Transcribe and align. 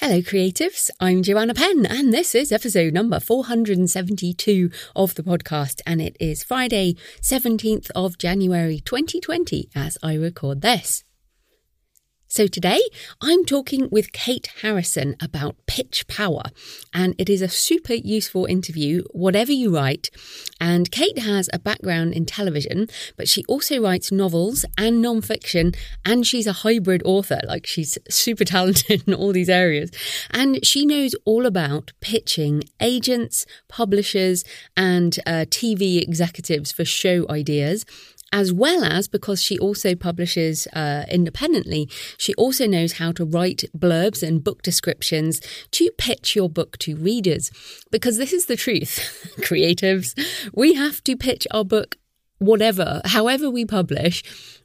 Hello, 0.00 0.22
creatives. 0.22 0.88
I'm 0.98 1.22
Joanna 1.22 1.52
Penn, 1.52 1.84
and 1.84 2.10
this 2.10 2.34
is 2.34 2.52
episode 2.52 2.94
number 2.94 3.20
472 3.20 4.70
of 4.96 5.14
the 5.14 5.22
podcast. 5.22 5.82
And 5.84 6.00
it 6.00 6.16
is 6.18 6.42
Friday, 6.42 6.96
17th 7.20 7.90
of 7.94 8.16
January 8.16 8.80
2020, 8.80 9.68
as 9.74 9.98
I 10.02 10.14
record 10.14 10.62
this. 10.62 11.04
So 12.32 12.46
today 12.46 12.80
I'm 13.20 13.44
talking 13.44 13.88
with 13.90 14.12
Kate 14.12 14.48
Harrison 14.62 15.16
about 15.20 15.56
pitch 15.66 16.06
power, 16.06 16.44
and 16.94 17.16
it 17.18 17.28
is 17.28 17.42
a 17.42 17.48
super 17.48 17.94
useful 17.94 18.44
interview, 18.44 19.02
whatever 19.10 19.50
you 19.50 19.74
write. 19.74 20.10
And 20.60 20.92
Kate 20.92 21.18
has 21.18 21.50
a 21.52 21.58
background 21.58 22.14
in 22.14 22.26
television, 22.26 22.86
but 23.16 23.28
she 23.28 23.44
also 23.48 23.82
writes 23.82 24.12
novels 24.12 24.64
and 24.78 25.04
nonfiction, 25.04 25.76
and 26.04 26.24
she's 26.24 26.46
a 26.46 26.62
hybrid 26.62 27.02
author. 27.04 27.40
Like 27.48 27.66
she's 27.66 27.98
super 28.08 28.44
talented 28.44 29.02
in 29.08 29.14
all 29.14 29.32
these 29.32 29.48
areas. 29.48 29.90
And 30.30 30.64
she 30.64 30.86
knows 30.86 31.16
all 31.24 31.46
about 31.46 31.90
pitching 32.00 32.62
agents, 32.78 33.44
publishers, 33.66 34.44
and 34.76 35.18
uh, 35.26 35.46
TV 35.50 36.00
executives 36.00 36.70
for 36.70 36.84
show 36.84 37.26
ideas 37.28 37.84
as 38.32 38.52
well 38.52 38.84
as 38.84 39.08
because 39.08 39.42
she 39.42 39.58
also 39.58 39.94
publishes 39.94 40.66
uh, 40.72 41.04
independently, 41.10 41.88
she 42.16 42.34
also 42.34 42.66
knows 42.66 42.94
how 42.94 43.12
to 43.12 43.24
write 43.24 43.64
blurbs 43.76 44.22
and 44.22 44.44
book 44.44 44.62
descriptions 44.62 45.40
to 45.72 45.90
pitch 45.98 46.36
your 46.36 46.48
book 46.48 46.78
to 46.78 46.96
readers. 46.96 47.50
Because 47.90 48.18
this 48.18 48.32
is 48.32 48.46
the 48.46 48.56
truth, 48.56 49.34
creatives, 49.40 50.14
we 50.54 50.74
have 50.74 51.02
to 51.04 51.16
pitch 51.16 51.46
our 51.50 51.64
book 51.64 51.96
whatever, 52.38 53.00
however 53.04 53.50
we 53.50 53.64
publish. 53.64 54.22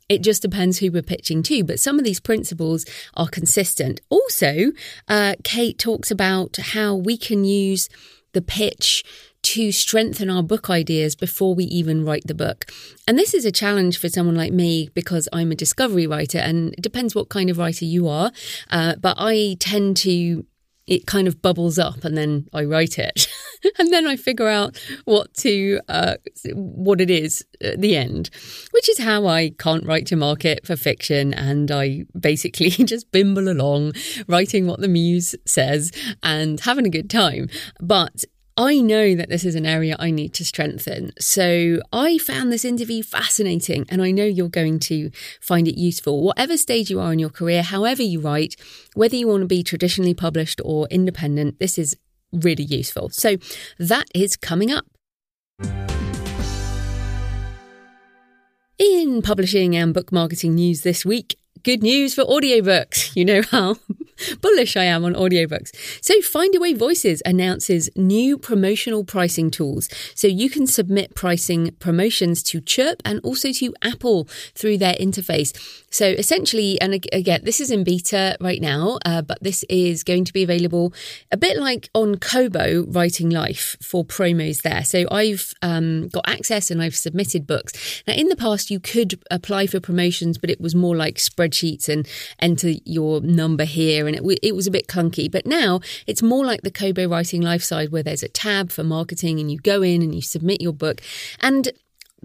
It 0.07 0.21
just 0.21 0.43
depends 0.43 0.77
who 0.77 0.91
we're 0.91 1.01
pitching 1.01 1.41
to, 1.43 1.63
but 1.63 1.79
some 1.79 1.97
of 1.97 2.05
these 2.05 2.19
principles 2.19 2.85
are 3.15 3.27
consistent. 3.27 4.01
Also, 4.09 4.71
uh, 5.07 5.33
Kate 5.43 5.79
talks 5.79 6.11
about 6.11 6.57
how 6.57 6.93
we 6.93 7.17
can 7.17 7.43
use 7.43 7.89
the 8.33 8.41
pitch 8.41 9.03
to 9.45 9.71
strengthen 9.71 10.29
our 10.29 10.41
book 10.41 10.71
ideas 10.71 11.15
before 11.15 11.53
we 11.53 11.65
even 11.65 12.03
write 12.03 12.25
the 12.25 12.33
book. 12.33 12.65
And 13.07 13.17
this 13.17 13.33
is 13.35 13.45
a 13.45 13.51
challenge 13.51 13.99
for 13.99 14.09
someone 14.09 14.35
like 14.35 14.51
me 14.51 14.89
because 14.95 15.29
I'm 15.31 15.51
a 15.51 15.55
discovery 15.55 16.07
writer, 16.07 16.39
and 16.39 16.73
it 16.73 16.81
depends 16.81 17.13
what 17.13 17.29
kind 17.29 17.51
of 17.51 17.59
writer 17.59 17.85
you 17.85 18.07
are. 18.07 18.31
Uh, 18.71 18.95
but 18.95 19.15
I 19.19 19.55
tend 19.59 19.97
to 19.97 20.45
it 20.87 21.07
kind 21.07 21.27
of 21.27 21.41
bubbles 21.41 21.79
up 21.79 22.03
and 22.03 22.15
then 22.15 22.47
I 22.53 22.63
write 22.63 22.99
it. 22.99 23.27
and 23.79 23.91
then 23.91 24.05
I 24.05 24.15
figure 24.15 24.47
out 24.47 24.79
what 25.05 25.33
to, 25.37 25.79
uh, 25.89 26.15
what 26.53 27.01
it 27.01 27.09
is 27.09 27.43
at 27.59 27.81
the 27.81 27.97
end, 27.97 28.29
which 28.71 28.87
is 28.87 28.99
how 28.99 29.25
I 29.25 29.51
can't 29.57 29.85
write 29.85 30.05
to 30.07 30.15
market 30.15 30.65
for 30.65 30.75
fiction. 30.75 31.33
And 31.33 31.71
I 31.71 32.05
basically 32.19 32.69
just 32.85 33.11
bimble 33.11 33.49
along, 33.49 33.93
writing 34.27 34.67
what 34.67 34.79
the 34.79 34.87
muse 34.87 35.35
says 35.45 35.91
and 36.21 36.59
having 36.59 36.85
a 36.85 36.91
good 36.91 37.09
time. 37.09 37.49
But 37.81 38.23
I 38.57 38.79
know 38.79 39.15
that 39.15 39.27
this 39.27 39.43
is 39.43 39.55
an 39.55 39.65
area 39.65 39.97
I 39.99 40.11
need 40.11 40.33
to 40.35 40.45
strengthen. 40.45 41.11
So 41.19 41.81
I 41.91 42.17
found 42.17 42.53
this 42.53 42.63
interview 42.63 43.03
fascinating 43.03 43.85
and 43.89 44.01
I 44.01 44.11
know 44.11 44.23
you're 44.23 44.47
going 44.47 44.79
to 44.79 45.11
find 45.41 45.67
it 45.67 45.77
useful. 45.77 46.23
Whatever 46.23 46.55
stage 46.55 46.89
you 46.89 47.01
are 47.01 47.11
in 47.11 47.19
your 47.19 47.29
career, 47.29 47.63
however 47.63 48.01
you 48.01 48.21
write, 48.21 48.55
whether 48.93 49.17
you 49.17 49.27
want 49.27 49.41
to 49.41 49.47
be 49.47 49.61
traditionally 49.61 50.13
published 50.13 50.61
or 50.63 50.87
independent, 50.87 51.59
this 51.59 51.77
is 51.77 51.97
really 52.31 52.63
useful. 52.63 53.09
So 53.09 53.35
that 53.77 54.05
is 54.15 54.37
coming 54.37 54.71
up. 54.71 54.85
In 58.77 59.21
publishing 59.21 59.75
and 59.75 59.93
book 59.93 60.13
marketing 60.13 60.55
news 60.55 60.81
this 60.81 61.05
week, 61.05 61.37
good 61.65 61.81
news 61.81 62.13
for 62.13 62.23
audiobooks. 62.25 63.13
You 63.15 63.25
know 63.25 63.41
how 63.41 63.77
bullish 64.41 64.77
I 64.77 64.83
am 64.83 65.03
on 65.03 65.15
audiobooks. 65.15 65.71
So, 66.01 66.19
Findaway 66.19 66.77
Voices 66.77 67.23
announces 67.25 67.89
new 67.95 68.37
promotional 68.37 69.03
pricing 69.03 69.49
tools. 69.49 69.89
So, 70.13 70.27
you 70.27 70.49
can 70.49 70.67
submit 70.67 71.15
pricing 71.15 71.71
promotions 71.79 72.43
to 72.43 72.61
Chirp 72.61 73.01
and 73.03 73.19
also 73.23 73.51
to 73.53 73.73
Apple 73.81 74.25
through 74.53 74.77
their 74.77 74.93
interface. 74.93 75.51
So, 75.95 76.07
essentially, 76.07 76.77
and 76.81 76.93
again, 76.93 77.39
this 77.43 77.61
is 77.61 77.71
in 77.71 77.85
beta 77.85 78.35
right 78.41 78.59
now, 78.59 78.99
uh, 79.05 79.21
but 79.21 79.41
this 79.41 79.63
is 79.69 80.03
going 80.03 80.25
to 80.25 80.33
be 80.33 80.43
available 80.43 80.93
a 81.31 81.37
bit 81.37 81.55
like 81.55 81.89
on 81.93 82.17
Kobo 82.17 82.85
Writing 82.87 83.29
Life 83.29 83.77
for 83.81 84.03
promos 84.03 84.61
there. 84.61 84.83
So, 84.83 85.05
I've 85.09 85.53
um, 85.61 86.09
got 86.09 86.27
access 86.27 86.69
and 86.69 86.81
I've 86.81 86.97
submitted 86.97 87.47
books. 87.47 88.03
Now, 88.05 88.13
in 88.13 88.27
the 88.27 88.35
past, 88.35 88.69
you 88.69 88.81
could 88.81 89.23
apply 89.31 89.67
for 89.67 89.79
promotions, 89.79 90.37
but 90.37 90.49
it 90.49 90.59
was 90.59 90.75
more 90.75 90.97
like 90.97 91.15
spreadsheets 91.15 91.87
and 91.87 92.05
enter 92.39 92.71
your 92.83 93.21
number 93.21 93.63
here 93.63 94.05
and 94.05 94.17
it, 94.17 94.39
it 94.43 94.53
was 94.53 94.67
a 94.67 94.71
bit 94.71 94.87
clunky. 94.87 95.31
But 95.31 95.45
now 95.45 95.79
it's 96.07 96.21
more 96.21 96.45
like 96.45 96.63
the 96.63 96.71
Kobo 96.71 97.07
Writing 97.07 97.41
Life 97.41 97.63
side 97.63 97.93
where 97.93 98.03
there's 98.03 98.21
a 98.21 98.27
tab 98.27 98.69
for 98.69 98.83
marketing 98.83 99.39
and 99.39 99.49
you 99.49 99.59
go 99.59 99.81
in 99.81 100.01
and 100.01 100.13
you 100.13 100.21
submit 100.21 100.59
your 100.59 100.73
book. 100.73 100.99
And 101.39 101.71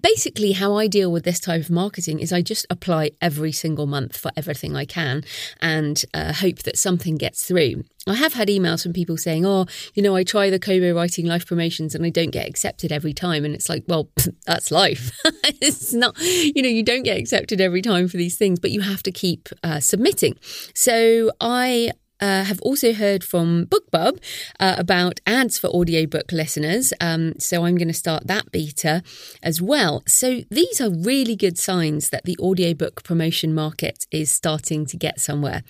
basically 0.03 0.53
how 0.53 0.75
I 0.75 0.87
deal 0.87 1.13
with 1.13 1.25
this 1.25 1.41
type 1.41 1.63
of 1.63 1.71
marketing 1.71 2.21
is 2.21 2.33
I 2.33 2.43
just 2.43 2.67
apply 2.71 3.13
every 3.21 3.53
single 3.53 3.87
month 3.87 4.17
for 4.17 4.31
everything 4.37 4.77
I 4.77 4.85
can 4.85 5.23
and 5.61 6.03
uh, 6.15 6.33
hope 6.33 6.61
that 6.61 6.79
something 6.79 7.17
gets 7.17 7.45
through. 7.45 7.85
I 8.07 8.15
have 8.15 8.33
had 8.33 8.49
emails 8.49 8.83
from 8.83 8.95
people 8.95 9.19
saying, 9.19 9.45
"Oh, 9.45 9.67
you 9.95 10.03
know, 10.03 10.17
I 10.17 10.25
try 10.25 10.49
the 10.49 10.59
Kobo 10.59 10.95
Writing 10.95 11.27
Life 11.27 11.47
promotions 11.47 11.95
and 11.95 12.05
I 12.05 12.11
don't 12.11 12.31
get 12.31 12.49
accepted 12.49 12.93
every 12.93 13.13
time." 13.13 13.45
And 13.45 13.55
it's 13.55 13.69
like, 13.69 13.85
well, 13.89 14.09
that's 14.47 14.71
life. 14.71 15.11
it's 15.61 15.93
not, 15.93 16.19
you 16.19 16.63
know, 16.63 16.69
you 16.69 16.83
don't 16.83 17.03
get 17.03 17.19
accepted 17.19 17.61
every 17.61 17.83
time 17.83 18.09
for 18.09 18.17
these 18.17 18.37
things, 18.37 18.59
but 18.59 18.71
you 18.71 18.81
have 18.81 19.03
to 19.03 19.13
keep 19.13 19.49
uh, 19.63 19.81
submitting. 19.81 20.37
So 20.75 21.31
I 21.41 21.93
uh, 22.21 22.45
have 22.45 22.61
also 22.63 22.93
heard 22.93 23.25
from 23.25 23.67
BookBub 23.67 24.19
uh, 24.59 24.75
about 24.79 25.21
ads 25.27 25.59
for 25.59 25.69
audiobook 25.69 26.33
listeners. 26.33 26.93
Um, 27.01 27.35
so 27.39 27.65
I'm 27.65 27.77
going 27.77 27.89
to 27.89 27.95
start 27.95 28.27
that 28.27 28.53
beta 28.53 29.03
as 29.43 29.61
well. 29.61 30.03
So 30.07 30.41
these 30.51 30.81
are 30.81 30.91
really 30.91 31.37
good 31.37 31.59
signs 31.59 32.11
that 32.11 32.25
the 32.25 32.37
audiobook 32.39 33.03
promotion 33.03 33.55
market 33.55 34.07
is 34.11 34.31
starting 34.31 34.87
to 34.87 34.97
get 34.97 35.21
somewhere. 35.21 35.63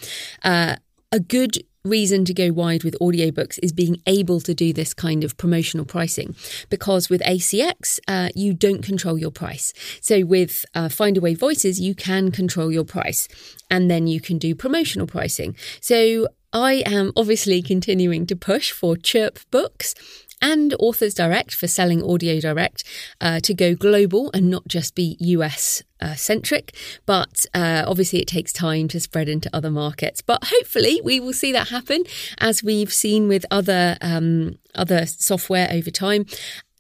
Uh, 0.42 0.76
a 1.12 1.20
good 1.20 1.58
reason 1.84 2.24
to 2.26 2.34
go 2.34 2.52
wide 2.52 2.84
with 2.84 2.96
audiobooks 3.00 3.58
is 3.62 3.72
being 3.72 4.00
able 4.06 4.40
to 4.40 4.54
do 4.54 4.72
this 4.72 4.92
kind 4.94 5.24
of 5.24 5.36
promotional 5.36 5.86
pricing. 5.86 6.34
Because 6.68 7.08
with 7.08 7.22
ACX 7.22 7.98
uh, 8.06 8.28
you 8.34 8.52
don't 8.54 8.82
control 8.82 9.18
your 9.18 9.30
price. 9.30 9.72
So 10.00 10.24
with 10.24 10.64
uh, 10.74 10.88
Findaway 10.88 11.36
Voices 11.36 11.80
you 11.80 11.94
can 11.94 12.30
control 12.30 12.70
your 12.70 12.84
price 12.84 13.28
and 13.70 13.90
then 13.90 14.06
you 14.06 14.20
can 14.20 14.38
do 14.38 14.54
promotional 14.54 15.06
pricing. 15.06 15.56
So 15.80 16.28
I 16.52 16.82
am 16.86 17.12
obviously 17.16 17.62
continuing 17.62 18.26
to 18.26 18.36
push 18.36 18.72
for 18.72 18.96
Chirp 18.96 19.38
Books 19.50 19.94
and 20.42 20.74
Authors 20.78 21.14
Direct 21.14 21.54
for 21.54 21.68
selling 21.68 22.02
audio 22.02 22.40
direct 22.40 22.82
uh, 23.20 23.40
to 23.40 23.54
go 23.54 23.74
global 23.74 24.30
and 24.32 24.50
not 24.50 24.66
just 24.66 24.94
be 24.94 25.16
US 25.20 25.82
uh, 26.00 26.14
centric. 26.14 26.74
But 27.06 27.46
uh, 27.54 27.84
obviously, 27.86 28.20
it 28.20 28.28
takes 28.28 28.52
time 28.52 28.88
to 28.88 29.00
spread 29.00 29.28
into 29.28 29.50
other 29.54 29.70
markets. 29.70 30.20
But 30.20 30.44
hopefully, 30.44 31.00
we 31.04 31.20
will 31.20 31.32
see 31.32 31.52
that 31.52 31.68
happen 31.68 32.04
as 32.38 32.62
we've 32.62 32.92
seen 32.92 33.28
with 33.28 33.44
other 33.50 33.96
um, 34.00 34.58
other 34.74 35.06
software 35.06 35.68
over 35.70 35.90
time 35.90 36.26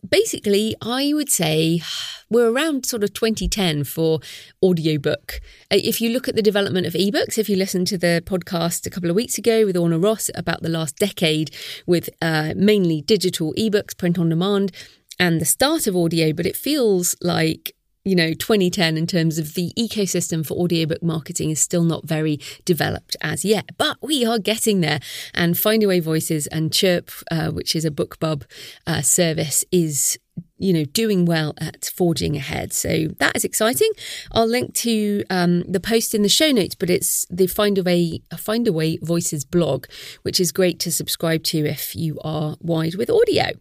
basically, 0.08 0.74
I 0.80 1.12
would 1.14 1.30
say 1.30 1.82
we're 2.28 2.50
around 2.50 2.86
sort 2.86 3.04
of 3.04 3.12
2010 3.12 3.84
for 3.84 4.20
audiobook. 4.62 5.40
Uh, 5.70 5.76
if 5.76 6.00
you 6.00 6.10
look 6.10 6.28
at 6.28 6.36
the 6.36 6.42
development 6.42 6.86
of 6.86 6.94
ebooks, 6.94 7.38
if 7.38 7.48
you 7.48 7.56
listen 7.56 7.84
to 7.86 7.98
the 7.98 8.22
podcast 8.24 8.86
a 8.86 8.90
couple 8.90 9.10
of 9.10 9.16
weeks 9.16 9.38
ago 9.38 9.66
with 9.66 9.76
Orna 9.76 9.98
Ross 9.98 10.30
about 10.34 10.62
the 10.62 10.68
last 10.68 10.96
decade 10.96 11.54
with 11.86 12.08
uh, 12.22 12.54
mainly 12.56 13.02
digital 13.02 13.52
ebooks, 13.54 13.96
print 13.96 14.18
on 14.18 14.28
demand, 14.28 14.72
and 15.18 15.40
the 15.40 15.46
start 15.46 15.86
of 15.86 15.96
audio, 15.96 16.32
but 16.32 16.46
it 16.46 16.56
feels 16.56 17.14
like 17.20 17.74
you 18.04 18.14
know 18.14 18.32
2010 18.32 18.96
in 18.96 19.06
terms 19.06 19.38
of 19.38 19.54
the 19.54 19.72
ecosystem 19.78 20.46
for 20.46 20.54
audiobook 20.54 21.02
marketing 21.02 21.50
is 21.50 21.60
still 21.60 21.84
not 21.84 22.06
very 22.06 22.38
developed 22.64 23.16
as 23.20 23.44
yet 23.44 23.70
but 23.76 23.96
we 24.02 24.24
are 24.24 24.38
getting 24.38 24.80
there 24.80 25.00
and 25.34 25.58
find 25.58 25.80
findaway 25.80 26.02
voices 26.02 26.46
and 26.48 26.72
chirp 26.72 27.10
uh, 27.30 27.50
which 27.50 27.76
is 27.76 27.84
a 27.84 27.90
bookbub 27.90 28.44
uh, 28.86 29.00
service 29.00 29.64
is 29.70 30.18
you 30.58 30.74
know, 30.74 30.84
doing 30.84 31.24
well 31.24 31.54
at 31.58 31.90
forging 31.96 32.36
ahead. 32.36 32.72
So 32.72 33.08
that 33.18 33.34
is 33.34 33.44
exciting. 33.44 33.90
I'll 34.30 34.46
link 34.46 34.74
to 34.76 35.24
um, 35.30 35.62
the 35.62 35.80
post 35.80 36.14
in 36.14 36.22
the 36.22 36.28
show 36.28 36.50
notes, 36.52 36.74
but 36.74 36.90
it's 36.90 37.26
the 37.30 37.46
Findaway, 37.46 38.22
Find 38.38 38.68
a 38.68 38.72
Way 38.72 38.98
Voices 39.02 39.44
blog, 39.44 39.86
which 40.22 40.38
is 40.38 40.52
great 40.52 40.78
to 40.80 40.92
subscribe 40.92 41.44
to 41.44 41.64
if 41.66 41.96
you 41.96 42.20
are 42.22 42.56
wide 42.60 42.94
with 42.94 43.10
audio. 43.10 43.52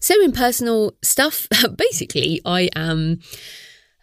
So 0.00 0.20
in 0.22 0.32
personal 0.32 0.94
stuff, 1.02 1.48
basically, 1.76 2.40
I 2.44 2.68
am. 2.74 3.20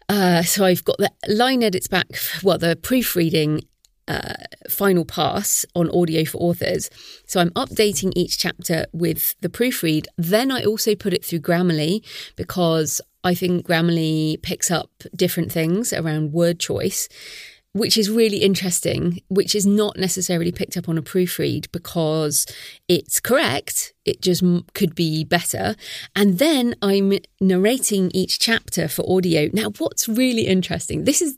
Uh, 0.08 0.42
so 0.42 0.66
I've 0.66 0.84
got 0.84 0.98
the 0.98 1.12
line 1.28 1.62
edits 1.62 1.88
back, 1.88 2.08
well, 2.42 2.58
the 2.58 2.76
proofreading 2.76 3.62
uh, 4.10 4.34
final 4.68 5.06
pass 5.06 5.66
on 5.76 5.90
audio 5.92 6.26
for 6.26 6.40
authors. 6.40 6.90
So 7.28 7.40
I'm 7.40 7.52
updating 7.52 8.12
each 8.16 8.40
chapter 8.40 8.88
with 8.92 9.36
the 9.42 9.50
proofread. 9.50 10.08
Then 10.18 10.52
I 10.52 10.64
also 10.64 10.96
put 10.96 11.14
it 11.14 11.24
through 11.24 11.42
Grammarly 11.42 12.04
because 12.36 13.02
I 13.24 13.36
think 13.36 13.68
Grammarly 13.68 14.42
picks 14.42 14.72
up 14.72 14.90
different 15.16 15.52
things 15.52 15.94
around 15.94 16.34
word 16.34 16.60
choice 16.60 17.08
which 17.74 17.98
is 17.98 18.10
really 18.10 18.38
interesting, 18.38 19.22
which 19.28 19.54
is 19.54 19.66
not 19.66 19.98
necessarily 19.98 20.52
picked 20.52 20.76
up 20.76 20.90
on 20.90 20.98
a 20.98 21.02
proofread 21.02 21.72
because 21.72 22.46
it's 22.88 23.20
correct. 23.20 23.94
It 24.06 24.22
just 24.22 24.44
could 24.74 24.96
be 24.96 25.24
better. 25.24 25.76
And 26.16 26.40
then 26.40 26.76
I'm 26.82 27.14
narrating 27.40 28.10
each 28.14 28.40
chapter 28.40 28.88
for 28.88 29.06
audio. 29.10 29.50
Now, 29.54 29.70
what's 29.78 30.10
really 30.10 30.48
interesting, 30.48 31.04
this 31.04 31.22
is 31.22 31.38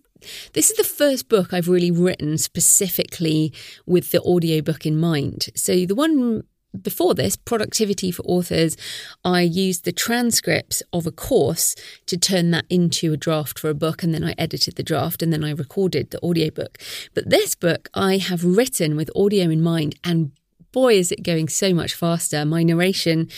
this 0.54 0.70
is 0.70 0.78
the 0.78 0.84
first 0.84 1.30
book 1.30 1.52
I've 1.52 1.68
really 1.68 1.90
written 1.90 2.38
specifically 2.38 3.52
with 3.88 4.12
the 4.12 4.22
audiobook 4.22 4.86
in 4.86 4.98
mind. 4.98 5.48
So 5.56 5.86
the 5.86 5.96
one 5.96 6.44
before 6.80 7.14
this, 7.14 7.36
Productivity 7.36 8.12
for 8.12 8.24
Authors, 8.24 8.78
I 9.26 9.42
used 9.42 9.84
the 9.84 9.92
transcripts 9.92 10.82
of 10.94 11.06
a 11.06 11.12
course 11.12 11.76
to 12.06 12.18
turn 12.18 12.52
that 12.52 12.66
into 12.70 13.14
a 13.14 13.18
draft 13.18 13.60
for 13.60 13.70
a 13.70 13.74
book, 13.74 14.04
and 14.04 14.14
then 14.14 14.24
I 14.24 14.36
edited 14.38 14.76
the 14.76 14.84
draft 14.84 15.22
and 15.22 15.34
then 15.34 15.44
I 15.44 15.52
recorded 15.52 16.12
the 16.12 16.22
audiobook. 16.24 16.78
But 17.14 17.30
this 17.30 17.56
book 17.56 17.90
I 17.94 18.18
have 18.18 18.44
written 18.44 18.96
with 18.96 19.10
audio 19.16 19.50
in 19.50 19.62
mind, 19.62 19.96
and 20.04 20.32
boy, 20.72 20.96
is 20.96 21.12
it 21.12 21.24
going 21.24 21.50
so 21.50 21.74
much 21.74 21.94
faster. 21.94 22.46
My 22.46 22.64
narration 22.64 23.30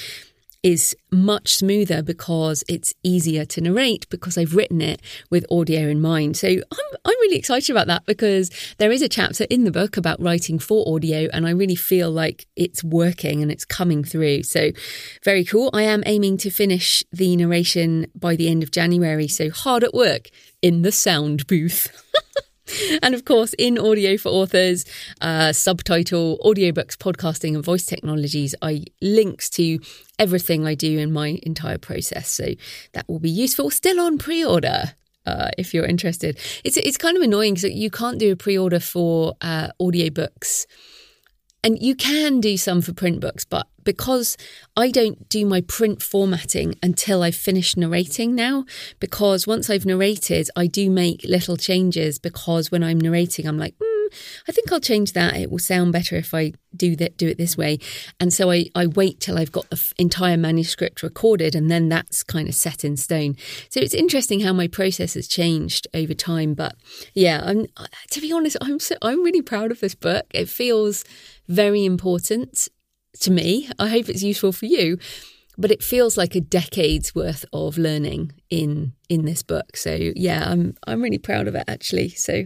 is 0.64 0.96
much 1.12 1.56
smoother 1.56 2.02
because 2.02 2.64
it's 2.70 2.94
easier 3.04 3.44
to 3.44 3.60
narrate 3.60 4.10
because 4.10 4.38
I've 4.38 4.56
written 4.56 4.82
it 4.82 5.02
with 5.30 5.46
audio 5.52 5.90
in 5.90 6.02
mind. 6.02 6.38
So 6.38 6.48
I'm, 6.48 6.98
I'm 7.06 7.20
really 7.22 7.38
excited 7.38 7.70
about 7.70 7.88
that 7.88 8.06
because 8.06 8.50
there 8.78 8.92
is 8.92 9.02
a 9.02 9.10
chapter 9.10 9.46
in 9.50 9.66
the 9.66 9.72
book 9.72 9.98
about 9.98 10.22
writing 10.22 10.58
for 10.60 10.88
audio 10.88 11.30
and 11.34 11.46
I 11.46 11.52
really 11.52 11.76
feel 11.76 12.10
like 12.10 12.48
it's 12.56 12.84
working 12.84 13.42
and 13.42 13.52
it's 13.52 13.66
coming 13.66 14.06
through. 14.06 14.44
So 14.44 14.72
very 15.24 15.44
cool. 15.44 15.70
I 15.74 15.84
am 15.84 16.02
aiming 16.06 16.38
to 16.38 16.50
finish 16.50 17.04
the 17.12 17.36
narration 17.36 18.08
by 18.16 18.38
the 18.38 18.50
end 18.50 18.64
of 18.64 18.72
January. 18.72 19.28
So 19.28 19.50
hard 19.50 19.84
at 19.84 19.94
work 19.94 20.30
in 20.62 20.82
the 20.82 20.92
sound 20.94 21.46
booth. 21.46 21.92
and 23.04 23.14
of 23.14 23.26
course, 23.26 23.54
in 23.58 23.78
audio 23.78 24.18
for 24.18 24.30
authors, 24.30 24.86
uh, 25.22 25.54
subtitle, 25.54 26.40
audiobooks, 26.44 26.96
podcasting, 26.96 27.56
and 27.56 27.64
voice 27.64 27.86
technologies, 27.86 28.56
I 28.62 28.86
links 29.02 29.50
to 29.52 29.80
everything 30.20 30.66
I 30.66 30.76
do 30.76 30.98
in 31.00 31.12
my 31.12 31.40
entire 31.44 31.78
process. 31.78 32.30
So 32.30 32.54
that 32.94 33.08
will 33.08 33.20
be 33.20 33.30
useful. 33.30 33.70
Still 33.70 34.00
on 34.00 34.18
pre-order. 34.18 34.96
Uh, 35.26 35.50
if 35.58 35.74
you're 35.74 35.86
interested, 35.86 36.38
it's 36.66 36.76
it's 36.76 36.98
kind 36.98 37.16
of 37.16 37.24
annoying 37.24 37.54
because 37.54 37.72
you 37.72 37.90
can't 37.90 38.20
do 38.20 38.34
a 38.34 38.36
pre-order 38.36 38.82
for 38.82 39.36
uh, 39.40 39.70
audiobooks 39.82 40.66
and 41.64 41.82
you 41.82 41.96
can 41.96 42.42
do 42.42 42.58
some 42.58 42.82
for 42.82 42.94
print 42.94 43.22
books, 43.22 43.46
but 43.46 43.68
because 43.84 44.38
I 44.76 44.92
don't 44.92 45.30
do 45.30 45.46
my 45.46 45.62
print 45.62 46.02
formatting 46.02 46.76
until 46.84 47.24
I've 47.24 47.36
finished 47.36 47.78
narrating 47.78 48.36
now, 48.36 48.66
because 49.00 49.48
once 49.48 49.70
I've 49.70 49.86
narrated, 49.86 50.50
I 50.56 50.68
do 50.68 50.90
make 50.90 51.24
little 51.24 51.58
changes 51.58 52.20
because 52.20 52.72
when 52.72 52.84
I'm 52.84 53.00
narrating, 53.00 53.48
I'm 53.48 53.58
like, 53.58 53.78
mm, 53.78 53.93
I 54.48 54.52
think 54.52 54.72
I'll 54.72 54.80
change 54.80 55.14
that. 55.14 55.36
It 55.36 55.52
will 55.52 55.60
sound 55.60 55.94
better 55.94 56.16
if 56.16 56.34
I 56.34 56.54
do 56.76 56.96
that, 56.98 57.18
do 57.18 57.28
it 57.28 57.38
this 57.38 57.58
way. 57.58 57.80
And 58.20 58.34
so 58.34 58.52
I, 58.52 58.66
I 58.76 58.88
wait 58.88 59.20
till 59.20 59.38
I've 59.38 59.52
got 59.52 59.70
the 59.70 59.76
f- 59.76 59.94
entire 59.98 60.38
manuscript 60.38 61.04
recorded 61.04 61.56
and 61.56 61.70
then 61.70 61.90
that's 61.90 62.24
kind 62.24 62.48
of 62.48 62.56
set 62.56 62.84
in 62.84 62.98
stone. 62.98 63.36
So 63.70 63.80
it's 63.80 63.94
interesting 63.94 64.40
how 64.42 64.54
my 64.54 64.68
process 64.68 65.14
has 65.14 65.28
changed 65.28 65.88
over 65.94 66.14
time. 66.14 66.54
But 66.54 66.76
yeah, 67.14 67.42
I'm, 67.46 67.68
to 68.12 68.22
be 68.22 68.32
honest, 68.32 68.58
I'm 68.62 68.80
so, 68.80 68.96
I'm 69.02 69.24
really 69.24 69.42
proud 69.42 69.72
of 69.72 69.80
this 69.80 69.96
book. 69.96 70.26
It 70.32 70.50
feels 70.50 71.04
very 71.48 71.86
important 71.86 72.70
to 73.22 73.32
me. 73.32 73.70
I 73.80 73.88
hope 73.90 74.10
it's 74.10 74.24
useful 74.24 74.52
for 74.52 74.66
you. 74.66 74.98
But 75.56 75.70
it 75.70 75.84
feels 75.84 76.18
like 76.18 76.34
a 76.34 76.42
decade's 76.42 77.14
worth 77.14 77.46
of 77.54 77.78
learning 77.78 78.32
in 78.50 78.94
in 79.08 79.26
this 79.26 79.44
book. 79.44 79.78
So 79.78 79.96
yeah, 80.16 80.50
I'm 80.50 80.74
I'm 80.88 81.00
really 81.00 81.20
proud 81.20 81.48
of 81.48 81.54
it 81.54 81.66
actually. 81.68 82.10
So 82.10 82.46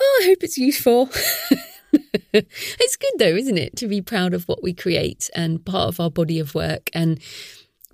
oh, 0.00 0.20
I 0.22 0.26
hope 0.26 0.42
it's 0.42 0.58
useful. 0.58 1.10
it's 2.32 2.96
good 2.96 3.12
though, 3.18 3.36
isn't 3.36 3.58
it, 3.58 3.76
to 3.76 3.86
be 3.86 4.00
proud 4.00 4.34
of 4.34 4.44
what 4.44 4.62
we 4.62 4.72
create 4.72 5.30
and 5.34 5.64
part 5.64 5.88
of 5.88 6.00
our 6.00 6.10
body 6.10 6.38
of 6.38 6.54
work 6.54 6.90
and 6.92 7.20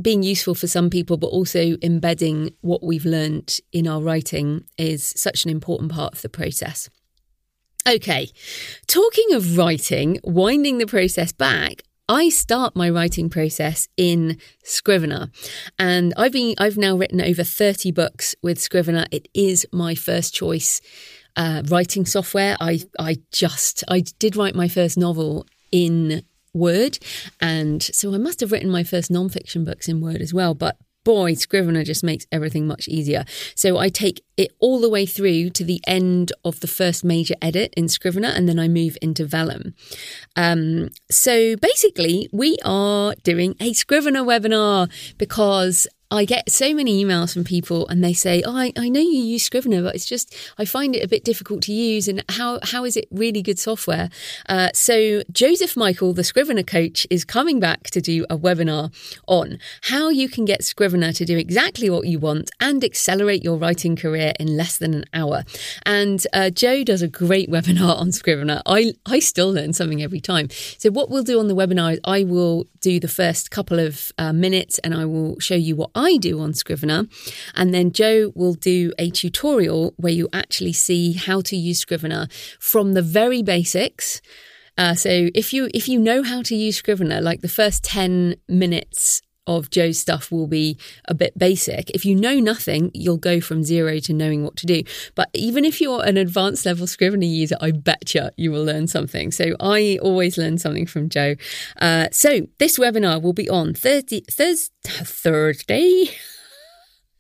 being 0.01 0.23
useful 0.23 0.55
for 0.55 0.67
some 0.67 0.91
people, 0.91 1.17
but 1.17 1.27
also 1.27 1.77
embedding 1.83 2.55
what 2.63 2.83
we've 2.83 3.05
learned 3.05 3.59
in 3.73 3.87
our 3.87 4.01
writing 4.01 4.65
is 4.79 5.13
such 5.17 5.45
an 5.45 5.51
important 5.51 5.93
part 5.93 6.15
of 6.15 6.23
the 6.23 6.29
process. 6.29 6.89
Okay, 7.89 8.31
talking 8.87 9.33
of 9.33 9.57
writing, 9.57 10.19
winding 10.23 10.79
the 10.79 10.87
process 10.87 11.33
back, 11.33 11.83
I 12.09 12.29
start 12.29 12.75
my 12.75 12.91
writing 12.91 13.31
process 13.31 13.89
in 13.97 14.39
Scrivener. 14.65 15.31
And 15.79 16.13
I've 16.17 16.33
been 16.33 16.57
I've 16.59 16.77
now 16.77 16.97
written 16.97 17.21
over 17.21 17.45
30 17.45 17.93
books 17.93 18.35
with 18.43 18.59
Scrivener. 18.59 19.07
It 19.11 19.29
is 19.33 19.65
my 19.73 19.95
first 19.95 20.35
choice 20.35 20.81
uh, 21.37 21.63
writing 21.69 22.07
software. 22.07 22.57
I 22.61 22.81
I 22.99 23.19
just 23.33 23.85
I 23.89 24.01
did 24.19 24.37
write 24.37 24.55
my 24.55 24.69
first 24.69 24.97
novel 24.97 25.47
in 25.73 26.23
Word, 26.53 26.99
and 27.41 27.83
so 27.83 28.13
I 28.15 28.19
must 28.19 28.41
have 28.41 28.53
written 28.53 28.71
my 28.71 28.83
first 28.83 29.11
nonfiction 29.11 29.65
books 29.65 29.89
in 29.89 30.01
Word 30.01 30.21
as 30.21 30.35
well. 30.35 30.55
But 30.55 30.77
boy, 31.05 31.35
Scrivener 31.35 31.85
just 31.85 32.05
makes 32.05 32.27
everything 32.31 32.67
much 32.67 32.87
easier. 32.89 33.25
So 33.55 33.79
I 33.79 33.89
take 33.89 34.23
it 34.37 34.53
all 34.59 34.81
the 34.81 34.91
way 34.91 35.07
through 35.07 35.51
to 35.51 35.65
the 35.65 35.81
end 35.87 36.33
of 36.45 36.61
the 36.61 36.67
first 36.67 37.05
major 37.05 37.35
edit 37.41 37.73
in 37.77 37.89
Scrivener, 37.89 38.29
and 38.29 38.49
then 38.49 38.59
I 38.59 38.69
move 38.69 38.97
into 39.01 39.25
Vellum. 39.25 39.75
Um, 40.37 40.91
so 41.11 41.57
basically, 41.57 42.29
we 42.33 42.57
are 42.65 43.15
doing 43.23 43.55
a 43.61 43.73
Scrivener 43.73 44.23
webinar 44.23 44.91
because 45.19 45.87
I 46.11 46.25
get 46.25 46.51
so 46.51 46.75
many 46.75 47.05
emails 47.05 47.33
from 47.33 47.45
people 47.45 47.87
and 47.89 48.03
they 48.03 48.13
say, 48.13 48.43
Oh, 48.45 48.57
I, 48.57 48.73
I 48.77 48.89
know 48.89 49.01
you 49.01 49.23
use 49.23 49.45
Scrivener, 49.45 49.83
but 49.83 49.95
it's 49.95 50.07
just, 50.07 50.35
I 50.59 50.65
find 50.65 50.97
it 50.97 51.05
a 51.05 51.09
bit 51.09 51.25
difficult 51.25 51.63
to 51.63 51.73
use. 51.73 52.09
And 52.09 52.25
how, 52.29 52.59
how 52.65 52.85
is 52.85 52.97
it 52.97 53.07
really 53.13 53.43
good 53.43 53.59
software? 53.59 54.11
Uh, 54.49 54.71
so, 54.75 55.23
Joseph 55.31 55.77
Michael, 55.77 56.13
the 56.13 56.25
Scrivener 56.25 56.65
coach, 56.65 57.07
is 57.11 57.25
coming 57.25 57.61
back 57.61 57.85
to 57.91 58.01
do 58.01 58.27
a 58.29 58.37
webinar 58.37 58.93
on 59.29 59.59
how 59.83 60.09
you 60.09 60.29
can 60.29 60.45
get 60.45 60.65
Scrivener 60.65 61.13
to 61.13 61.25
do 61.25 61.39
exactly 61.39 61.89
what 61.89 62.07
you 62.07 62.19
want 62.19 62.51
and 62.61 62.83
accelerate 62.83 63.45
your 63.45 63.57
writing 63.57 63.95
career 63.95 64.33
in 64.41 64.57
less 64.57 64.79
than 64.79 64.95
an 64.95 65.05
hour. 65.15 65.45
And 65.87 66.27
uh, 66.33 66.51
Joe 66.51 66.83
does 66.83 67.03
a 67.03 67.09
great 67.09 67.49
webinar 67.51 67.97
on 67.97 68.11
Scrivener. 68.11 68.63
I, 68.67 68.95
I 69.07 69.21
still 69.21 69.53
learn 69.53 69.73
something 69.75 70.03
every 70.03 70.21
time. 70.21 70.49
So, 70.79 70.91
what 70.91 71.09
we'll 71.09 71.23
do 71.23 71.39
on 71.39 71.47
the 71.47 71.55
webinar 71.55 71.93
is 71.93 72.01
I 72.05 72.25
will 72.25 72.67
do 72.81 72.99
the 72.99 73.09
first 73.09 73.53
couple 73.53 73.79
of 73.79 74.11
uh, 74.19 74.33
minutes 74.33 74.79
and 74.81 74.95
I 74.95 75.05
will 75.05 75.39
show 75.39 75.55
you 75.55 75.77
what 75.77 75.91
I 76.01 76.17
do 76.17 76.41
on 76.41 76.55
Scrivener. 76.55 77.07
And 77.55 77.75
then 77.75 77.93
Joe 77.93 78.33
will 78.35 78.55
do 78.55 78.93
a 78.99 79.11
tutorial 79.11 79.95
where 79.97 80.13
you 80.13 80.29
actually 80.33 80.73
see 80.73 81.13
how 81.13 81.41
to 81.43 81.57
use 81.57 81.79
Scrivener 81.81 82.29
from 82.59 82.95
the 82.95 83.03
very 83.03 83.43
basics. 83.43 84.21
Uh, 84.79 84.95
so 84.95 85.29
if 85.35 85.53
you 85.53 85.69
if 85.75 85.89
you 85.89 85.99
know 85.99 86.23
how 86.23 86.43
to 86.43 86.55
use 86.57 86.77
Scrivener, 86.77 87.21
like 87.21 87.43
the 87.43 87.49
first 87.49 87.85
ten 87.85 88.37
minutes 88.49 89.21
of 89.57 89.71
Joe's 89.71 89.99
stuff 89.99 90.31
will 90.31 90.47
be 90.47 90.77
a 91.07 91.15
bit 91.15 91.39
basic. 91.39 91.91
If 91.91 92.05
you 92.05 92.15
know 92.15 92.39
nothing, 92.39 92.91
you'll 92.93 93.17
go 93.17 93.41
from 93.41 93.65
zero 93.65 93.99
to 94.01 94.13
knowing 94.13 94.45
what 94.45 94.57
to 94.57 94.67
do. 94.67 94.83
But 95.15 95.31
even 95.33 95.65
if 95.65 95.81
you're 95.81 96.05
an 96.05 96.17
advanced 96.17 96.67
level 96.67 96.87
Scrivener 96.87 97.25
user, 97.25 97.57
I 97.61 97.71
betcha 97.71 98.33
you 98.37 98.51
you 98.51 98.57
will 98.57 98.65
learn 98.65 98.87
something. 98.87 99.31
So 99.31 99.55
I 99.61 99.99
always 100.03 100.37
learn 100.37 100.59
something 100.59 100.87
from 100.87 101.09
Joe. 101.09 101.37
Uh, 101.81 102.09
so 102.11 102.49
this 102.59 102.79
webinar 102.79 103.23
will 103.23 103.33
be 103.33 103.49
on 103.49 103.75
Thursday, 103.75 104.23
Thursday, 104.29 104.71
Thursday. 104.85 106.11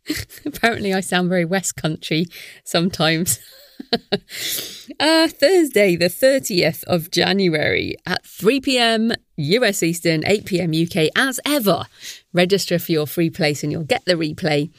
Apparently, 0.46 0.92
I 0.92 1.00
sound 1.00 1.28
very 1.28 1.44
West 1.44 1.76
Country 1.76 2.26
sometimes. 2.64 3.38
uh, 5.00 5.28
Thursday, 5.28 5.96
the 5.96 6.06
30th 6.06 6.84
of 6.84 7.10
January 7.10 7.96
at 8.06 8.24
3 8.24 8.60
pm 8.60 9.12
US 9.36 9.82
Eastern, 9.82 10.22
8 10.26 10.44
pm 10.44 10.70
UK, 10.70 11.10
as 11.16 11.40
ever. 11.44 11.84
Register 12.32 12.78
for 12.78 12.92
your 12.92 13.06
free 13.06 13.30
place 13.30 13.62
and 13.62 13.72
you'll 13.72 13.84
get 13.84 14.04
the 14.04 14.14
replay. 14.14 14.70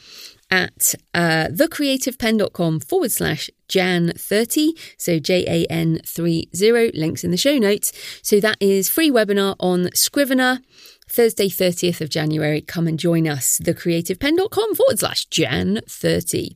at 0.50 0.94
uh, 1.14 1.48
thecreativepenn.com 1.50 2.80
forward 2.80 3.10
slash 3.10 3.48
Jan30. 3.68 4.70
So 4.98 5.18
J 5.18 5.44
A 5.48 5.66
N 5.72 6.00
30, 6.04 6.50
links 6.94 7.24
in 7.24 7.30
the 7.30 7.38
show 7.38 7.56
notes. 7.56 7.90
So 8.22 8.38
that 8.40 8.58
is 8.60 8.90
free 8.90 9.10
webinar 9.10 9.56
on 9.58 9.88
Scrivener. 9.94 10.60
Thursday, 11.12 11.50
30th 11.50 12.00
of 12.00 12.08
January, 12.08 12.62
come 12.62 12.88
and 12.88 12.98
join 12.98 13.28
us, 13.28 13.60
thecreativepenn.com 13.62 14.74
forward 14.74 14.98
slash 14.98 15.28
Jan30. 15.28 16.54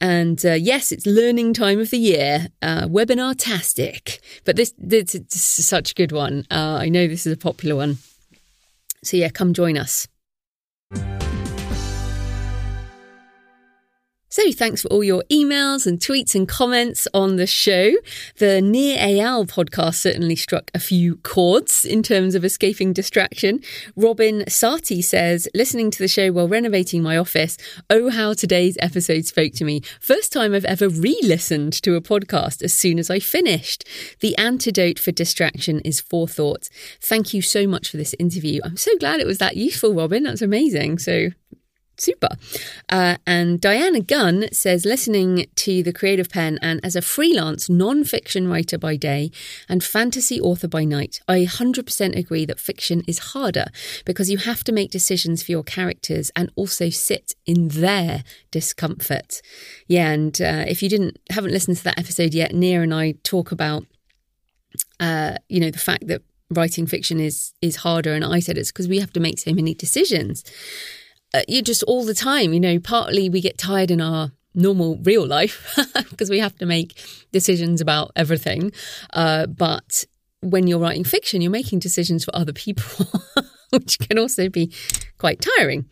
And 0.00 0.46
uh, 0.46 0.54
yes, 0.54 0.90
it's 0.92 1.04
learning 1.04 1.52
time 1.52 1.78
of 1.78 1.90
the 1.90 1.98
year, 1.98 2.48
uh, 2.62 2.86
webinar-tastic. 2.86 4.20
But 4.46 4.56
this, 4.56 4.72
this, 4.78 5.12
this, 5.12 5.58
is 5.58 5.66
such 5.66 5.90
a 5.90 5.94
good 5.94 6.12
one. 6.12 6.46
Uh, 6.50 6.78
I 6.80 6.88
know 6.88 7.06
this 7.06 7.26
is 7.26 7.34
a 7.34 7.36
popular 7.36 7.76
one. 7.76 7.98
So 9.04 9.18
yeah, 9.18 9.28
come 9.28 9.52
join 9.52 9.76
us. 9.76 10.08
So, 14.38 14.52
thanks 14.52 14.82
for 14.82 14.88
all 14.92 15.02
your 15.02 15.24
emails 15.32 15.84
and 15.84 15.98
tweets 15.98 16.36
and 16.36 16.46
comments 16.46 17.08
on 17.12 17.34
the 17.34 17.46
show. 17.48 17.94
The 18.36 18.62
Nir 18.62 18.96
Eyal 18.96 19.48
podcast 19.48 19.96
certainly 19.96 20.36
struck 20.36 20.70
a 20.72 20.78
few 20.78 21.16
chords 21.16 21.84
in 21.84 22.04
terms 22.04 22.36
of 22.36 22.44
escaping 22.44 22.92
distraction. 22.92 23.60
Robin 23.96 24.48
Sati 24.48 25.02
says, 25.02 25.48
listening 25.54 25.90
to 25.90 25.98
the 25.98 26.06
show 26.06 26.30
while 26.30 26.46
renovating 26.46 27.02
my 27.02 27.16
office, 27.16 27.56
oh, 27.90 28.10
how 28.10 28.32
today's 28.32 28.78
episode 28.78 29.26
spoke 29.26 29.54
to 29.54 29.64
me. 29.64 29.80
First 30.00 30.32
time 30.32 30.54
I've 30.54 30.64
ever 30.66 30.88
re 30.88 31.18
listened 31.24 31.72
to 31.82 31.96
a 31.96 32.00
podcast 32.00 32.62
as 32.62 32.72
soon 32.72 33.00
as 33.00 33.10
I 33.10 33.18
finished. 33.18 33.84
The 34.20 34.38
antidote 34.38 35.00
for 35.00 35.10
distraction 35.10 35.80
is 35.80 36.00
forethought. 36.00 36.68
Thank 37.00 37.34
you 37.34 37.42
so 37.42 37.66
much 37.66 37.90
for 37.90 37.96
this 37.96 38.14
interview. 38.20 38.60
I'm 38.62 38.76
so 38.76 38.96
glad 38.98 39.18
it 39.18 39.26
was 39.26 39.38
that 39.38 39.56
useful, 39.56 39.94
Robin. 39.94 40.22
That's 40.22 40.42
amazing. 40.42 41.00
So, 41.00 41.30
super. 42.00 42.28
Uh, 42.88 43.16
and 43.26 43.60
Diana 43.60 44.00
Gunn 44.00 44.48
says, 44.52 44.84
listening 44.84 45.46
to 45.56 45.82
the 45.82 45.92
Creative 45.92 46.28
Penn 46.28 46.58
and 46.62 46.80
as 46.84 46.96
a 46.96 47.02
freelance 47.02 47.68
non-fiction 47.68 48.48
writer 48.48 48.78
by 48.78 48.96
day 48.96 49.30
and 49.68 49.82
fantasy 49.82 50.40
author 50.40 50.68
by 50.68 50.84
night, 50.84 51.20
I 51.28 51.40
100% 51.44 52.16
agree 52.16 52.44
that 52.46 52.60
fiction 52.60 53.02
is 53.06 53.18
harder 53.18 53.66
because 54.04 54.30
you 54.30 54.38
have 54.38 54.64
to 54.64 54.72
make 54.72 54.90
decisions 54.90 55.42
for 55.42 55.52
your 55.52 55.62
characters 55.62 56.30
and 56.36 56.50
also 56.56 56.90
sit 56.90 57.34
in 57.46 57.68
their 57.68 58.24
discomfort. 58.50 59.40
Yeah, 59.86 60.10
and 60.10 60.40
uh, 60.40 60.64
if 60.66 60.82
you 60.82 60.88
didn't 60.88 61.18
haven't 61.30 61.52
listened 61.52 61.76
to 61.78 61.84
that 61.84 61.98
episode 61.98 62.34
yet, 62.34 62.54
Nir 62.54 62.82
and 62.82 62.94
I 62.94 63.14
talk 63.22 63.52
about, 63.52 63.84
uh, 65.00 65.36
you 65.48 65.60
know, 65.60 65.70
the 65.70 65.78
fact 65.78 66.06
that 66.08 66.22
writing 66.50 66.86
fiction 66.86 67.20
is 67.20 67.52
is 67.60 67.76
harder 67.76 68.14
and 68.14 68.24
I 68.24 68.40
said 68.40 68.56
it's 68.56 68.72
because 68.72 68.88
we 68.88 69.00
have 69.00 69.12
to 69.12 69.20
make 69.20 69.38
so 69.38 69.52
many 69.52 69.74
decisions 69.74 70.44
uh, 71.34 71.42
you 71.48 71.62
just 71.62 71.82
all 71.84 72.04
the 72.04 72.14
time, 72.14 72.52
you 72.52 72.60
know, 72.60 72.78
partly 72.78 73.28
we 73.28 73.40
get 73.40 73.58
tired 73.58 73.90
in 73.90 74.00
our 74.00 74.32
normal 74.54 74.98
real 75.02 75.26
life 75.26 75.78
because 76.10 76.30
we 76.30 76.38
have 76.38 76.56
to 76.56 76.66
make 76.66 77.00
decisions 77.32 77.80
about 77.80 78.10
everything. 78.16 78.72
Uh, 79.12 79.46
but 79.46 80.04
when 80.40 80.66
you're 80.66 80.78
writing 80.78 81.04
fiction, 81.04 81.40
you're 81.40 81.50
making 81.50 81.78
decisions 81.78 82.24
for 82.24 82.34
other 82.34 82.52
people, 82.52 83.06
which 83.70 83.98
can 83.98 84.18
also 84.18 84.48
be 84.48 84.72
quite 85.18 85.40
tiring. 85.40 85.86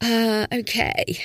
Uh, 0.00 0.46
okay. 0.52 1.18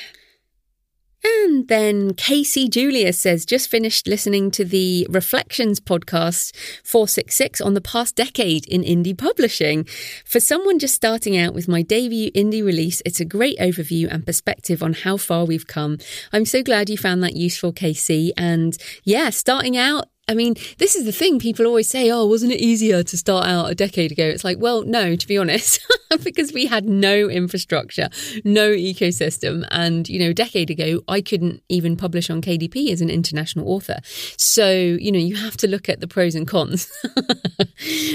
And 1.23 1.67
then 1.67 2.13
Casey 2.13 2.69
Julius 2.69 3.19
says, 3.19 3.45
just 3.45 3.69
finished 3.69 4.07
listening 4.07 4.51
to 4.51 4.63
the 4.63 5.05
Reflections 5.09 5.79
podcast 5.79 6.55
466 6.83 7.59
on 7.59 7.73
the 7.73 7.81
past 7.81 8.15
decade 8.15 8.65
in 8.67 8.83
indie 8.83 9.17
publishing. 9.17 9.83
For 10.25 10.39
someone 10.39 10.79
just 10.79 10.95
starting 10.95 11.37
out 11.37 11.53
with 11.53 11.67
my 11.67 11.81
debut 11.81 12.31
indie 12.31 12.63
release, 12.63 13.01
it's 13.05 13.19
a 13.19 13.25
great 13.25 13.57
overview 13.59 14.07
and 14.09 14.25
perspective 14.25 14.81
on 14.81 14.93
how 14.93 15.17
far 15.17 15.45
we've 15.45 15.67
come. 15.67 15.97
I'm 16.31 16.45
so 16.45 16.63
glad 16.63 16.89
you 16.89 16.97
found 16.97 17.21
that 17.23 17.35
useful, 17.35 17.73
Casey. 17.73 18.31
And 18.37 18.77
yeah, 19.03 19.29
starting 19.29 19.75
out, 19.75 20.09
I 20.29 20.35
mean, 20.35 20.53
this 20.77 20.95
is 20.95 21.05
the 21.05 21.11
thing 21.11 21.39
people 21.39 21.65
always 21.65 21.89
say, 21.89 22.11
oh, 22.11 22.23
wasn't 22.23 22.51
it 22.51 22.61
easier 22.61 23.01
to 23.01 23.17
start 23.17 23.47
out 23.47 23.71
a 23.71 23.73
decade 23.73 24.11
ago? 24.11 24.23
It's 24.23 24.43
like, 24.43 24.59
well, 24.59 24.83
no, 24.83 25.15
to 25.15 25.27
be 25.27 25.39
honest, 25.39 25.83
because 26.23 26.53
we 26.53 26.67
had 26.67 26.85
no 26.85 27.27
infrastructure, 27.27 28.09
no 28.45 28.69
ecosystem. 28.69 29.67
And, 29.71 30.07
you 30.07 30.19
know, 30.19 30.29
a 30.29 30.33
decade 30.35 30.69
ago, 30.69 31.01
I 31.07 31.21
couldn't 31.21 31.63
even 31.67 31.97
publish 31.97 32.29
on 32.29 32.43
KDP 32.43 32.91
as 32.91 33.01
an 33.01 33.09
international 33.09 33.67
author. 33.67 33.97
So, 34.37 34.69
you 34.69 35.11
know, 35.11 35.17
you 35.17 35.35
have 35.35 35.57
to 35.57 35.67
look 35.67 35.89
at 35.89 35.99
the 35.99 36.07
pros 36.07 36.35
and 36.35 36.47
cons. 36.47 36.91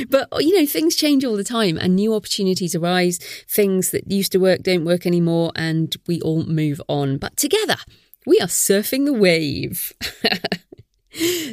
but, 0.09 0.29
you 0.39 0.57
know, 0.57 0.67
things 0.67 0.95
change 0.95 1.25
all 1.25 1.37
the 1.37 1.43
time 1.43 1.77
and 1.79 1.97
new 1.97 2.15
opportunities 2.15 2.77
arise. 2.77 3.19
Things 3.49 3.91
that 3.91 4.09
used 4.09 4.31
to 4.33 4.39
work 4.39 4.63
don't 4.63 4.85
work 4.85 5.05
anymore. 5.05 5.51
And 5.57 5.97
we 6.07 6.21
all 6.21 6.45
move 6.45 6.81
on. 6.87 7.19
But 7.19 7.37
together, 7.37 7.77
we 8.25 8.39
are 8.39 8.47
surfing 8.47 9.05
the 9.05 9.13
wave. 9.13 9.93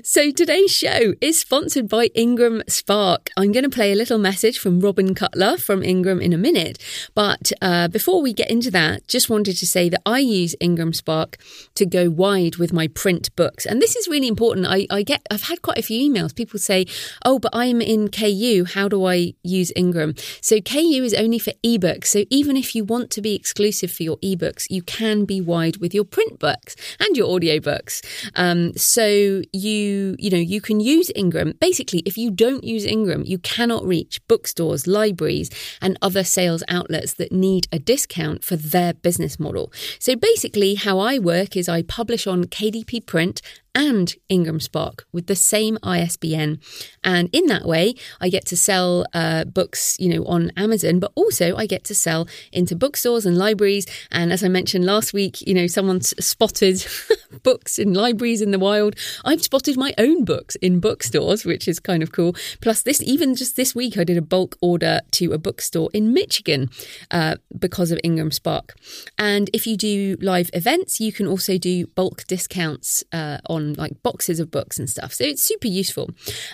So 0.04 0.32
today's 0.32 0.72
show 0.72 1.14
is 1.22 1.40
sponsored 1.40 1.88
by 1.88 2.06
Ingram 2.16 2.64
Spark. 2.68 3.30
I'm 3.38 3.52
going 3.52 3.64
to 3.64 3.70
play 3.70 3.92
a 3.92 3.96
little 3.96 4.18
message 4.18 4.58
from 4.58 4.80
Robin 4.80 5.14
Cutler 5.14 5.58
from 5.58 5.84
Ingram 5.84 6.20
in 6.20 6.34
a 6.34 6.38
minute. 6.38 6.80
But 7.14 7.52
uh, 7.62 7.88
before 7.88 8.22
we 8.22 8.34
get 8.34 8.50
into 8.50 8.72
that, 8.72 9.08
just 9.08 9.30
wanted 9.30 9.58
to 9.58 9.68
say 9.68 9.88
that 9.90 10.02
I 10.04 10.20
use 10.20 10.56
Ingram 10.60 10.94
Spark 10.94 11.38
to 11.76 11.86
go 11.86 12.10
wide 12.10 12.56
with 12.56 12.74
my 12.74 12.88
print 12.88 13.34
books. 13.36 13.66
And 13.66 13.80
this 13.80 13.96
is 13.96 14.08
really 14.08 14.28
important. 14.28 14.66
I, 14.66 14.88
I 14.90 15.04
get, 15.04 15.22
I've 15.30 15.44
had 15.44 15.62
quite 15.62 15.78
a 15.78 15.84
few 15.84 16.10
emails. 16.10 16.36
People 16.36 16.60
say, 16.60 16.88
oh, 17.24 17.38
but 17.38 17.52
I'm 17.54 17.82
in 17.82 18.10
KU. 18.10 18.66
How 18.68 18.88
do 18.88 19.06
I 19.06 19.36
use 19.44 19.72
Ingram? 19.76 20.16
So 20.42 20.60
KU 20.60 21.04
is 21.04 21.14
only 21.14 21.38
for 21.38 21.52
ebooks. 21.64 22.08
So 22.08 22.24
even 22.32 22.58
if 22.58 22.74
you 22.74 22.84
want 22.84 23.12
to 23.12 23.22
be 23.22 23.36
exclusive 23.36 23.92
for 23.92 24.02
your 24.02 24.18
ebooks, 24.18 24.66
you 24.70 24.82
can 24.82 25.26
be 25.26 25.40
wide 25.40 25.78
with 25.78 25.94
your 25.94 26.06
print 26.06 26.40
books 26.40 26.76
and 27.00 27.16
your 27.16 27.28
audiobooks. 27.28 28.04
Um, 28.36 28.74
so 28.74 29.42
you, 29.54 30.16
you 30.18 30.30
know, 30.30 30.38
you 30.38 30.62
can 30.62 30.80
use 30.80 31.12
Ingram. 31.16 31.54
Basically, 31.60 32.00
if 32.06 32.18
you 32.18 32.32
don't 32.32 32.64
use 32.64 32.86
Ingram, 32.86 33.24
you 33.26 33.38
cannot 33.40 33.86
reach 33.86 34.26
bookstores, 34.28 34.88
libraries, 34.88 35.50
and 35.82 35.98
other 36.02 36.24
sales 36.24 36.64
outlets 36.70 37.14
that 37.16 37.32
need 37.32 37.68
a 37.72 37.80
discount 37.80 38.44
for 38.44 38.56
their 38.56 38.94
business 38.94 39.40
model. 39.40 39.72
So 40.00 40.16
basically, 40.16 40.76
how 40.76 41.00
I 41.00 41.20
work 41.20 41.58
is 41.58 41.68
I 41.68 41.82
publish 41.82 42.28
on 42.28 42.46
KDP 42.46 43.06
Print 43.06 43.42
and 43.74 44.14
Ingram 44.30 44.60
Spark 44.60 45.06
with 45.12 45.28
the 45.28 45.36
same 45.36 45.78
ISBN. 45.84 46.60
And 47.04 47.30
in 47.32 47.46
that 47.48 47.66
way, 47.66 47.96
I 48.20 48.30
get 48.30 48.46
to 48.48 48.58
sell 48.58 49.06
uh, 49.14 49.46
books, 49.46 49.96
you 50.00 50.10
know, 50.10 50.26
on 50.26 50.52
Amazon, 50.58 51.00
but 51.00 51.12
also 51.16 51.56
I 51.56 51.66
get 51.66 51.84
to 51.86 51.96
sell 51.96 52.28
into 52.52 52.76
bookstores 52.76 53.26
and 53.26 53.38
libraries. 53.38 53.86
And 54.12 54.34
as 54.34 54.44
I 54.44 54.50
mentioned 54.50 54.86
last 54.86 55.14
week, 55.14 55.42
you 55.42 55.54
know, 55.54 55.68
someone's 55.68 56.14
spotted 56.24 56.86
books 57.44 57.80
in 57.80 57.94
libraries 57.94 58.42
in 58.42 58.52
the 58.52 58.60
wild. 58.60 58.96
I've 59.24 59.44
spotted 59.44 59.78
my 59.78 59.94
own 59.98 60.26
books 60.26 60.56
in 60.58 60.80
bookstores, 60.80 61.46
which 61.46 61.68
is 61.68 61.80
kind 61.80 62.04
of 62.04 62.12
cool. 62.12 62.36
Plus, 62.62 62.82
this 62.82 63.02
even 63.02 63.36
just 63.36 63.56
this 63.56 63.74
week, 63.74 63.98
I 63.98 64.04
did 64.04 64.18
a 64.18 64.22
bulk 64.22 64.58
order 64.62 65.00
to 65.12 65.32
a 65.32 65.38
bookstore 65.38 65.90
in 65.94 66.14
Michigan 66.14 66.70
uh, 67.10 67.36
because 67.58 67.92
of 67.92 68.00
Ingram 68.04 68.32
Spark. 68.32 68.76
And 69.18 69.50
if 69.54 69.66
you 69.66 69.78
do 69.78 70.18
live 70.20 70.50
events, 70.54 71.00
you 71.00 71.14
can 71.14 71.28
also 71.28 71.58
do 71.58 71.88
bulk 71.88 72.26
discounts 72.28 73.04
uh, 73.12 73.38
on 73.48 73.61
on 73.62 73.74
like 73.76 74.02
boxes 74.04 74.40
of 74.40 74.52
books 74.52 74.80
and 74.80 74.90
stuff. 74.90 75.14
So 75.14 75.24
it's 75.24 75.46
super 75.46 75.68
useful. 75.68 76.10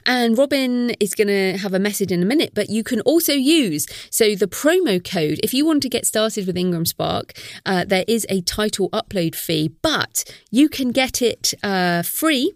And 0.06 0.38
Robin 0.38 0.92
is 1.00 1.16
going 1.16 1.28
to 1.30 1.58
have 1.58 1.74
a 1.74 1.80
message 1.80 2.12
in 2.12 2.22
a 2.22 2.26
minute, 2.26 2.52
but 2.54 2.70
you 2.70 2.84
can 2.84 3.02
also 3.02 3.34
use 3.34 3.88
so 4.10 4.36
the 4.36 4.48
promo 4.48 5.04
code 5.04 5.40
if 5.44 5.54
you 5.54 5.66
want 5.66 5.82
to 5.84 5.90
get 5.90 6.06
started 6.06 6.46
with 6.46 6.58
Ingram 6.58 6.86
Spark. 6.86 7.34
Uh, 7.66 7.86
there 7.86 8.06
is 8.08 8.26
a 8.30 8.42
title 8.42 8.90
upload 8.92 9.36
fee, 9.36 9.70
but 9.82 10.24
you 10.52 10.70
can 10.70 10.92
get 10.92 11.22
it 11.22 11.54
uh, 11.64 12.02
free 12.04 12.54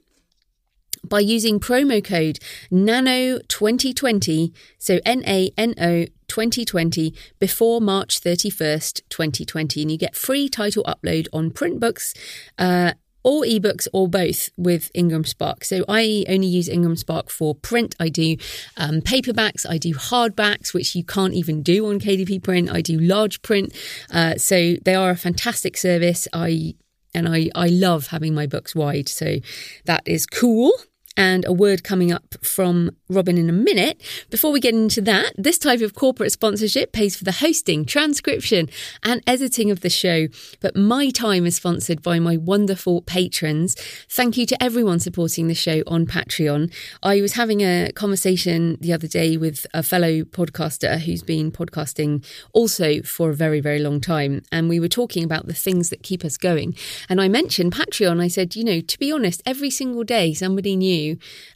by 1.03 1.19
using 1.19 1.59
promo 1.59 2.03
code 2.03 2.37
NANO2020, 2.71 4.53
so 4.77 4.99
N 5.05 5.23
A 5.25 5.51
N 5.57 5.73
O 5.79 6.05
2020 6.27 7.13
before 7.39 7.81
March 7.81 8.21
31st, 8.21 9.01
2020. 9.09 9.81
And 9.81 9.91
you 9.91 9.97
get 9.97 10.15
free 10.15 10.47
title 10.47 10.83
upload 10.85 11.27
on 11.33 11.51
print 11.51 11.79
books 11.79 12.13
uh, 12.57 12.93
or 13.23 13.43
ebooks 13.43 13.87
or 13.93 14.07
both 14.07 14.49
with 14.57 14.91
Ingram 14.93 15.25
Spark. 15.25 15.63
So 15.63 15.83
I 15.87 16.25
only 16.27 16.47
use 16.47 16.67
Ingram 16.67 16.95
Spark 16.95 17.29
for 17.29 17.55
print. 17.55 17.95
I 17.99 18.09
do 18.09 18.37
um, 18.77 19.01
paperbacks, 19.01 19.65
I 19.69 19.77
do 19.77 19.93
hardbacks, 19.93 20.73
which 20.73 20.95
you 20.95 21.03
can't 21.03 21.33
even 21.33 21.61
do 21.61 21.87
on 21.87 21.99
KDP 21.99 22.43
print. 22.43 22.71
I 22.71 22.81
do 22.81 22.99
large 22.99 23.41
print. 23.41 23.73
Uh, 24.11 24.35
so 24.35 24.75
they 24.83 24.95
are 24.95 25.11
a 25.11 25.17
fantastic 25.17 25.77
service. 25.77 26.27
I 26.33 26.75
and 27.13 27.27
I, 27.27 27.49
I 27.55 27.67
love 27.67 28.07
having 28.07 28.33
my 28.33 28.47
books 28.47 28.73
wide. 28.73 29.09
So 29.09 29.37
that 29.85 30.03
is 30.05 30.25
cool. 30.25 30.71
And 31.17 31.45
a 31.45 31.53
word 31.53 31.83
coming 31.83 32.11
up 32.11 32.35
from 32.41 32.91
Robin 33.09 33.37
in 33.37 33.49
a 33.49 33.53
minute. 33.53 34.01
Before 34.29 34.51
we 34.51 34.59
get 34.59 34.73
into 34.73 35.01
that, 35.01 35.33
this 35.37 35.57
type 35.57 35.81
of 35.81 35.93
corporate 35.93 36.31
sponsorship 36.31 36.91
pays 36.91 37.15
for 37.15 37.23
the 37.23 37.33
hosting, 37.33 37.85
transcription, 37.85 38.69
and 39.03 39.21
editing 39.27 39.71
of 39.71 39.81
the 39.81 39.89
show. 39.89 40.27
But 40.61 40.75
my 40.75 41.09
time 41.09 41.45
is 41.45 41.57
sponsored 41.57 42.01
by 42.01 42.19
my 42.19 42.37
wonderful 42.37 43.01
patrons. 43.01 43.75
Thank 44.09 44.37
you 44.37 44.45
to 44.47 44.63
everyone 44.63 44.99
supporting 44.99 45.47
the 45.47 45.55
show 45.55 45.83
on 45.87 46.05
Patreon. 46.05 46.73
I 47.03 47.21
was 47.21 47.33
having 47.33 47.61
a 47.61 47.91
conversation 47.93 48.77
the 48.79 48.93
other 48.93 49.07
day 49.07 49.37
with 49.37 49.65
a 49.73 49.83
fellow 49.83 50.23
podcaster 50.23 50.99
who's 50.99 51.23
been 51.23 51.51
podcasting 51.51 52.25
also 52.53 53.01
for 53.01 53.31
a 53.31 53.35
very, 53.35 53.59
very 53.59 53.79
long 53.79 53.99
time. 53.99 54.43
And 54.51 54.69
we 54.69 54.79
were 54.79 54.87
talking 54.87 55.23
about 55.23 55.47
the 55.47 55.53
things 55.53 55.89
that 55.89 56.03
keep 56.03 56.23
us 56.23 56.37
going. 56.37 56.75
And 57.09 57.19
I 57.19 57.27
mentioned 57.27 57.73
Patreon. 57.73 58.21
I 58.21 58.27
said, 58.27 58.55
you 58.55 58.63
know, 58.63 58.79
to 58.79 58.99
be 58.99 59.11
honest, 59.11 59.41
every 59.45 59.69
single 59.69 60.03
day 60.03 60.33
somebody 60.33 60.75
new 60.75 61.00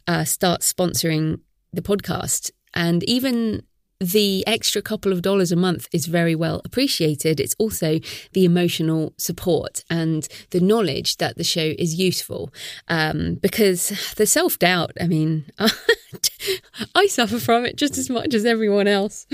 uh, 0.07 0.23
start 0.23 0.61
sponsoring 0.61 1.39
the 1.73 1.81
podcast. 1.81 2.51
And 2.73 3.03
even 3.03 3.63
the 3.99 4.45
extra 4.45 4.81
couple 4.81 5.13
of 5.13 5.21
dollars 5.21 5.51
a 5.51 5.55
month 5.55 5.87
is 5.93 6.05
very 6.05 6.35
well 6.35 6.61
appreciated. 6.65 7.39
It's 7.39 7.55
also 7.57 7.99
the 8.33 8.45
emotional 8.45 9.13
support 9.17 9.83
and 9.89 10.27
the 10.51 10.59
knowledge 10.59 11.17
that 11.17 11.37
the 11.37 11.43
show 11.43 11.73
is 11.79 11.95
useful. 11.95 12.53
Um, 12.87 13.35
because 13.35 14.13
the 14.17 14.25
self 14.25 14.59
doubt, 14.59 14.91
I 14.99 15.07
mean, 15.07 15.45
I 16.95 17.07
suffer 17.07 17.39
from 17.39 17.65
it 17.65 17.77
just 17.77 17.97
as 17.97 18.09
much 18.09 18.33
as 18.33 18.45
everyone 18.45 18.87
else. 18.87 19.25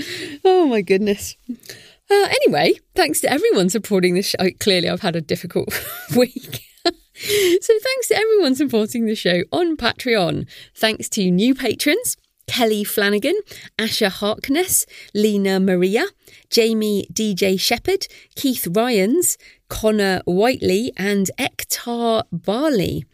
Oh 0.44 0.66
my 0.66 0.80
goodness. 0.80 1.36
Uh, 2.10 2.28
anyway, 2.44 2.74
thanks 2.94 3.20
to 3.20 3.30
everyone 3.30 3.68
supporting 3.68 4.14
this 4.14 4.26
show. 4.26 4.50
Clearly, 4.60 4.88
I've 4.88 5.00
had 5.00 5.16
a 5.16 5.20
difficult 5.20 5.68
week. 6.16 6.62
So 7.60 7.74
thanks 7.78 8.08
to 8.08 8.16
everyone 8.16 8.54
supporting 8.54 9.06
the 9.06 9.14
show 9.14 9.42
on 9.52 9.76
Patreon. 9.76 10.46
Thanks 10.74 11.08
to 11.10 11.30
new 11.30 11.54
patrons. 11.54 12.16
Kelly 12.48 12.84
Flanagan, 12.84 13.36
Asha 13.78 14.10
Harkness, 14.10 14.84
Lena 15.14 15.60
Maria, 15.60 16.06
Jamie 16.50 17.06
DJ 17.12 17.58
Shepherd, 17.58 18.08
Keith 18.34 18.66
Ryans, 18.70 19.38
Connor 19.68 20.22
Whiteley, 20.26 20.92
and 20.96 21.30
Ektar 21.38 22.24
Barley. 22.32 23.04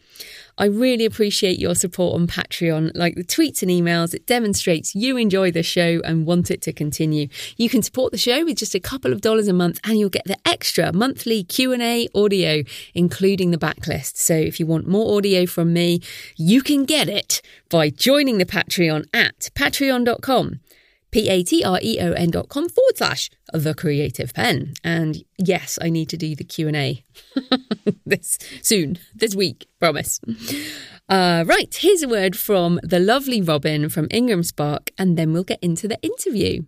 I 0.59 0.65
really 0.65 1.05
appreciate 1.05 1.57
your 1.57 1.73
support 1.73 2.19
on 2.19 2.27
Patreon. 2.27 2.91
Like 2.93 3.15
the 3.15 3.23
tweets 3.23 3.61
and 3.61 3.71
emails, 3.71 4.13
it 4.13 4.25
demonstrates 4.25 4.93
you 4.93 5.15
enjoy 5.15 5.51
the 5.51 5.63
show 5.63 6.01
and 6.03 6.25
want 6.25 6.51
it 6.51 6.61
to 6.63 6.73
continue. 6.73 7.29
You 7.55 7.69
can 7.69 7.81
support 7.81 8.11
the 8.11 8.17
show 8.17 8.43
with 8.43 8.57
just 8.57 8.75
a 8.75 8.79
couple 8.81 9.13
of 9.13 9.21
dollars 9.21 9.47
a 9.47 9.53
month 9.53 9.79
and 9.85 9.97
you'll 9.97 10.09
get 10.09 10.25
the 10.25 10.37
extra 10.45 10.91
monthly 10.91 11.45
Q&A 11.45 12.09
audio 12.13 12.63
including 12.93 13.51
the 13.51 13.57
backlist. 13.57 14.17
So 14.17 14.33
if 14.33 14.59
you 14.59 14.65
want 14.65 14.85
more 14.85 15.17
audio 15.17 15.45
from 15.45 15.71
me, 15.71 16.01
you 16.35 16.61
can 16.61 16.83
get 16.83 17.07
it 17.07 17.41
by 17.69 17.89
joining 17.89 18.37
the 18.37 18.45
Patreon 18.45 19.05
at 19.13 19.49
patreon.com 19.55 20.59
p-a-t-r-e-o-n 21.11 22.29
dot 22.29 22.49
com 22.49 22.69
forward 22.69 22.97
slash 22.97 23.29
the 23.53 23.73
creative 23.73 24.33
penn. 24.33 24.73
And 24.83 25.23
yes 25.37 25.79
i 25.81 25.89
need 25.89 26.09
to 26.09 26.17
do 26.17 26.35
the 26.35 26.43
q&a 26.43 27.03
this 28.05 28.37
soon 28.61 28.97
this 29.15 29.35
week 29.35 29.67
promise. 29.79 30.19
Uh, 31.07 31.43
right 31.47 31.73
here's 31.79 32.03
a 32.03 32.07
word 32.07 32.37
from 32.37 32.79
the 32.83 32.99
lovely 32.99 33.41
robin 33.41 33.89
from 33.89 34.07
ingram 34.11 34.43
spark 34.43 34.91
and 34.97 35.17
then 35.17 35.33
we'll 35.33 35.43
get 35.43 35.59
into 35.61 35.87
the 35.87 35.99
interview 36.01 36.61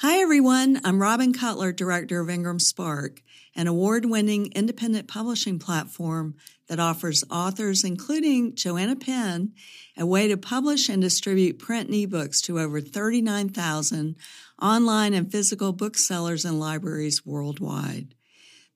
Hi, 0.00 0.18
everyone. 0.18 0.78
I'm 0.84 1.00
Robin 1.00 1.32
Cutler, 1.32 1.72
Director 1.72 2.20
of 2.20 2.28
Ingram 2.28 2.58
Spark, 2.58 3.22
an 3.54 3.66
award 3.66 4.04
winning 4.04 4.52
independent 4.54 5.08
publishing 5.08 5.58
platform 5.58 6.34
that 6.68 6.78
offers 6.78 7.24
authors, 7.30 7.82
including 7.82 8.54
Joanna 8.54 8.96
Penn, 8.96 9.54
a 9.96 10.04
way 10.04 10.28
to 10.28 10.36
publish 10.36 10.90
and 10.90 11.00
distribute 11.00 11.58
print 11.58 11.88
and 11.88 11.96
ebooks 11.96 12.42
to 12.42 12.60
over 12.60 12.78
39,000 12.82 14.16
online 14.60 15.14
and 15.14 15.32
physical 15.32 15.72
booksellers 15.72 16.44
and 16.44 16.60
libraries 16.60 17.24
worldwide. 17.24 18.14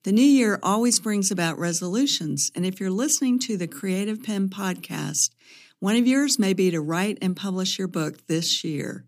The 0.01 0.11
new 0.11 0.23
year 0.23 0.59
always 0.63 0.99
brings 0.99 1.29
about 1.29 1.59
resolutions, 1.59 2.51
and 2.55 2.65
if 2.65 2.79
you're 2.79 2.89
listening 2.89 3.37
to 3.41 3.57
the 3.57 3.67
Creative 3.67 4.23
Penn 4.23 4.49
podcast, 4.49 5.29
one 5.77 5.95
of 5.95 6.07
yours 6.07 6.39
may 6.39 6.53
be 6.53 6.71
to 6.71 6.81
write 6.81 7.19
and 7.21 7.37
publish 7.37 7.77
your 7.77 7.87
book 7.87 8.25
this 8.25 8.63
year. 8.63 9.05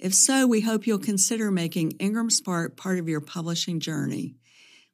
If 0.00 0.14
so, 0.14 0.46
we 0.46 0.62
hope 0.62 0.86
you'll 0.86 0.98
consider 0.98 1.50
making 1.50 1.90
Ingram 1.98 2.30
Spark 2.30 2.74
part 2.74 2.98
of 2.98 3.06
your 3.06 3.20
publishing 3.20 3.80
journey. 3.80 4.36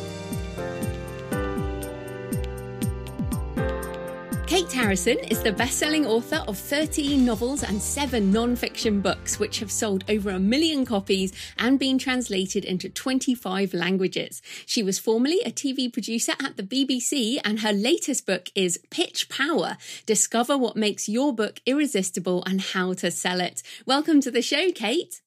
Kate 4.47 4.71
Harrison 4.71 5.19
is 5.19 5.43
the 5.43 5.51
best 5.51 5.77
selling 5.77 6.05
author 6.05 6.41
of 6.47 6.57
13 6.57 7.25
novels 7.25 7.63
and 7.63 7.81
seven 7.81 8.31
non 8.31 8.55
fiction 8.55 9.01
books, 9.01 9.39
which 9.39 9.59
have 9.59 9.69
sold 9.69 10.05
over 10.07 10.29
a 10.29 10.39
million 10.39 10.85
copies 10.85 11.33
and 11.57 11.77
been 11.77 11.97
translated 11.97 12.63
into 12.63 12.87
25 12.87 13.73
languages. 13.73 14.41
She 14.65 14.81
was 14.81 14.99
formerly 14.99 15.41
a 15.41 15.51
TV 15.51 15.91
producer 15.91 16.31
at 16.41 16.55
the 16.55 16.63
BBC, 16.63 17.41
and 17.43 17.59
her 17.59 17.73
latest 17.73 18.25
book 18.25 18.47
is 18.55 18.79
Pitch 18.89 19.27
Power 19.27 19.75
Discover 20.05 20.57
What 20.57 20.77
Makes 20.77 21.09
Your 21.09 21.35
Book 21.35 21.59
Irresistible 21.65 22.41
and 22.45 22.61
How 22.61 22.93
to 22.93 23.11
Sell 23.11 23.41
It. 23.41 23.61
Welcome 23.85 24.21
to 24.21 24.31
the 24.31 24.41
show, 24.41 24.71
Kate. 24.71 25.19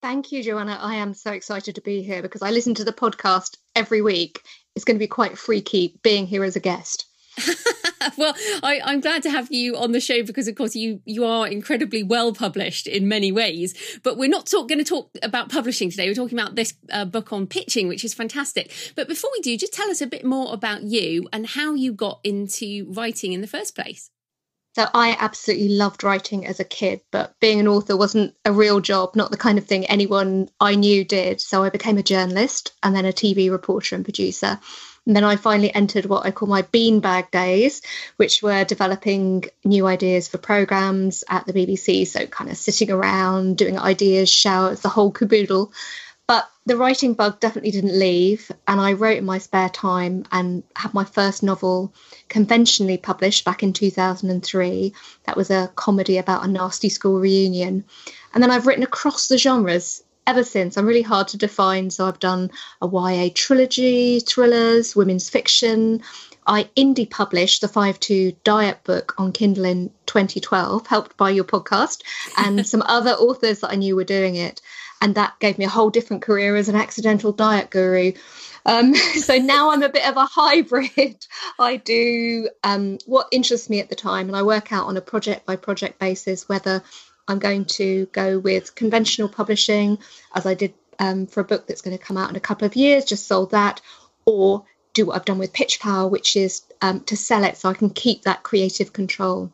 Thank 0.00 0.32
you, 0.32 0.42
Joanna. 0.42 0.78
I 0.80 0.94
am 0.94 1.12
so 1.12 1.32
excited 1.32 1.74
to 1.74 1.82
be 1.82 2.02
here 2.02 2.22
because 2.22 2.40
I 2.40 2.50
listen 2.50 2.74
to 2.76 2.84
the 2.84 2.94
podcast 2.94 3.58
every 3.76 4.00
week. 4.00 4.40
It's 4.74 4.86
going 4.86 4.96
to 4.96 5.04
be 5.04 5.06
quite 5.06 5.36
freaky 5.36 5.98
being 6.02 6.26
here 6.26 6.44
as 6.44 6.56
a 6.56 6.60
guest. 6.60 7.04
well, 8.18 8.34
I, 8.62 8.80
am 8.84 9.00
glad 9.00 9.22
to 9.24 9.30
have 9.30 9.50
you 9.50 9.76
on 9.76 9.92
the 9.92 10.00
show 10.00 10.22
because, 10.22 10.48
of 10.48 10.54
course, 10.54 10.74
you 10.74 11.00
you 11.04 11.24
are 11.24 11.48
incredibly 11.48 12.02
well 12.02 12.32
published 12.32 12.86
in 12.86 13.08
many 13.08 13.32
ways. 13.32 13.74
But 14.02 14.16
we're 14.16 14.28
not 14.28 14.50
going 14.50 14.78
to 14.78 14.84
talk 14.84 15.10
about 15.22 15.48
publishing 15.48 15.90
today. 15.90 16.08
We're 16.08 16.14
talking 16.14 16.38
about 16.38 16.54
this 16.54 16.74
uh, 16.92 17.04
book 17.04 17.32
on 17.32 17.46
pitching, 17.46 17.88
which 17.88 18.04
is 18.04 18.14
fantastic. 18.14 18.72
But 18.94 19.08
before 19.08 19.30
we 19.32 19.40
do, 19.40 19.56
just 19.56 19.72
tell 19.72 19.90
us 19.90 20.00
a 20.00 20.06
bit 20.06 20.24
more 20.24 20.52
about 20.52 20.82
you 20.82 21.28
and 21.32 21.46
how 21.46 21.74
you 21.74 21.92
got 21.92 22.20
into 22.24 22.90
writing 22.92 23.32
in 23.32 23.40
the 23.40 23.46
first 23.46 23.74
place. 23.74 24.10
So 24.74 24.88
I 24.92 25.16
absolutely 25.20 25.68
loved 25.68 26.02
writing 26.02 26.46
as 26.46 26.58
a 26.58 26.64
kid, 26.64 27.00
but 27.12 27.34
being 27.40 27.60
an 27.60 27.68
author 27.68 27.96
wasn't 27.96 28.34
a 28.44 28.52
real 28.52 28.80
job, 28.80 29.14
not 29.14 29.30
the 29.30 29.36
kind 29.36 29.56
of 29.56 29.66
thing 29.66 29.86
anyone 29.86 30.48
I 30.58 30.74
knew 30.74 31.04
did. 31.04 31.40
So 31.40 31.62
I 31.62 31.70
became 31.70 31.96
a 31.96 32.02
journalist 32.02 32.72
and 32.82 32.94
then 32.94 33.04
a 33.04 33.12
TV 33.12 33.52
reporter 33.52 33.94
and 33.94 34.04
producer. 34.04 34.58
And 35.06 35.14
then 35.14 35.24
I 35.24 35.36
finally 35.36 35.74
entered 35.74 36.06
what 36.06 36.24
I 36.24 36.30
call 36.30 36.48
my 36.48 36.62
beanbag 36.62 37.30
days, 37.30 37.82
which 38.16 38.42
were 38.42 38.64
developing 38.64 39.44
new 39.64 39.86
ideas 39.86 40.28
for 40.28 40.38
programs 40.38 41.24
at 41.28 41.46
the 41.46 41.52
BBC. 41.52 42.06
So, 42.06 42.26
kind 42.26 42.50
of 42.50 42.56
sitting 42.56 42.90
around, 42.90 43.58
doing 43.58 43.78
ideas, 43.78 44.30
showers, 44.30 44.80
the 44.80 44.88
whole 44.88 45.12
caboodle. 45.12 45.72
But 46.26 46.48
the 46.64 46.78
writing 46.78 47.12
bug 47.12 47.38
definitely 47.40 47.72
didn't 47.72 47.98
leave. 47.98 48.50
And 48.66 48.80
I 48.80 48.94
wrote 48.94 49.18
in 49.18 49.26
my 49.26 49.38
spare 49.38 49.68
time 49.68 50.24
and 50.32 50.62
had 50.74 50.94
my 50.94 51.04
first 51.04 51.42
novel 51.42 51.92
conventionally 52.30 52.96
published 52.96 53.44
back 53.44 53.62
in 53.62 53.74
2003. 53.74 54.94
That 55.24 55.36
was 55.36 55.50
a 55.50 55.70
comedy 55.74 56.16
about 56.16 56.44
a 56.44 56.48
nasty 56.48 56.88
school 56.88 57.20
reunion. 57.20 57.84
And 58.32 58.42
then 58.42 58.50
I've 58.50 58.66
written 58.66 58.84
across 58.84 59.28
the 59.28 59.36
genres 59.36 60.02
ever 60.26 60.44
since. 60.44 60.76
I'm 60.76 60.86
really 60.86 61.02
hard 61.02 61.28
to 61.28 61.36
define. 61.36 61.90
So 61.90 62.06
I've 62.06 62.18
done 62.18 62.50
a 62.80 62.86
YA 62.86 63.30
trilogy, 63.34 64.20
thrillers, 64.20 64.96
women's 64.96 65.28
fiction. 65.28 66.02
I 66.46 66.68
indie 66.76 67.08
published 67.08 67.60
the 67.60 67.68
5 67.68 67.98
2 68.00 68.32
diet 68.44 68.84
book 68.84 69.14
on 69.18 69.32
Kindle 69.32 69.64
in 69.64 69.90
2012, 70.06 70.86
helped 70.86 71.16
by 71.16 71.30
your 71.30 71.44
podcast 71.44 72.02
and 72.36 72.66
some 72.66 72.82
other 72.82 73.12
authors 73.12 73.60
that 73.60 73.70
I 73.70 73.76
knew 73.76 73.96
were 73.96 74.04
doing 74.04 74.36
it. 74.36 74.60
And 75.00 75.14
that 75.16 75.38
gave 75.38 75.58
me 75.58 75.64
a 75.64 75.70
whole 75.70 75.90
different 75.90 76.22
career 76.22 76.56
as 76.56 76.68
an 76.68 76.76
accidental 76.76 77.32
diet 77.32 77.70
guru. 77.70 78.12
Um, 78.66 78.94
so 78.94 79.36
now 79.36 79.70
I'm 79.70 79.82
a 79.82 79.88
bit 79.88 80.08
of 80.08 80.16
a 80.16 80.24
hybrid. 80.24 81.26
I 81.58 81.76
do 81.76 82.48
um, 82.62 82.98
what 83.06 83.28
interests 83.30 83.68
me 83.68 83.80
at 83.80 83.88
the 83.88 83.94
time, 83.94 84.28
and 84.28 84.36
I 84.36 84.42
work 84.42 84.72
out 84.72 84.86
on 84.86 84.96
a 84.96 85.02
project 85.02 85.46
by 85.46 85.56
project 85.56 85.98
basis 85.98 86.48
whether 86.48 86.82
I'm 87.26 87.38
going 87.38 87.64
to 87.66 88.06
go 88.06 88.38
with 88.38 88.74
conventional 88.74 89.28
publishing, 89.28 89.98
as 90.34 90.46
I 90.46 90.54
did 90.54 90.74
um, 90.98 91.26
for 91.26 91.40
a 91.40 91.44
book 91.44 91.66
that's 91.66 91.82
going 91.82 91.96
to 91.96 92.04
come 92.04 92.16
out 92.16 92.30
in 92.30 92.36
a 92.36 92.40
couple 92.40 92.66
of 92.66 92.76
years, 92.76 93.04
just 93.04 93.26
sold 93.26 93.52
that, 93.52 93.80
or 94.26 94.64
do 94.92 95.06
what 95.06 95.16
I've 95.16 95.24
done 95.24 95.38
with 95.38 95.52
Pitch 95.52 95.80
Power, 95.80 96.08
which 96.08 96.36
is 96.36 96.62
um, 96.80 97.00
to 97.04 97.16
sell 97.16 97.44
it 97.44 97.56
so 97.56 97.68
I 97.68 97.74
can 97.74 97.90
keep 97.90 98.22
that 98.22 98.42
creative 98.42 98.92
control. 98.92 99.52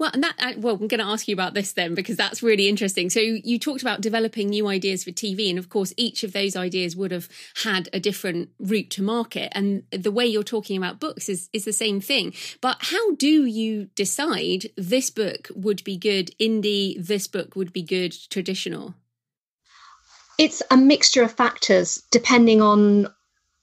Well, 0.00 0.10
and 0.14 0.24
that 0.24 0.34
uh, 0.38 0.52
well, 0.56 0.76
I'm 0.76 0.88
going 0.88 0.98
to 0.98 1.04
ask 1.04 1.28
you 1.28 1.34
about 1.34 1.52
this 1.52 1.74
then 1.74 1.94
because 1.94 2.16
that's 2.16 2.42
really 2.42 2.70
interesting. 2.70 3.10
So 3.10 3.20
you 3.20 3.58
talked 3.58 3.82
about 3.82 4.00
developing 4.00 4.48
new 4.48 4.66
ideas 4.66 5.04
for 5.04 5.10
TV, 5.10 5.50
and 5.50 5.58
of 5.58 5.68
course, 5.68 5.92
each 5.98 6.24
of 6.24 6.32
those 6.32 6.56
ideas 6.56 6.96
would 6.96 7.10
have 7.10 7.28
had 7.64 7.90
a 7.92 8.00
different 8.00 8.48
route 8.58 8.88
to 8.92 9.02
market. 9.02 9.52
And 9.52 9.82
the 9.90 10.10
way 10.10 10.24
you're 10.24 10.42
talking 10.42 10.78
about 10.78 11.00
books 11.00 11.28
is 11.28 11.50
is 11.52 11.66
the 11.66 11.72
same 11.74 12.00
thing. 12.00 12.32
But 12.62 12.78
how 12.80 13.14
do 13.16 13.44
you 13.44 13.90
decide 13.94 14.70
this 14.74 15.10
book 15.10 15.48
would 15.54 15.84
be 15.84 15.98
good 15.98 16.30
indie, 16.40 16.96
this 16.98 17.26
book 17.28 17.54
would 17.54 17.70
be 17.70 17.82
good 17.82 18.16
traditional? 18.30 18.94
It's 20.38 20.62
a 20.70 20.78
mixture 20.78 21.22
of 21.22 21.32
factors 21.32 22.02
depending 22.10 22.62
on 22.62 23.08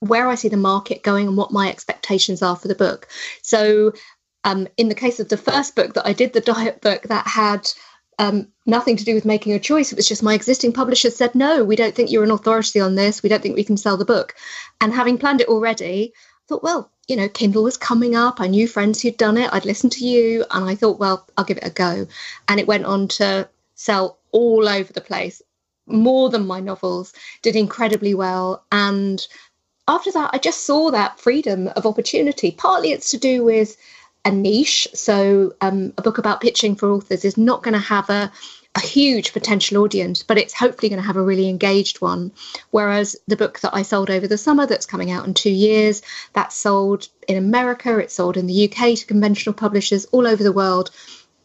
where 0.02 0.28
I 0.28 0.36
see 0.36 0.50
the 0.50 0.58
market 0.58 1.02
going 1.02 1.28
and 1.28 1.36
what 1.36 1.52
my 1.52 1.70
expectations 1.70 2.44
are 2.44 2.56
for 2.56 2.68
the 2.68 2.76
book. 2.76 3.08
So 3.42 3.94
um, 4.44 4.68
in 4.78 4.90
the 4.90 4.96
case 4.96 5.20
of 5.20 5.30
the 5.30 5.38
first 5.38 5.76
book 5.76 5.94
that 5.94 6.08
I 6.08 6.14
did, 6.14 6.34
the 6.34 6.42
diet 6.42 6.82
book, 6.82 7.04
that 7.04 7.28
had 7.28 7.70
um, 8.20 8.48
nothing 8.66 8.98
to 8.98 9.04
do 9.04 9.14
with 9.14 9.26
making 9.26 9.54
a 9.54 9.60
choice. 9.60 9.92
It 9.92 9.96
was 9.96 10.08
just 10.08 10.24
my 10.24 10.34
existing 10.34 10.74
publisher 10.74 11.10
said, 11.10 11.36
no, 11.36 11.64
we 11.64 11.76
don't 11.76 11.94
think 11.94 12.12
you're 12.12 12.24
an 12.24 12.32
authority 12.32 12.80
on 12.80 12.96
this. 12.96 13.22
We 13.22 13.30
don't 13.30 13.42
think 13.42 13.56
we 13.56 13.64
can 13.64 13.78
sell 13.78 13.98
the 13.98 14.06
book. 14.06 14.36
And 14.82 14.94
having 14.94 15.18
planned 15.18 15.42
it 15.42 15.50
already, 15.50 16.14
I 16.16 16.46
thought, 16.48 16.64
well, 16.64 16.92
you 17.08 17.16
know, 17.16 17.30
Kindle 17.30 17.64
was 17.64 17.78
coming 17.78 18.16
up. 18.16 18.42
I 18.42 18.48
knew 18.48 18.68
friends 18.68 19.02
who'd 19.02 19.18
done 19.18 19.38
it. 19.38 19.54
I'd 19.54 19.66
listened 19.66 19.92
to 19.94 20.06
you. 20.06 20.46
And 20.52 20.70
I 20.70 20.76
thought, 20.76 21.00
well, 21.00 21.28
I'll 21.38 21.46
give 21.46 21.58
it 21.58 21.68
a 21.68 21.70
go. 21.70 22.08
And 22.48 22.60
it 22.60 22.68
went 22.68 22.86
on 22.86 23.08
to 23.10 23.50
sell 23.76 24.18
all 24.32 24.68
over 24.68 24.92
the 24.92 25.02
place, 25.02 25.42
more 25.86 26.30
than 26.30 26.48
my 26.48 26.60
novels, 26.60 27.14
did 27.44 27.56
incredibly 27.56 28.14
well. 28.14 28.66
And 28.72 29.26
after 29.88 30.12
that, 30.12 30.32
I 30.34 30.38
just 30.38 30.66
saw 30.66 30.92
that 30.92 31.20
freedom 31.20 31.68
of 31.76 31.86
opportunity. 31.86 32.52
Partly 32.52 32.92
it's 32.92 33.12
to 33.12 33.18
do 33.18 33.44
with 33.44 33.78
a 34.28 34.32
niche. 34.32 34.90
So 34.94 35.56
um, 35.62 35.94
a 35.98 36.02
book 36.02 36.18
about 36.18 36.42
pitching 36.42 36.76
for 36.76 36.92
authors 36.92 37.24
is 37.24 37.38
not 37.38 37.64
going 37.64 37.74
to 37.74 37.80
have 37.80 38.10
a, 38.10 38.30
a 38.76 38.82
huge 38.82 39.32
potential 39.32 39.82
audience, 39.82 40.22
but 40.22 40.38
it's 40.38 40.54
hopefully 40.54 40.90
going 40.90 41.02
to 41.02 41.08
have 41.08 41.16
a 41.16 41.22
really 41.22 41.48
engaged 41.48 42.02
one. 42.02 42.34
Whereas 42.70 43.16
the 43.28 43.38
book 43.38 43.62
that 43.62 43.74
I 43.74 43.84
sold 43.84 44.10
over 44.10 44.28
the 44.28 44.38
summer, 44.38 44.66
that's 44.66 44.86
coming 44.86 45.12
out 45.12 45.26
in 45.26 45.34
two 45.34 45.52
years, 45.52 46.02
that's 46.34 46.58
sold 46.58 47.08
in 47.28 47.38
America, 47.38 47.98
it's 48.00 48.16
sold 48.16 48.36
in 48.36 48.48
the 48.48 48.70
UK 48.70 48.98
to 48.98 49.06
conventional 49.06 49.54
publishers 49.54 50.06
all 50.12 50.28
over 50.28 50.44
the 50.44 50.52
world. 50.52 50.92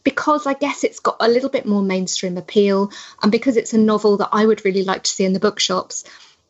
Because 0.03 0.45
I 0.45 0.53
guess 0.53 0.83
it's 0.83 0.99
got 0.99 1.15
a 1.21 1.29
little 1.29 1.49
bit 1.49 1.65
more 1.65 1.81
mainstream 1.81 2.37
appeal, 2.37 2.91
and 3.21 3.31
because 3.31 3.55
it's 3.55 3.71
a 3.71 3.77
novel 3.77 4.17
that 4.17 4.29
I 4.33 4.45
would 4.45 4.65
really 4.65 4.83
like 4.83 5.03
to 5.03 5.11
see 5.11 5.23
in 5.23 5.31
the 5.31 5.39
bookshops, 5.39 6.03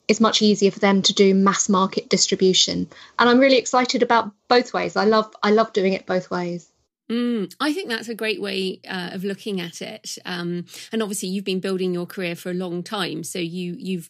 it's 0.08 0.20
much 0.20 0.42
easier 0.42 0.72
for 0.72 0.80
them 0.80 1.02
to 1.04 1.14
do 1.14 1.34
mass 1.34 1.70
market 1.70 2.10
distribution. 2.10 2.88
And 3.18 3.30
I'm 3.30 3.40
really 3.40 3.58
excited 3.58 4.04
about 4.04 4.32
both 4.48 4.74
ways. 4.74 4.96
I 4.96 5.06
love 5.06 5.34
I 5.42 5.52
love 5.52 5.74
doing 5.74 5.94
it 5.94 6.06
both 6.06 6.30
ways. 6.30 6.70
Mm, 7.12 7.54
I 7.60 7.74
think 7.74 7.90
that's 7.90 8.08
a 8.08 8.16
great 8.16 8.42
way 8.42 8.80
uh, 8.88 9.10
of 9.12 9.26
looking 9.26 9.60
at 9.60 9.82
it. 9.82 10.18
Um, 10.26 10.66
and 10.92 11.04
obviously, 11.04 11.30
you've 11.30 11.44
been 11.44 11.60
building 11.60 11.94
your 11.94 12.06
career 12.06 12.34
for 12.34 12.50
a 12.50 12.54
long 12.54 12.82
time, 12.82 13.26
so 13.26 13.40
you 13.40 13.76
you've 13.78 14.08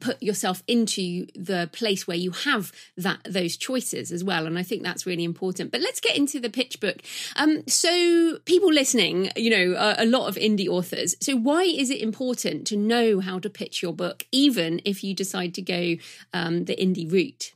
put 0.00 0.20
yourself 0.20 0.62
into 0.66 1.26
the 1.36 1.70
place 1.72 2.06
where 2.06 2.16
you 2.16 2.32
have 2.32 2.72
that 2.96 3.20
those 3.24 3.56
choices 3.56 4.10
as 4.10 4.24
well. 4.24 4.46
And 4.46 4.58
I 4.58 4.64
think 4.64 4.82
that's 4.82 5.06
really 5.06 5.22
important. 5.22 5.70
But 5.70 5.82
let's 5.82 6.00
get 6.00 6.16
into 6.16 6.40
the 6.40 6.50
pitch 6.50 6.80
book. 6.80 7.02
Um, 7.36 7.62
so, 7.68 8.38
people 8.44 8.72
listening, 8.72 9.30
you 9.36 9.50
know, 9.50 9.94
a 9.96 10.04
lot 10.04 10.26
of 10.26 10.34
indie 10.34 10.68
authors. 10.68 11.14
So, 11.20 11.36
why 11.36 11.62
is 11.62 11.90
it 11.90 12.00
important 12.00 12.66
to 12.66 12.76
know 12.76 13.20
how 13.20 13.38
to 13.38 13.48
pitch 13.48 13.82
your 13.82 13.92
book, 13.92 14.26
even 14.32 14.80
if 14.84 15.04
you 15.04 15.14
decide 15.14 15.54
to 15.54 15.62
go 15.62 15.94
um, 16.34 16.64
the 16.64 16.74
indie 16.74 17.10
route? 17.10 17.52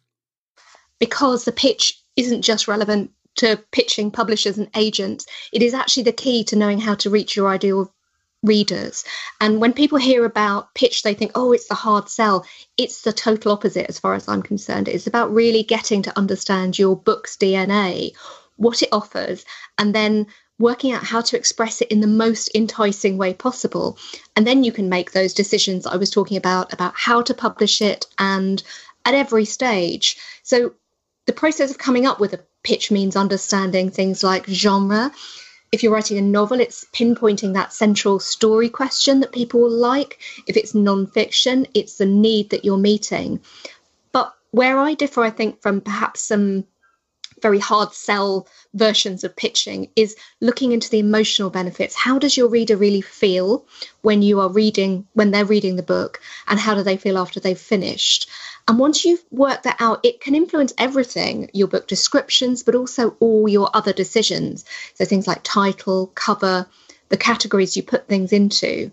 Because 1.00 1.44
the 1.44 1.52
pitch 1.52 2.00
isn't 2.16 2.42
just 2.42 2.68
relevant 2.68 3.10
to 3.36 3.62
pitching 3.72 4.10
publishers 4.10 4.58
and 4.58 4.68
agents, 4.76 5.26
it 5.52 5.62
is 5.62 5.74
actually 5.74 6.04
the 6.04 6.12
key 6.12 6.44
to 6.44 6.56
knowing 6.56 6.80
how 6.80 6.94
to 6.96 7.10
reach 7.10 7.36
your 7.36 7.48
ideal 7.48 7.92
readers. 8.42 9.04
And 9.40 9.60
when 9.60 9.72
people 9.72 9.98
hear 9.98 10.24
about 10.24 10.74
pitch, 10.74 11.02
they 11.02 11.14
think, 11.14 11.32
oh, 11.34 11.52
it's 11.52 11.68
the 11.68 11.74
hard 11.74 12.08
sell. 12.08 12.46
It's 12.76 13.02
the 13.02 13.12
total 13.12 13.52
opposite, 13.52 13.88
as 13.88 13.98
far 13.98 14.14
as 14.14 14.28
I'm 14.28 14.42
concerned. 14.42 14.88
It's 14.88 15.06
about 15.06 15.32
really 15.32 15.62
getting 15.62 16.02
to 16.02 16.18
understand 16.18 16.78
your 16.78 16.96
book's 16.96 17.36
DNA, 17.36 18.12
what 18.56 18.82
it 18.82 18.88
offers, 18.92 19.44
and 19.78 19.94
then 19.94 20.26
working 20.58 20.92
out 20.92 21.04
how 21.04 21.20
to 21.20 21.36
express 21.36 21.82
it 21.82 21.88
in 21.88 22.00
the 22.00 22.06
most 22.06 22.50
enticing 22.54 23.18
way 23.18 23.34
possible. 23.34 23.98
And 24.34 24.46
then 24.46 24.64
you 24.64 24.72
can 24.72 24.88
make 24.88 25.12
those 25.12 25.34
decisions 25.34 25.86
I 25.86 25.96
was 25.96 26.10
talking 26.10 26.36
about, 26.36 26.72
about 26.72 26.94
how 26.96 27.20
to 27.22 27.34
publish 27.34 27.82
it 27.82 28.06
and 28.18 28.62
at 29.04 29.14
every 29.14 29.44
stage. 29.44 30.16
So 30.42 30.72
the 31.26 31.34
process 31.34 31.70
of 31.70 31.78
coming 31.78 32.06
up 32.06 32.20
with 32.20 32.32
a 32.32 32.40
pitch 32.66 32.90
means 32.90 33.14
understanding 33.14 33.90
things 33.90 34.24
like 34.24 34.44
genre. 34.48 35.12
If 35.70 35.84
you're 35.84 35.92
writing 35.92 36.18
a 36.18 36.22
novel, 36.22 36.58
it's 36.58 36.84
pinpointing 36.92 37.54
that 37.54 37.72
central 37.72 38.18
story 38.18 38.68
question 38.68 39.20
that 39.20 39.30
people 39.30 39.60
will 39.60 39.70
like. 39.70 40.18
If 40.48 40.56
it's 40.56 40.74
non-fiction, 40.74 41.68
it's 41.74 41.98
the 41.98 42.06
need 42.06 42.50
that 42.50 42.64
you're 42.64 42.76
meeting. 42.76 43.38
But 44.10 44.34
where 44.50 44.80
I 44.80 44.94
differ, 44.94 45.22
I 45.22 45.30
think, 45.30 45.62
from 45.62 45.80
perhaps 45.80 46.22
some 46.22 46.64
very 47.42 47.58
hard 47.58 47.92
sell 47.92 48.46
versions 48.74 49.24
of 49.24 49.36
pitching 49.36 49.90
is 49.96 50.16
looking 50.40 50.72
into 50.72 50.90
the 50.90 50.98
emotional 50.98 51.50
benefits. 51.50 51.94
How 51.94 52.18
does 52.18 52.36
your 52.36 52.48
reader 52.48 52.76
really 52.76 53.00
feel 53.00 53.66
when 54.02 54.22
you 54.22 54.40
are 54.40 54.48
reading, 54.48 55.06
when 55.12 55.30
they're 55.30 55.44
reading 55.44 55.76
the 55.76 55.82
book, 55.82 56.20
and 56.46 56.58
how 56.58 56.74
do 56.74 56.82
they 56.82 56.96
feel 56.96 57.18
after 57.18 57.40
they've 57.40 57.58
finished? 57.58 58.28
And 58.68 58.78
once 58.78 59.04
you've 59.04 59.24
worked 59.30 59.62
that 59.64 59.76
out, 59.78 60.00
it 60.04 60.20
can 60.20 60.34
influence 60.34 60.74
everything 60.76 61.50
your 61.52 61.68
book 61.68 61.86
descriptions, 61.86 62.62
but 62.62 62.74
also 62.74 63.16
all 63.20 63.48
your 63.48 63.70
other 63.74 63.92
decisions. 63.92 64.64
So 64.94 65.04
things 65.04 65.26
like 65.26 65.40
title, 65.44 66.08
cover, 66.14 66.66
the 67.08 67.16
categories 67.16 67.76
you 67.76 67.82
put 67.82 68.08
things 68.08 68.32
into. 68.32 68.90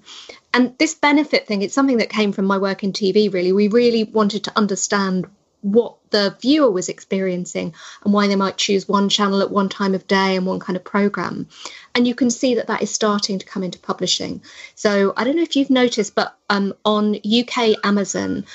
And 0.53 0.77
this 0.77 0.93
benefit 0.93 1.47
thing, 1.47 1.63
it's 1.63 1.73
something 1.73 1.97
that 1.97 2.09
came 2.09 2.31
from 2.31 2.45
my 2.45 2.59
work 2.59 2.83
in 2.83 2.93
TV, 2.93 3.33
really. 3.33 3.51
We 3.51 3.67
really 3.67 4.03
wanted 4.03 4.43
to 4.43 4.55
understand 4.55 5.27
what 5.63 5.95
the 6.11 6.35
viewer 6.41 6.69
was 6.69 6.89
experiencing 6.89 7.73
and 8.03 8.13
why 8.13 8.27
they 8.27 8.35
might 8.35 8.57
choose 8.57 8.87
one 8.87 9.09
channel 9.09 9.41
at 9.41 9.49
one 9.49 9.69
time 9.69 9.95
of 9.95 10.05
day 10.07 10.35
and 10.35 10.45
one 10.45 10.59
kind 10.59 10.75
of 10.75 10.83
program. 10.83 11.47
And 11.95 12.07
you 12.07 12.13
can 12.13 12.29
see 12.29 12.55
that 12.55 12.67
that 12.67 12.83
is 12.83 12.91
starting 12.91 13.39
to 13.39 13.45
come 13.45 13.63
into 13.63 13.79
publishing. 13.79 14.43
So 14.75 15.13
I 15.17 15.23
don't 15.23 15.37
know 15.37 15.41
if 15.41 15.55
you've 15.55 15.69
noticed, 15.69 16.15
but 16.15 16.37
um, 16.49 16.73
on 16.85 17.15
UK 17.15 17.77
Amazon, 17.83 18.45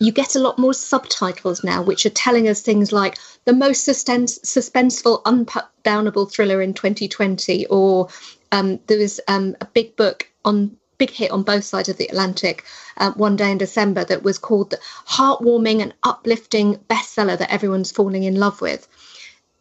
you 0.00 0.12
get 0.12 0.36
a 0.36 0.40
lot 0.40 0.58
more 0.58 0.74
subtitles 0.74 1.64
now, 1.64 1.82
which 1.82 2.06
are 2.06 2.10
telling 2.10 2.48
us 2.48 2.60
things 2.60 2.92
like 2.92 3.18
the 3.44 3.52
most 3.52 3.84
suspense, 3.84 4.38
suspenseful, 4.40 5.22
unputdownable 5.22 6.30
thriller 6.30 6.60
in 6.60 6.74
2020, 6.74 7.66
or 7.66 8.08
um, 8.52 8.78
there 8.86 8.98
was 8.98 9.20
um, 9.28 9.56
a 9.60 9.64
big 9.64 9.96
book 9.96 10.28
on 10.44 10.76
big 10.98 11.10
hit 11.10 11.30
on 11.30 11.42
both 11.42 11.64
sides 11.64 11.88
of 11.88 11.96
the 11.96 12.08
Atlantic 12.08 12.64
uh, 12.96 13.12
one 13.12 13.36
day 13.36 13.50
in 13.50 13.58
December 13.58 14.04
that 14.04 14.22
was 14.22 14.38
called 14.38 14.70
the 14.70 14.80
heartwarming 15.06 15.80
and 15.80 15.94
uplifting 16.02 16.76
bestseller 16.90 17.38
that 17.38 17.52
everyone's 17.52 17.92
falling 17.92 18.24
in 18.24 18.34
love 18.34 18.60
with. 18.60 18.86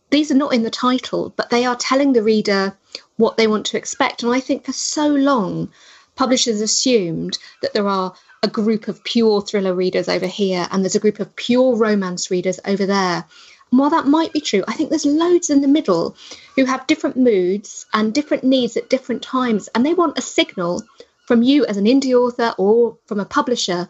These 0.09 0.31
are 0.31 0.35
not 0.35 0.53
in 0.53 0.63
the 0.63 0.69
title, 0.69 1.33
but 1.35 1.49
they 1.49 1.65
are 1.65 1.75
telling 1.75 2.13
the 2.13 2.23
reader 2.23 2.77
what 3.17 3.37
they 3.37 3.47
want 3.47 3.65
to 3.67 3.77
expect. 3.77 4.23
And 4.23 4.33
I 4.33 4.39
think 4.39 4.65
for 4.65 4.73
so 4.73 5.07
long, 5.07 5.69
publishers 6.15 6.61
assumed 6.61 7.37
that 7.61 7.73
there 7.73 7.87
are 7.87 8.13
a 8.43 8.47
group 8.47 8.87
of 8.87 9.03
pure 9.03 9.41
thriller 9.41 9.73
readers 9.73 10.07
over 10.07 10.27
here 10.27 10.67
and 10.71 10.83
there's 10.83 10.95
a 10.95 10.99
group 10.99 11.19
of 11.19 11.35
pure 11.35 11.75
romance 11.75 12.31
readers 12.31 12.59
over 12.65 12.85
there. 12.85 13.25
And 13.71 13.79
while 13.79 13.89
that 13.89 14.07
might 14.07 14.31
be 14.31 14.39
true, 14.39 14.63
I 14.67 14.73
think 14.73 14.89
there's 14.89 15.05
loads 15.05 15.49
in 15.49 15.61
the 15.61 15.67
middle 15.67 16.15
who 16.55 16.65
have 16.65 16.87
different 16.87 17.17
moods 17.17 17.85
and 17.93 18.13
different 18.13 18.43
needs 18.43 18.77
at 18.77 18.89
different 18.89 19.21
times, 19.21 19.67
and 19.75 19.85
they 19.85 19.93
want 19.93 20.17
a 20.17 20.21
signal 20.21 20.83
from 21.27 21.43
you 21.43 21.65
as 21.65 21.77
an 21.77 21.85
indie 21.85 22.13
author 22.13 22.55
or 22.57 22.97
from 23.05 23.19
a 23.19 23.25
publisher 23.25 23.87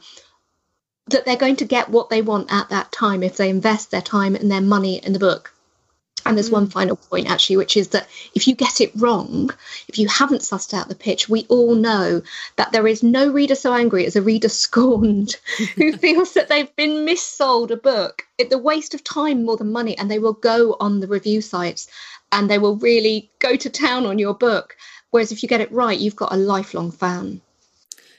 that 1.10 1.24
they're 1.24 1.38
going 1.38 1.56
to 1.58 1.66
get 1.66 1.90
what 1.90 2.10
they 2.10 2.22
want 2.22 2.52
at 2.52 2.70
that 2.70 2.92
time 2.92 3.24
if 3.24 3.38
they 3.38 3.50
invest 3.50 3.92
their 3.92 4.02
time 4.02 4.36
and 4.36 4.52
their 4.52 4.60
money 4.62 4.98
in 4.98 5.14
the 5.14 5.20
book. 5.20 5.54
And 6.26 6.36
there's 6.36 6.50
mm. 6.50 6.54
one 6.54 6.68
final 6.68 6.98
point 6.98 7.30
actually, 7.30 7.58
which 7.58 7.78
is 7.78 7.90
that 7.90 8.10
if 8.34 8.48
you 8.48 8.56
get 8.56 8.82
it 8.82 8.92
wrong, 8.96 9.52
if 9.88 9.98
you 9.98 10.10
haven't 10.10 10.42
sussed 10.42 10.74
out 10.74 10.90
the 10.90 10.96
pitch, 10.96 11.30
we 11.30 11.46
all 11.48 11.76
know 11.76 12.22
that 12.58 12.74
there 12.74 12.88
is 12.88 13.04
no 13.04 13.32
reader 13.32 13.56
so 13.56 13.72
angry 13.72 14.06
as 14.06 14.18
a 14.18 14.22
reader 14.22 14.50
scorned 14.66 15.38
who 15.76 15.94
feels 15.98 16.34
that 16.34 16.50
they've 16.50 16.76
been 16.76 17.06
missold 17.06 17.72
a 17.72 17.78
book. 17.78 18.24
It's 18.38 18.54
a 18.54 18.58
waste 18.58 18.94
of 18.94 19.04
time 19.04 19.46
more 19.46 19.56
than 19.56 19.72
money, 19.72 19.98
and 19.98 20.12
they 20.12 20.20
will 20.20 20.34
go 20.34 20.76
on 20.80 21.00
the 21.00 21.08
review 21.08 21.42
sites 21.42 21.88
and 22.32 22.50
they 22.50 22.60
will 22.60 22.76
really 22.76 23.32
go 23.40 23.56
to 23.56 23.70
town 23.70 24.06
on 24.06 24.20
your 24.20 24.34
book. 24.34 24.76
Whereas 25.12 25.32
if 25.32 25.42
you 25.42 25.50
get 25.50 25.62
it 25.62 25.72
right, 25.72 25.98
you've 25.98 26.16
got 26.16 26.34
a 26.34 26.38
lifelong 26.38 26.92
fan. 26.92 27.42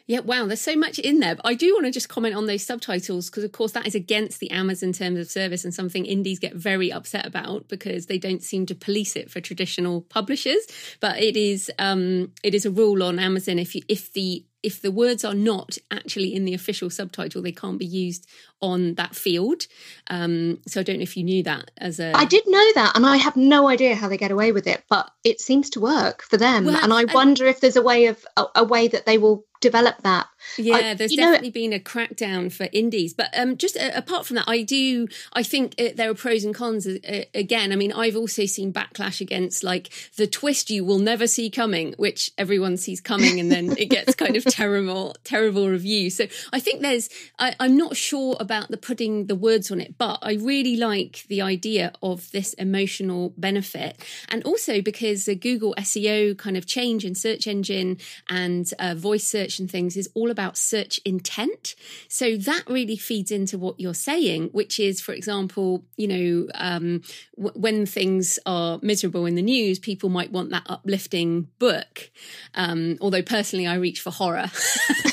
Yeah, 0.08 0.20
wow, 0.20 0.46
there's 0.46 0.62
so 0.62 0.74
much 0.74 0.98
in 0.98 1.20
there. 1.20 1.34
But 1.34 1.44
I 1.44 1.52
do 1.52 1.74
want 1.74 1.84
to 1.84 1.92
just 1.92 2.08
comment 2.08 2.34
on 2.34 2.46
those 2.46 2.64
subtitles 2.64 3.28
because, 3.28 3.44
of 3.44 3.52
course, 3.52 3.72
that 3.72 3.86
is 3.86 3.94
against 3.94 4.40
the 4.40 4.50
Amazon 4.50 4.94
terms 4.94 5.18
of 5.18 5.30
service 5.30 5.64
and 5.64 5.74
something 5.74 6.06
indies 6.06 6.38
get 6.38 6.54
very 6.54 6.90
upset 6.90 7.26
about 7.26 7.68
because 7.68 8.06
they 8.06 8.16
don't 8.16 8.42
seem 8.42 8.64
to 8.66 8.74
police 8.74 9.16
it 9.16 9.30
for 9.30 9.42
traditional 9.42 10.00
publishers. 10.00 10.66
But 11.00 11.20
it 11.20 11.36
is 11.36 11.70
um, 11.78 12.32
it 12.42 12.54
is 12.54 12.64
a 12.64 12.70
rule 12.70 13.02
on 13.02 13.18
Amazon 13.18 13.58
if 13.58 13.74
you, 13.74 13.82
if 13.86 14.10
the 14.14 14.46
if 14.62 14.80
the 14.80 14.90
words 14.90 15.26
are 15.26 15.34
not 15.34 15.76
actually 15.90 16.34
in 16.34 16.46
the 16.46 16.54
official 16.54 16.88
subtitle, 16.88 17.42
they 17.42 17.52
can't 17.52 17.78
be 17.78 17.86
used 17.86 18.26
on 18.60 18.94
that 18.94 19.14
field. 19.14 19.66
Um, 20.08 20.58
so 20.66 20.80
I 20.80 20.82
don't 20.82 20.98
know 20.98 21.02
if 21.02 21.16
you 21.16 21.24
knew 21.24 21.42
that 21.44 21.70
as 21.78 22.00
a. 22.00 22.16
I 22.16 22.24
did 22.24 22.44
know 22.46 22.72
that, 22.74 22.96
and 22.96 23.06
I 23.06 23.16
have 23.16 23.36
no 23.36 23.68
idea 23.68 23.94
how 23.94 24.08
they 24.08 24.16
get 24.16 24.30
away 24.30 24.52
with 24.52 24.66
it, 24.66 24.82
but 24.88 25.10
it 25.24 25.40
seems 25.40 25.70
to 25.70 25.80
work 25.80 26.22
for 26.22 26.36
them. 26.36 26.64
Well, 26.64 26.76
and 26.76 26.92
I 26.92 27.04
wonder 27.12 27.46
if 27.46 27.60
there's 27.60 27.76
a 27.76 27.82
way 27.82 28.06
of 28.06 28.24
a, 28.36 28.44
a 28.56 28.64
way 28.64 28.88
that 28.88 29.06
they 29.06 29.18
will 29.18 29.44
develop 29.60 30.02
that. 30.02 30.28
Yeah, 30.56 30.76
I, 30.76 30.94
there's 30.94 31.14
definitely 31.14 31.48
know, 31.48 31.52
been 31.52 31.72
a 31.72 31.80
crackdown 31.80 32.52
for 32.52 32.68
indies, 32.72 33.14
but 33.14 33.28
um, 33.36 33.56
just 33.56 33.76
uh, 33.76 33.90
apart 33.94 34.26
from 34.26 34.36
that, 34.36 34.48
I 34.48 34.62
do. 34.62 35.08
I 35.32 35.42
think 35.42 35.74
uh, 35.78 35.88
there 35.94 36.10
are 36.10 36.14
pros 36.14 36.44
and 36.44 36.54
cons. 36.54 36.86
Uh, 36.86 37.24
again, 37.34 37.72
I 37.72 37.76
mean, 37.76 37.92
I've 37.92 38.16
also 38.16 38.46
seen 38.46 38.72
backlash 38.72 39.20
against 39.20 39.64
like 39.64 39.90
the 40.16 40.26
twist 40.26 40.70
you 40.70 40.84
will 40.84 40.98
never 40.98 41.26
see 41.26 41.50
coming, 41.50 41.94
which 41.96 42.30
everyone 42.38 42.76
sees 42.76 43.00
coming, 43.00 43.40
and 43.40 43.50
then 43.50 43.76
it 43.76 43.86
gets 43.86 44.14
kind 44.14 44.36
of 44.36 44.44
terrible, 44.46 45.16
terrible 45.24 45.68
review. 45.68 46.10
So 46.10 46.26
I 46.52 46.60
think 46.60 46.82
there's. 46.82 47.08
I, 47.38 47.54
I'm 47.60 47.76
not 47.76 47.96
sure 47.96 48.36
about 48.38 48.47
the 48.48 48.78
putting 48.80 49.26
the 49.26 49.34
words 49.34 49.70
on 49.70 49.80
it, 49.80 49.96
but 49.98 50.18
I 50.22 50.34
really 50.34 50.76
like 50.76 51.24
the 51.28 51.42
idea 51.42 51.92
of 52.02 52.30
this 52.32 52.54
emotional 52.54 53.32
benefit, 53.36 54.02
and 54.28 54.42
also 54.44 54.80
because 54.80 55.24
the 55.24 55.34
Google 55.34 55.74
SEO 55.78 56.36
kind 56.36 56.56
of 56.56 56.66
change 56.66 57.04
in 57.04 57.14
search 57.14 57.46
engine 57.46 57.98
and 58.28 58.70
uh, 58.78 58.94
voice 58.94 59.26
search 59.26 59.58
and 59.58 59.70
things 59.70 59.96
is 59.96 60.08
all 60.14 60.30
about 60.30 60.56
search 60.56 60.98
intent. 61.04 61.74
So 62.08 62.36
that 62.36 62.64
really 62.68 62.96
feeds 62.96 63.30
into 63.30 63.58
what 63.58 63.78
you're 63.78 63.94
saying, 63.94 64.48
which 64.52 64.80
is, 64.80 65.00
for 65.00 65.12
example, 65.12 65.84
you 65.96 66.08
know, 66.08 66.48
um, 66.54 67.02
w- 67.36 67.58
when 67.58 67.86
things 67.86 68.38
are 68.46 68.78
miserable 68.82 69.26
in 69.26 69.34
the 69.34 69.42
news, 69.42 69.78
people 69.78 70.08
might 70.08 70.32
want 70.32 70.50
that 70.50 70.64
uplifting 70.66 71.48
book. 71.58 72.10
Um, 72.54 72.96
although 73.00 73.22
personally, 73.22 73.66
I 73.66 73.74
reach 73.76 74.00
for 74.00 74.10
horror. 74.10 74.50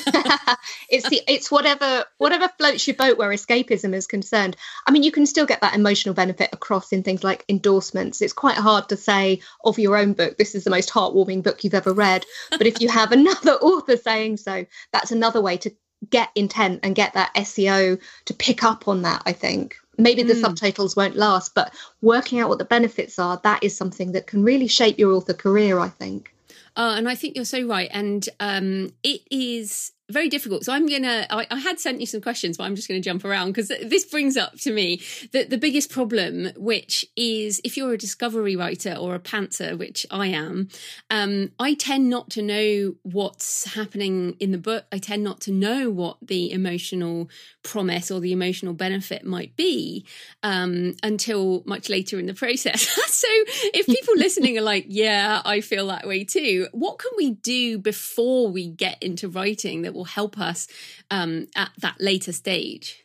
it's 0.88 1.08
the 1.08 1.20
it's 1.28 1.50
whatever 1.50 2.04
whatever 2.18 2.48
floats 2.58 2.86
your 2.86 2.96
boat 2.96 3.18
where 3.26 3.36
escapism 3.36 3.94
is 3.94 4.06
concerned. 4.06 4.56
I 4.86 4.90
mean, 4.90 5.02
you 5.02 5.12
can 5.12 5.26
still 5.26 5.46
get 5.46 5.60
that 5.60 5.74
emotional 5.74 6.14
benefit 6.14 6.50
across 6.52 6.92
in 6.92 7.02
things 7.02 7.24
like 7.24 7.44
endorsements. 7.48 8.22
It's 8.22 8.32
quite 8.32 8.56
hard 8.56 8.88
to 8.88 8.96
say 8.96 9.40
of 9.64 9.78
your 9.78 9.96
own 9.96 10.12
book, 10.12 10.38
this 10.38 10.54
is 10.54 10.64
the 10.64 10.70
most 10.70 10.90
heartwarming 10.90 11.42
book 11.42 11.64
you've 11.64 11.74
ever 11.74 11.92
read. 11.92 12.24
But 12.50 12.66
if 12.66 12.80
you 12.80 12.88
have 12.88 13.12
another 13.12 13.52
author 13.52 13.96
saying 13.96 14.38
so, 14.38 14.66
that's 14.92 15.12
another 15.12 15.40
way 15.40 15.56
to 15.58 15.70
get 16.10 16.30
intent 16.34 16.80
and 16.82 16.94
get 16.94 17.14
that 17.14 17.34
SEO 17.34 18.00
to 18.26 18.34
pick 18.34 18.62
up 18.62 18.86
on 18.88 19.02
that. 19.02 19.22
I 19.26 19.32
think 19.32 19.76
maybe 19.98 20.22
the 20.22 20.34
mm. 20.34 20.40
subtitles 20.40 20.94
won't 20.94 21.16
last, 21.16 21.54
but 21.54 21.72
working 22.02 22.38
out 22.40 22.48
what 22.48 22.58
the 22.58 22.64
benefits 22.64 23.18
are, 23.18 23.40
that 23.42 23.62
is 23.62 23.76
something 23.76 24.12
that 24.12 24.26
can 24.26 24.42
really 24.42 24.68
shape 24.68 24.98
your 24.98 25.12
author 25.12 25.34
career. 25.34 25.78
I 25.78 25.88
think. 25.88 26.32
Uh, 26.76 26.94
and 26.96 27.08
I 27.08 27.14
think 27.14 27.36
you're 27.36 27.46
so 27.46 27.66
right. 27.66 27.88
And 27.90 28.28
um, 28.38 28.92
it 29.02 29.22
is 29.30 29.92
very 30.08 30.28
difficult. 30.28 30.64
So 30.64 30.72
I'm 30.72 30.86
gonna. 30.86 31.26
I, 31.30 31.46
I, 31.50 31.58
had 31.58 31.80
sent 31.80 31.98
you 31.98 32.06
some 32.06 32.20
questions, 32.20 32.56
but 32.56 32.64
I'm 32.64 32.76
just 32.76 32.86
going 32.86 33.00
to 33.00 33.04
jump 33.04 33.24
around 33.24 33.48
because 33.48 33.68
this 33.68 34.04
brings 34.04 34.36
up 34.36 34.54
to 34.60 34.70
me 34.70 35.00
that 35.32 35.50
the 35.50 35.58
biggest 35.58 35.90
problem, 35.90 36.50
which 36.56 37.04
is 37.16 37.60
if 37.64 37.76
you're 37.76 37.92
a 37.92 37.98
discovery 37.98 38.54
writer 38.54 38.94
or 38.94 39.16
a 39.16 39.18
pantser, 39.18 39.76
which 39.76 40.06
I 40.08 40.28
am, 40.28 40.68
um, 41.10 41.50
I 41.58 41.74
tend 41.74 42.08
not 42.08 42.30
to 42.30 42.42
know 42.42 42.94
what's 43.02 43.74
happening 43.74 44.36
in 44.38 44.52
the 44.52 44.58
book. 44.58 44.84
I 44.92 44.98
tend 44.98 45.24
not 45.24 45.40
to 45.42 45.52
know 45.52 45.90
what 45.90 46.18
the 46.22 46.52
emotional 46.52 47.28
promise 47.64 48.08
or 48.08 48.20
the 48.20 48.32
emotional 48.32 48.74
benefit 48.74 49.24
might 49.24 49.56
be 49.56 50.06
um, 50.44 50.94
until 51.02 51.64
much 51.66 51.88
later 51.88 52.20
in 52.20 52.26
the 52.26 52.34
process. 52.34 52.82
so 53.12 53.28
if 53.74 53.86
people 53.86 54.14
listening 54.16 54.56
are 54.56 54.62
like, 54.62 54.84
"Yeah, 54.88 55.42
I 55.44 55.62
feel 55.62 55.88
that 55.88 56.06
way 56.06 56.22
too," 56.22 56.68
what 56.70 57.00
can 57.00 57.10
we 57.16 57.32
do 57.32 57.76
before 57.78 58.48
we 58.48 58.68
get 58.68 59.02
into 59.02 59.28
writing 59.28 59.82
that 59.82 59.95
will 59.96 60.04
help 60.04 60.38
us 60.38 60.68
um, 61.10 61.48
at 61.56 61.70
that 61.78 61.96
later 62.00 62.32
stage? 62.32 63.02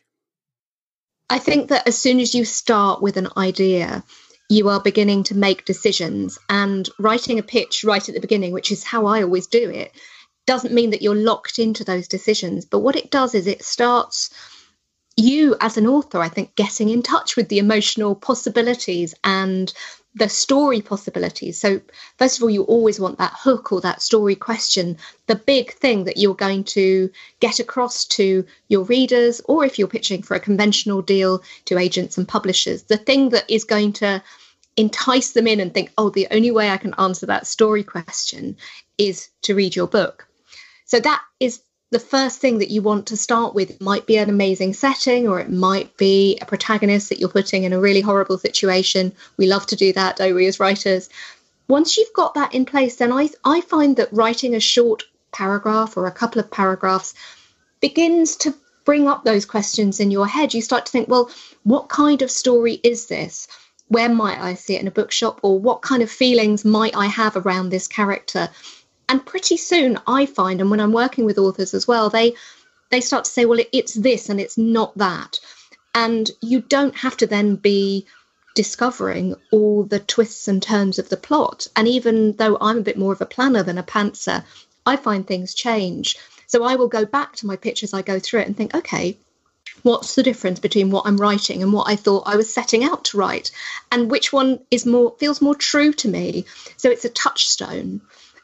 I 1.28 1.38
think 1.38 1.68
that 1.68 1.88
as 1.88 1.96
soon 1.96 2.20
as 2.20 2.34
you 2.34 2.44
start 2.44 3.00
with 3.00 3.16
an 3.16 3.28
idea, 3.36 4.04
you 4.50 4.68
are 4.68 4.80
beginning 4.80 5.22
to 5.24 5.36
make 5.36 5.64
decisions. 5.64 6.38
And 6.48 6.88
writing 6.98 7.38
a 7.38 7.42
pitch 7.42 7.84
right 7.84 8.06
at 8.06 8.14
the 8.14 8.20
beginning, 8.20 8.52
which 8.52 8.70
is 8.70 8.84
how 8.84 9.06
I 9.06 9.22
always 9.22 9.46
do 9.46 9.70
it, 9.70 9.92
doesn't 10.46 10.74
mean 10.74 10.90
that 10.90 11.02
you're 11.02 11.14
locked 11.14 11.58
into 11.58 11.84
those 11.84 12.06
decisions. 12.06 12.66
But 12.66 12.80
what 12.80 12.96
it 12.96 13.10
does 13.10 13.34
is 13.34 13.46
it 13.46 13.64
starts 13.64 14.30
you 15.16 15.56
as 15.60 15.76
an 15.76 15.86
author, 15.86 16.20
I 16.20 16.28
think, 16.28 16.54
getting 16.54 16.88
in 16.88 17.02
touch 17.02 17.36
with 17.36 17.48
the 17.48 17.58
emotional 17.58 18.14
possibilities 18.14 19.14
and 19.24 19.72
the 20.14 20.28
story 20.28 20.82
possibilities. 20.82 21.58
So, 21.58 21.80
first 22.18 22.36
of 22.36 22.42
all, 22.42 22.50
you 22.50 22.62
always 22.64 23.00
want 23.00 23.18
that 23.18 23.32
hook 23.34 23.72
or 23.72 23.80
that 23.80 24.02
story 24.02 24.34
question, 24.34 24.98
the 25.26 25.36
big 25.36 25.72
thing 25.72 26.04
that 26.04 26.18
you're 26.18 26.34
going 26.34 26.64
to 26.64 27.10
get 27.40 27.58
across 27.58 28.04
to 28.06 28.44
your 28.68 28.84
readers, 28.84 29.40
or 29.46 29.64
if 29.64 29.78
you're 29.78 29.88
pitching 29.88 30.22
for 30.22 30.34
a 30.34 30.40
conventional 30.40 31.00
deal 31.00 31.42
to 31.64 31.78
agents 31.78 32.18
and 32.18 32.28
publishers, 32.28 32.84
the 32.84 32.98
thing 32.98 33.30
that 33.30 33.48
is 33.48 33.64
going 33.64 33.92
to 33.94 34.22
entice 34.76 35.32
them 35.32 35.46
in 35.46 35.60
and 35.60 35.72
think, 35.72 35.90
oh, 35.96 36.10
the 36.10 36.28
only 36.30 36.50
way 36.50 36.68
I 36.68 36.76
can 36.76 36.94
answer 36.98 37.26
that 37.26 37.46
story 37.46 37.82
question 37.82 38.56
is 38.98 39.28
to 39.42 39.54
read 39.54 39.74
your 39.74 39.86
book. 39.86 40.28
So, 40.84 41.00
that 41.00 41.22
is 41.40 41.62
the 41.92 42.00
first 42.00 42.40
thing 42.40 42.58
that 42.58 42.70
you 42.70 42.80
want 42.80 43.06
to 43.06 43.18
start 43.18 43.54
with 43.54 43.78
might 43.78 44.06
be 44.06 44.16
an 44.16 44.30
amazing 44.30 44.72
setting 44.72 45.28
or 45.28 45.38
it 45.38 45.50
might 45.50 45.94
be 45.98 46.38
a 46.40 46.46
protagonist 46.46 47.10
that 47.10 47.20
you're 47.20 47.28
putting 47.28 47.64
in 47.64 47.74
a 47.74 47.78
really 47.78 48.00
horrible 48.00 48.38
situation. 48.38 49.12
We 49.36 49.46
love 49.46 49.66
to 49.66 49.76
do 49.76 49.92
that, 49.92 50.16
don't 50.16 50.34
we, 50.34 50.46
as 50.46 50.58
writers? 50.58 51.10
Once 51.68 51.98
you've 51.98 52.12
got 52.14 52.32
that 52.32 52.54
in 52.54 52.64
place, 52.64 52.96
then 52.96 53.12
I, 53.12 53.28
I 53.44 53.60
find 53.60 53.96
that 53.96 54.10
writing 54.10 54.54
a 54.54 54.60
short 54.60 55.04
paragraph 55.32 55.98
or 55.98 56.06
a 56.06 56.12
couple 56.12 56.40
of 56.40 56.50
paragraphs 56.50 57.12
begins 57.82 58.36
to 58.36 58.54
bring 58.86 59.06
up 59.06 59.24
those 59.24 59.44
questions 59.44 60.00
in 60.00 60.10
your 60.10 60.26
head. 60.26 60.54
You 60.54 60.62
start 60.62 60.86
to 60.86 60.92
think, 60.92 61.08
well, 61.08 61.30
what 61.62 61.90
kind 61.90 62.22
of 62.22 62.30
story 62.30 62.80
is 62.82 63.06
this? 63.06 63.48
Where 63.88 64.08
might 64.08 64.38
I 64.38 64.54
see 64.54 64.76
it 64.76 64.80
in 64.80 64.88
a 64.88 64.92
bookshop? 64.92 65.40
Or 65.42 65.58
what 65.58 65.82
kind 65.82 66.02
of 66.02 66.10
feelings 66.10 66.64
might 66.64 66.96
I 66.96 67.06
have 67.06 67.36
around 67.36 67.68
this 67.68 67.86
character? 67.86 68.48
And 69.08 69.24
pretty 69.26 69.56
soon 69.56 69.98
i 70.06 70.26
find 70.26 70.60
and 70.60 70.70
when 70.70 70.80
i'm 70.80 70.92
working 70.92 71.24
with 71.24 71.38
authors 71.38 71.74
as 71.74 71.86
well 71.86 72.08
they 72.10 72.34
they 72.92 73.00
start 73.00 73.24
to 73.24 73.30
say 73.30 73.46
well 73.46 73.58
it's 73.72 73.94
this 73.94 74.28
and 74.28 74.38
it's 74.38 74.58
not 74.58 74.96
that. 74.98 75.40
And 75.94 76.30
you 76.40 76.60
don't 76.60 76.94
have 76.96 77.16
to 77.18 77.26
then 77.26 77.56
be 77.56 78.06
discovering 78.54 79.34
all 79.50 79.82
the 79.84 79.98
twists 79.98 80.46
and 80.46 80.62
turns 80.62 80.98
of 80.98 81.08
the 81.08 81.16
plot. 81.16 81.66
And 81.74 81.88
even 81.88 82.36
though 82.36 82.58
i'm 82.60 82.78
a 82.78 82.88
bit 82.88 82.98
more 82.98 83.12
of 83.12 83.22
a 83.22 83.26
planner 83.34 83.62
than 83.62 83.78
a 83.78 83.82
pantser 83.82 84.44
i 84.86 84.96
find 84.96 85.26
things 85.26 85.54
change. 85.54 86.16
So 86.46 86.62
i 86.62 86.76
will 86.76 86.88
go 86.88 87.06
back 87.06 87.36
to 87.36 87.46
my 87.46 87.56
pitch 87.56 87.82
as 87.82 87.94
i 87.94 88.02
go 88.02 88.18
through 88.20 88.40
it 88.40 88.46
and 88.46 88.56
think 88.56 88.74
okay 88.74 89.16
what's 89.82 90.14
the 90.14 90.22
difference 90.22 90.60
between 90.60 90.90
what 90.90 91.06
i'm 91.06 91.16
writing 91.16 91.62
and 91.62 91.72
what 91.72 91.88
i 91.88 91.96
thought 91.96 92.24
i 92.26 92.36
was 92.36 92.52
setting 92.52 92.84
out 92.84 93.04
to 93.06 93.16
write? 93.16 93.50
And 93.90 94.10
which 94.10 94.34
one 94.34 94.60
is 94.70 94.84
more 94.84 95.14
feels 95.18 95.40
more 95.40 95.54
true 95.54 95.94
to 95.94 96.08
me? 96.08 96.44
So 96.76 96.90
it's 96.90 97.06
a 97.06 97.08
touchstone 97.24 98.02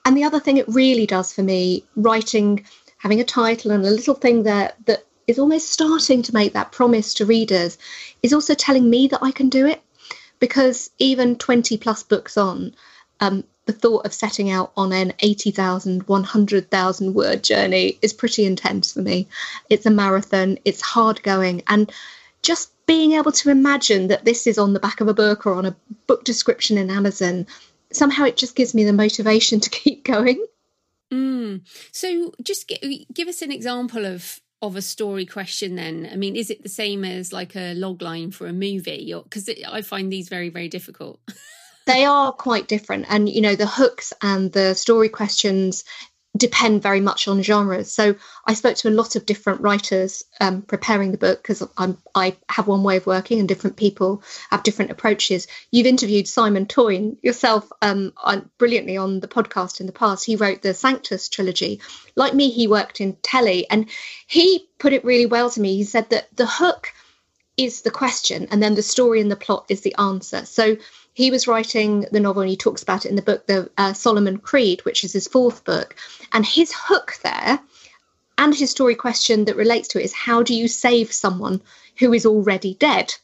and 0.09 0.17
the 0.17 0.25
other 0.25 0.41
thing 0.41 0.57
it 0.57 0.67
really 0.69 1.05
does 1.05 1.35
for 1.35 1.43
me, 1.43 1.85
writing, 1.95 2.65
having 2.97 3.21
a 3.21 3.25
title 3.25 3.73
and 3.73 3.85
a 3.85 3.91
little 3.91 4.15
thing 4.15 4.43
there 4.43 4.73
that 4.87 5.05
is 5.27 5.39
almost 5.39 5.71
starting 5.71 6.23
to 6.23 6.33
make 6.33 6.55
that 6.55 6.73
promise 6.73 7.13
to 7.13 7.27
readers, 7.27 7.77
is 8.23 8.33
also 8.33 8.55
telling 8.55 8.89
me 8.89 9.07
that 9.09 9.23
I 9.23 9.33
can 9.33 9.51
do 9.51 9.67
it. 9.67 9.83
Because 10.41 10.91
even 10.99 11.37
20 11.37 11.77
plus 11.77 12.03
books 12.03 12.39
on, 12.39 12.75
um, 13.21 13.45
the 13.67 13.75
thought 13.75 14.07
of 14.07 14.15
setting 14.15 14.51
out 14.51 14.73
on 14.79 14.95
an 14.95 15.13
80,000, 15.21 16.09
100,000 16.09 17.15
word 17.15 17.45
journey 17.45 17.99
is 18.01 18.15
pretty 18.15 18.47
intense 18.47 18.95
for 18.95 19.03
me. 19.03 19.29
It's 19.69 19.85
a 19.85 19.91
marathon, 19.91 20.57
it's 20.65 20.81
hard 20.81 21.23
going. 21.23 21.61
And 21.67 21.93
just 22.41 22.71
being 22.87 23.13
able 23.13 23.33
to 23.33 23.51
imagine 23.51 24.09
that 24.09 24.25
this 24.25 24.47
is 24.47 24.57
on 24.57 24.73
the 24.73 24.81
back 24.81 25.03
of 25.03 25.09
a 25.09 25.13
book 25.13 25.45
or 25.45 25.53
on 25.53 25.67
a 25.67 25.77
book 26.07 26.25
description 26.25 26.79
in 26.79 26.89
Amazon 26.89 27.47
somehow 27.93 28.25
it 28.25 28.37
just 28.37 28.55
gives 28.55 28.75
me 28.75 28.85
the 28.85 28.93
motivation 28.93 29.61
to 29.61 29.71
keep 29.83 30.05
going. 30.05 30.45
Mm. 31.13 31.67
So, 31.93 32.33
just 32.43 32.73
give 33.13 33.29
us 33.29 33.43
an 33.43 33.53
example 33.53 34.05
of 34.05 34.41
of 34.61 34.77
a 34.77 34.83
story 34.83 35.25
question. 35.25 35.77
Then, 35.77 36.09
I 36.13 36.17
mean, 36.17 36.37
is 36.37 36.51
it 36.51 36.63
the 36.63 36.69
same 36.69 37.05
as 37.05 37.33
like 37.33 37.55
a 37.57 37.75
log 37.75 38.03
line 38.03 38.31
for 38.31 38.47
a 38.47 38.53
movie? 38.53 39.15
Because 39.23 39.49
I 39.67 39.83
find 39.83 40.13
these 40.13 40.29
very, 40.29 40.49
very 40.49 40.69
difficult. 40.69 41.21
they 41.87 42.05
are 42.05 42.33
quite 42.33 42.69
different, 42.69 43.07
and 43.09 43.29
you 43.29 43.41
know, 43.41 43.55
the 43.55 43.67
hooks 43.67 44.13
and 44.23 44.53
the 44.53 44.75
story 44.75 45.09
questions 45.09 45.85
depend 46.39 46.83
very 46.83 47.01
much 47.01 47.29
on 47.29 47.43
genres. 47.43 47.91
So 47.93 48.15
I 48.47 48.55
spoke 48.55 48.77
to 48.77 48.89
a 48.89 48.91
lot 48.91 49.17
of 49.17 49.27
different 49.27 49.61
writers 49.61 50.25
um, 50.41 50.63
preparing 50.63 51.13
the 51.13 51.19
book 51.19 51.43
because 51.43 51.63
I 52.15 52.37
have 52.49 52.67
one 52.67 52.83
way 52.83 52.97
of 52.97 53.07
working 53.07 53.39
and 53.39 53.49
different 53.49 53.77
people 53.77 54.23
have 54.51 54.63
different 54.63 54.91
approaches. 54.91 55.47
You've 55.71 55.87
interviewed 55.87 56.29
Simon 56.29 56.67
Toyne 56.67 57.17
yourself 57.23 57.71
um, 57.83 58.13
on, 58.17 58.51
brilliantly 58.59 58.97
on 58.97 59.21
the 59.21 59.29
podcast 59.29 59.81
in 59.81 59.87
the 59.87 59.93
past. 59.93 60.25
He 60.25 60.37
wrote 60.37 60.63
the 60.63 60.75
Sanctus 60.75 61.29
trilogy. 61.29 61.81
Like 62.15 62.35
me, 62.35 62.51
he 62.51 62.69
worked 62.69 63.01
in 63.01 63.17
telly 63.23 63.69
and 63.69 63.89
he 64.27 64.69
put 64.79 64.93
it 64.93 65.05
really 65.05 65.27
well 65.27 65.51
to 65.51 65.61
me. 65.61 65.77
He 65.77 65.85
said 65.85 66.11
that 66.11 66.35
the 66.37 66.47
hook 66.47 66.93
is 67.57 67.83
the 67.83 67.91
question 67.91 68.47
and 68.51 68.63
then 68.63 68.77
the 68.77 68.83
story 68.83 69.21
and 69.21 69.31
the 69.31 69.37
plot 69.37 69.67
is 69.69 69.81
the 69.81 69.97
answer. 69.99 70.47
So 70.47 70.77
he 71.19 71.31
was 71.31 71.49
writing 71.49 72.07
the 72.13 72.21
novel 72.21 72.43
and 72.43 72.51
he 72.51 72.57
talks 72.57 72.83
about 72.83 73.05
it 73.05 73.11
in 73.11 73.17
the 73.17 73.23
book 73.23 73.47
the 73.47 73.71
uh, 73.77 73.93
solomon 73.93 74.39
creed 74.39 74.85
which 74.85 75.05
is 75.05 75.13
his 75.13 75.29
fourth 75.29 75.65
book 75.65 75.97
and 76.33 76.47
his 76.47 76.73
hook 76.75 77.19
there 77.23 77.61
and 78.39 78.55
his 78.55 78.71
story 78.71 78.95
question 78.95 79.45
that 79.45 79.57
relates 79.57 79.89
to 79.89 80.01
it 80.01 80.05
is 80.05 80.15
how 80.15 80.43
do 80.43 80.55
you 80.55 80.69
save 80.69 81.13
someone 81.13 81.61
who 81.99 82.13
is 82.13 82.25
already 82.25 82.75
dead? 82.75 83.15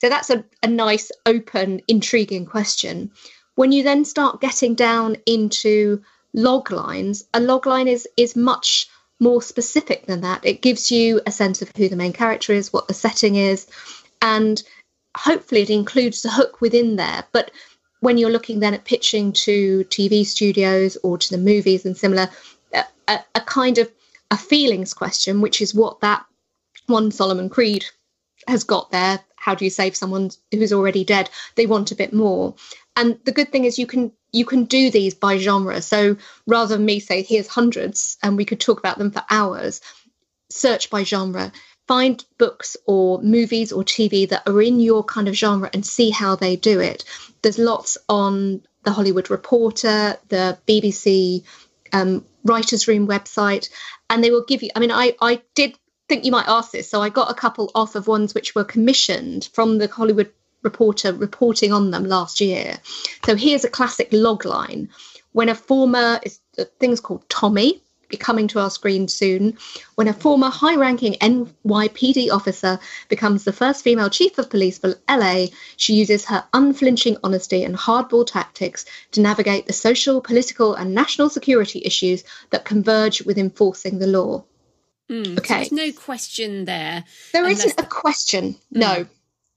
So 0.00 0.08
that's 0.08 0.30
a, 0.30 0.44
a 0.62 0.66
nice, 0.66 1.10
open, 1.24 1.80
intriguing 1.88 2.44
question. 2.44 3.12
When 3.54 3.72
you 3.72 3.84
then 3.84 4.04
start 4.04 4.40
getting 4.40 4.74
down 4.74 5.16
into 5.26 6.02
log 6.34 6.70
lines, 6.70 7.24
a 7.32 7.40
log 7.40 7.66
line 7.66 7.88
is 7.88 8.06
is 8.16 8.36
much 8.36 8.88
more 9.20 9.42
specific 9.42 10.06
than 10.06 10.20
that. 10.20 10.44
It 10.44 10.62
gives 10.62 10.90
you 10.90 11.20
a 11.26 11.32
sense 11.32 11.62
of 11.62 11.70
who 11.76 11.88
the 11.88 11.96
main 11.96 12.12
character 12.12 12.52
is, 12.52 12.72
what 12.72 12.86
the 12.86 12.94
setting 12.94 13.36
is, 13.36 13.66
and 14.22 14.62
hopefully 15.16 15.62
it 15.62 15.70
includes 15.70 16.22
the 16.22 16.30
hook 16.30 16.60
within 16.60 16.96
there. 16.96 17.24
But 17.32 17.50
when 18.00 18.18
you're 18.18 18.30
looking 18.30 18.60
then 18.60 18.74
at 18.74 18.84
pitching 18.84 19.32
to 19.32 19.84
TV 19.84 20.24
studios 20.24 20.96
or 21.02 21.18
to 21.18 21.30
the 21.30 21.38
movies 21.38 21.84
and 21.84 21.96
similar, 21.96 22.28
a, 22.72 23.18
a 23.34 23.40
kind 23.40 23.78
of 23.78 23.90
a 24.30 24.36
feelings 24.36 24.94
question, 24.94 25.40
which 25.40 25.60
is 25.60 25.74
what 25.74 26.00
that 26.00 26.24
one 26.86 27.10
Solomon 27.10 27.48
Creed 27.48 27.84
has 28.46 28.64
got 28.64 28.90
there. 28.90 29.20
How 29.36 29.54
do 29.54 29.64
you 29.64 29.70
save 29.70 29.96
someone 29.96 30.30
who's 30.52 30.72
already 30.72 31.04
dead? 31.04 31.30
They 31.54 31.66
want 31.66 31.92
a 31.92 31.96
bit 31.96 32.12
more. 32.12 32.54
And 32.96 33.18
the 33.24 33.32
good 33.32 33.50
thing 33.52 33.64
is 33.64 33.78
you 33.78 33.86
can 33.86 34.12
you 34.32 34.44
can 34.44 34.64
do 34.64 34.90
these 34.90 35.14
by 35.14 35.38
genre. 35.38 35.80
So 35.80 36.16
rather 36.46 36.76
than 36.76 36.84
me 36.84 37.00
say 37.00 37.22
here's 37.22 37.48
hundreds 37.48 38.18
and 38.22 38.36
we 38.36 38.44
could 38.44 38.60
talk 38.60 38.78
about 38.78 38.98
them 38.98 39.10
for 39.10 39.24
hours, 39.30 39.80
search 40.50 40.90
by 40.90 41.02
genre. 41.04 41.52
Find 41.88 42.22
books 42.36 42.76
or 42.86 43.20
movies 43.22 43.72
or 43.72 43.82
TV 43.82 44.28
that 44.28 44.46
are 44.46 44.62
in 44.62 44.78
your 44.78 45.02
kind 45.02 45.26
of 45.26 45.34
genre 45.34 45.70
and 45.72 45.84
see 45.84 46.10
how 46.10 46.36
they 46.36 46.54
do 46.54 46.80
it. 46.80 47.04
There's 47.42 47.58
lots 47.58 47.98
on 48.08 48.62
the 48.84 48.92
Hollywood 48.92 49.30
Reporter, 49.30 50.16
the 50.28 50.58
BBC 50.66 51.44
um, 51.92 52.24
Writers 52.44 52.86
Room 52.86 53.08
website, 53.08 53.70
and 54.10 54.22
they 54.22 54.30
will 54.30 54.44
give 54.44 54.62
you. 54.62 54.70
I 54.76 54.80
mean, 54.80 54.92
I 54.92 55.16
I 55.20 55.42
did 55.54 55.78
think 56.08 56.24
you 56.24 56.32
might 56.32 56.48
ask 56.48 56.72
this, 56.72 56.90
so 56.90 57.02
I 57.02 57.08
got 57.08 57.30
a 57.30 57.34
couple 57.34 57.70
off 57.74 57.94
of 57.94 58.06
ones 58.06 58.34
which 58.34 58.54
were 58.54 58.64
commissioned 58.64 59.48
from 59.52 59.78
the 59.78 59.88
Hollywood 59.88 60.32
Reporter 60.62 61.12
reporting 61.12 61.72
on 61.72 61.90
them 61.90 62.04
last 62.04 62.40
year. 62.40 62.78
So 63.24 63.36
here's 63.36 63.64
a 63.64 63.70
classic 63.70 64.08
log 64.12 64.44
line: 64.44 64.90
when 65.32 65.48
a 65.48 65.54
former 65.54 66.20
the 66.54 66.64
thing's 66.64 67.00
called 67.00 67.28
Tommy 67.28 67.82
be 68.08 68.16
coming 68.16 68.48
to 68.48 68.60
our 68.60 68.70
screen 68.70 69.08
soon 69.08 69.58
when 69.94 70.08
a 70.08 70.12
former 70.12 70.48
high 70.48 70.76
ranking 70.76 71.14
NYPD 71.14 72.30
officer 72.30 72.78
becomes 73.08 73.44
the 73.44 73.52
first 73.52 73.84
female 73.84 74.10
chief 74.10 74.38
of 74.38 74.50
police 74.50 74.78
for 74.78 74.94
LA. 75.08 75.46
She 75.76 75.94
uses 75.94 76.24
her 76.26 76.44
unflinching 76.52 77.18
honesty 77.22 77.64
and 77.64 77.76
hardball 77.76 78.26
tactics 78.26 78.84
to 79.12 79.20
navigate 79.20 79.66
the 79.66 79.72
social, 79.72 80.20
political, 80.20 80.74
and 80.74 80.94
national 80.94 81.30
security 81.30 81.82
issues 81.84 82.24
that 82.50 82.64
converge 82.64 83.22
with 83.22 83.38
enforcing 83.38 83.98
the 83.98 84.06
law. 84.06 84.44
Mm, 85.10 85.38
okay. 85.38 85.64
So 85.64 85.74
there's 85.76 85.94
no 85.96 86.00
question 86.00 86.64
there. 86.66 87.04
There 87.32 87.42
not 87.42 87.80
a 87.80 87.86
question, 87.86 88.54
mm. 88.54 88.58
no. 88.70 89.06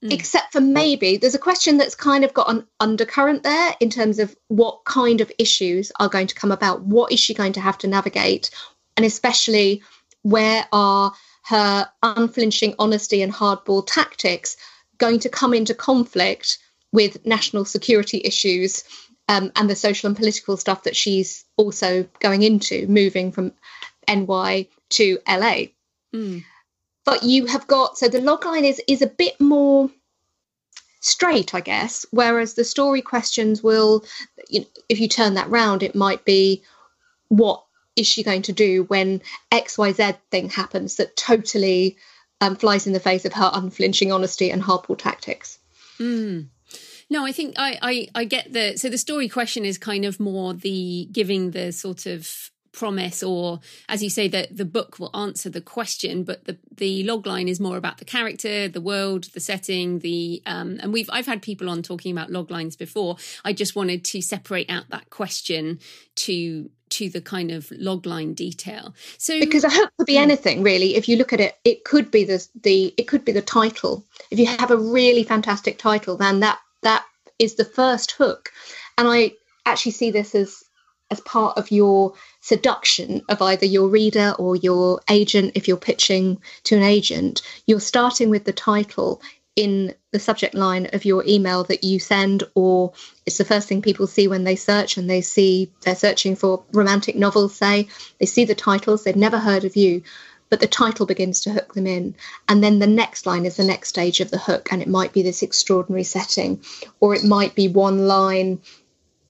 Mm. 0.03 0.13
Except 0.13 0.51
for 0.51 0.61
maybe 0.61 1.17
there's 1.17 1.35
a 1.35 1.39
question 1.39 1.77
that's 1.77 1.93
kind 1.93 2.23
of 2.23 2.33
got 2.33 2.49
an 2.49 2.65
undercurrent 2.79 3.43
there 3.43 3.75
in 3.79 3.91
terms 3.91 4.17
of 4.17 4.35
what 4.47 4.83
kind 4.83 5.21
of 5.21 5.31
issues 5.37 5.91
are 5.99 6.09
going 6.09 6.27
to 6.27 6.35
come 6.35 6.51
about. 6.51 6.81
What 6.81 7.11
is 7.11 7.19
she 7.19 7.35
going 7.35 7.53
to 7.53 7.61
have 7.61 7.77
to 7.79 7.87
navigate? 7.87 8.49
And 8.97 9.05
especially 9.05 9.83
where 10.23 10.65
are 10.71 11.13
her 11.43 11.87
unflinching 12.01 12.75
honesty 12.79 13.21
and 13.21 13.31
hardball 13.31 13.85
tactics 13.85 14.57
going 14.97 15.19
to 15.19 15.29
come 15.29 15.53
into 15.53 15.75
conflict 15.75 16.57
with 16.91 17.23
national 17.25 17.65
security 17.65 18.21
issues 18.23 18.83
um, 19.29 19.51
and 19.55 19.69
the 19.69 19.75
social 19.75 20.07
and 20.07 20.17
political 20.17 20.57
stuff 20.57 20.83
that 20.83 20.95
she's 20.95 21.45
also 21.57 22.07
going 22.19 22.41
into, 22.41 22.87
moving 22.87 23.31
from 23.31 23.53
NY 24.07 24.67
to 24.89 25.19
LA. 25.27 25.67
Mm 26.13 26.43
but 27.05 27.23
you 27.23 27.45
have 27.45 27.67
got 27.67 27.97
so 27.97 28.07
the 28.07 28.19
logline 28.19 28.63
is 28.63 28.81
is 28.87 29.01
a 29.01 29.07
bit 29.07 29.39
more 29.39 29.89
straight 30.99 31.55
i 31.55 31.59
guess 31.59 32.05
whereas 32.11 32.53
the 32.53 32.63
story 32.63 33.01
questions 33.01 33.63
will 33.63 34.05
you 34.49 34.61
know, 34.61 34.67
if 34.89 34.99
you 34.99 35.07
turn 35.07 35.33
that 35.33 35.49
round 35.49 35.83
it 35.83 35.95
might 35.95 36.23
be 36.25 36.63
what 37.29 37.63
is 37.95 38.07
she 38.07 38.23
going 38.23 38.41
to 38.41 38.53
do 38.53 38.83
when 38.83 39.21
xyz 39.51 40.17
thing 40.29 40.49
happens 40.49 40.97
that 40.97 41.15
totally 41.17 41.97
um, 42.39 42.55
flies 42.55 42.87
in 42.87 42.93
the 42.93 42.99
face 42.99 43.25
of 43.25 43.33
her 43.33 43.51
unflinching 43.53 44.11
honesty 44.11 44.51
and 44.51 44.63
hardball 44.63 44.97
tactics 44.97 45.59
mm. 45.99 46.47
No, 47.11 47.25
I 47.25 47.33
think 47.33 47.55
I, 47.57 47.77
I 47.81 48.07
I 48.15 48.23
get 48.23 48.53
the 48.53 48.77
so 48.77 48.87
the 48.87 48.97
story 48.97 49.27
question 49.27 49.65
is 49.65 49.77
kind 49.77 50.05
of 50.05 50.17
more 50.17 50.53
the 50.53 51.09
giving 51.11 51.51
the 51.51 51.73
sort 51.73 52.05
of 52.05 52.50
promise 52.71 53.21
or 53.21 53.59
as 53.89 54.01
you 54.01 54.09
say 54.09 54.27
that 54.27 54.55
the 54.55 54.65
book 54.65 54.99
will 54.99 55.09
answer 55.13 55.49
the 55.49 55.61
question 55.61 56.23
but 56.23 56.45
the 56.45 56.57
the 56.75 57.03
log 57.03 57.25
line 57.25 57.47
is 57.47 57.59
more 57.59 57.77
about 57.77 57.97
the 57.97 58.05
character 58.05 58.67
the 58.67 58.81
world 58.81 59.25
the 59.33 59.39
setting 59.39 59.99
the 59.99 60.41
um 60.45 60.79
and 60.81 60.93
we've 60.93 61.09
i've 61.11 61.25
had 61.25 61.41
people 61.41 61.69
on 61.69 61.81
talking 61.81 62.11
about 62.11 62.31
log 62.31 62.51
lines 62.51 62.75
before. 62.75 63.17
I 63.45 63.53
just 63.53 63.75
wanted 63.75 64.03
to 64.05 64.21
separate 64.21 64.69
out 64.69 64.89
that 64.89 65.09
question 65.09 65.79
to 66.15 66.69
to 66.89 67.09
the 67.09 67.21
kind 67.21 67.51
of 67.51 67.71
log 67.71 68.05
line 68.05 68.33
detail. 68.33 68.93
So 69.17 69.39
because 69.39 69.63
a 69.63 69.69
hook 69.69 69.91
could 69.97 70.07
be 70.07 70.17
anything 70.17 70.61
really. 70.61 70.95
If 70.95 71.07
you 71.07 71.15
look 71.17 71.33
at 71.33 71.39
it 71.39 71.57
it 71.63 71.83
could 71.83 72.11
be 72.11 72.23
the 72.23 72.45
the 72.61 72.93
it 72.97 73.07
could 73.07 73.25
be 73.25 73.31
the 73.31 73.41
title. 73.41 74.05
If 74.29 74.39
you 74.39 74.45
have 74.45 74.71
a 74.71 74.77
really 74.77 75.23
fantastic 75.23 75.77
title 75.77 76.17
then 76.17 76.41
that 76.41 76.59
that 76.81 77.05
is 77.39 77.55
the 77.55 77.65
first 77.65 78.11
hook. 78.11 78.51
And 78.97 79.07
i 79.07 79.33
actually 79.65 79.91
see 79.91 80.09
this 80.09 80.33
as 80.33 80.63
as 81.11 81.21
part 81.21 81.57
of 81.57 81.69
your 81.69 82.13
seduction 82.39 83.21
of 83.29 83.41
either 83.41 83.65
your 83.65 83.87
reader 83.87 84.33
or 84.39 84.55
your 84.55 85.01
agent 85.09 85.51
if 85.55 85.67
you're 85.67 85.77
pitching 85.77 86.41
to 86.63 86.75
an 86.75 86.83
agent 86.83 87.41
you're 87.67 87.79
starting 87.79 88.29
with 88.29 88.45
the 88.45 88.53
title 88.53 89.21
in 89.55 89.93
the 90.11 90.19
subject 90.19 90.55
line 90.55 90.87
of 90.93 91.03
your 91.03 91.23
email 91.27 91.63
that 91.65 91.83
you 91.83 91.99
send 91.99 92.43
or 92.55 92.93
it's 93.25 93.37
the 93.37 93.45
first 93.45 93.67
thing 93.67 93.81
people 93.81 94.07
see 94.07 94.27
when 94.27 94.45
they 94.45 94.55
search 94.55 94.97
and 94.97 95.09
they 95.09 95.21
see 95.21 95.71
they're 95.81 95.95
searching 95.95 96.35
for 96.35 96.63
romantic 96.71 97.15
novels 97.15 97.55
say. 97.55 97.87
They 98.19 98.25
see 98.25 98.45
the 98.45 98.55
titles 98.55 99.03
they've 99.03 99.15
never 99.15 99.37
heard 99.37 99.65
of 99.65 99.75
you 99.75 100.03
but 100.49 100.59
the 100.59 100.67
title 100.67 101.05
begins 101.05 101.39
to 101.41 101.51
hook 101.51 101.73
them 101.73 101.87
in. 101.87 102.13
And 102.49 102.61
then 102.61 102.79
the 102.79 102.87
next 102.87 103.25
line 103.25 103.45
is 103.45 103.55
the 103.55 103.63
next 103.63 103.87
stage 103.87 104.19
of 104.19 104.31
the 104.31 104.37
hook 104.37 104.67
and 104.71 104.81
it 104.81 104.87
might 104.87 105.13
be 105.13 105.21
this 105.21 105.43
extraordinary 105.43 106.03
setting 106.03 106.61
or 106.99 107.15
it 107.15 107.23
might 107.23 107.55
be 107.55 107.69
one 107.69 108.07
line 108.07 108.59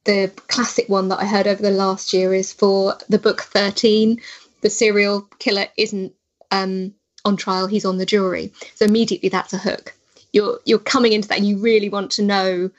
the 0.03 0.31
classic 0.47 0.89
one 0.89 1.09
that 1.09 1.19
I 1.19 1.25
heard 1.25 1.47
over 1.47 1.61
the 1.61 1.71
last 1.71 2.13
year 2.13 2.33
is 2.33 2.51
for 2.53 2.97
the 3.09 3.19
book 3.19 3.41
13. 3.41 4.21
The 4.61 4.69
serial 4.69 5.21
killer 5.39 5.67
isn't 5.77 6.13
um, 6.49 6.93
on 7.23 7.37
trial, 7.37 7.67
he's 7.67 7.85
on 7.85 7.97
the 7.97 8.05
jury. 8.05 8.53
So 8.75 8.85
immediately 8.85 9.29
that's 9.29 9.53
a 9.53 9.57
hook. 9.57 9.95
You're 10.33 10.59
you're 10.65 10.79
coming 10.79 11.13
into 11.13 11.27
that 11.29 11.41
you 11.41 11.57
really 11.57 11.89
want 11.89 12.11
to 12.11 12.23
know, 12.23 12.71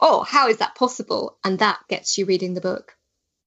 oh, 0.00 0.22
how 0.22 0.48
is 0.48 0.58
that 0.58 0.74
possible? 0.74 1.36
And 1.44 1.58
that 1.58 1.80
gets 1.88 2.16
you 2.16 2.26
reading 2.26 2.54
the 2.54 2.60
book. 2.60 2.96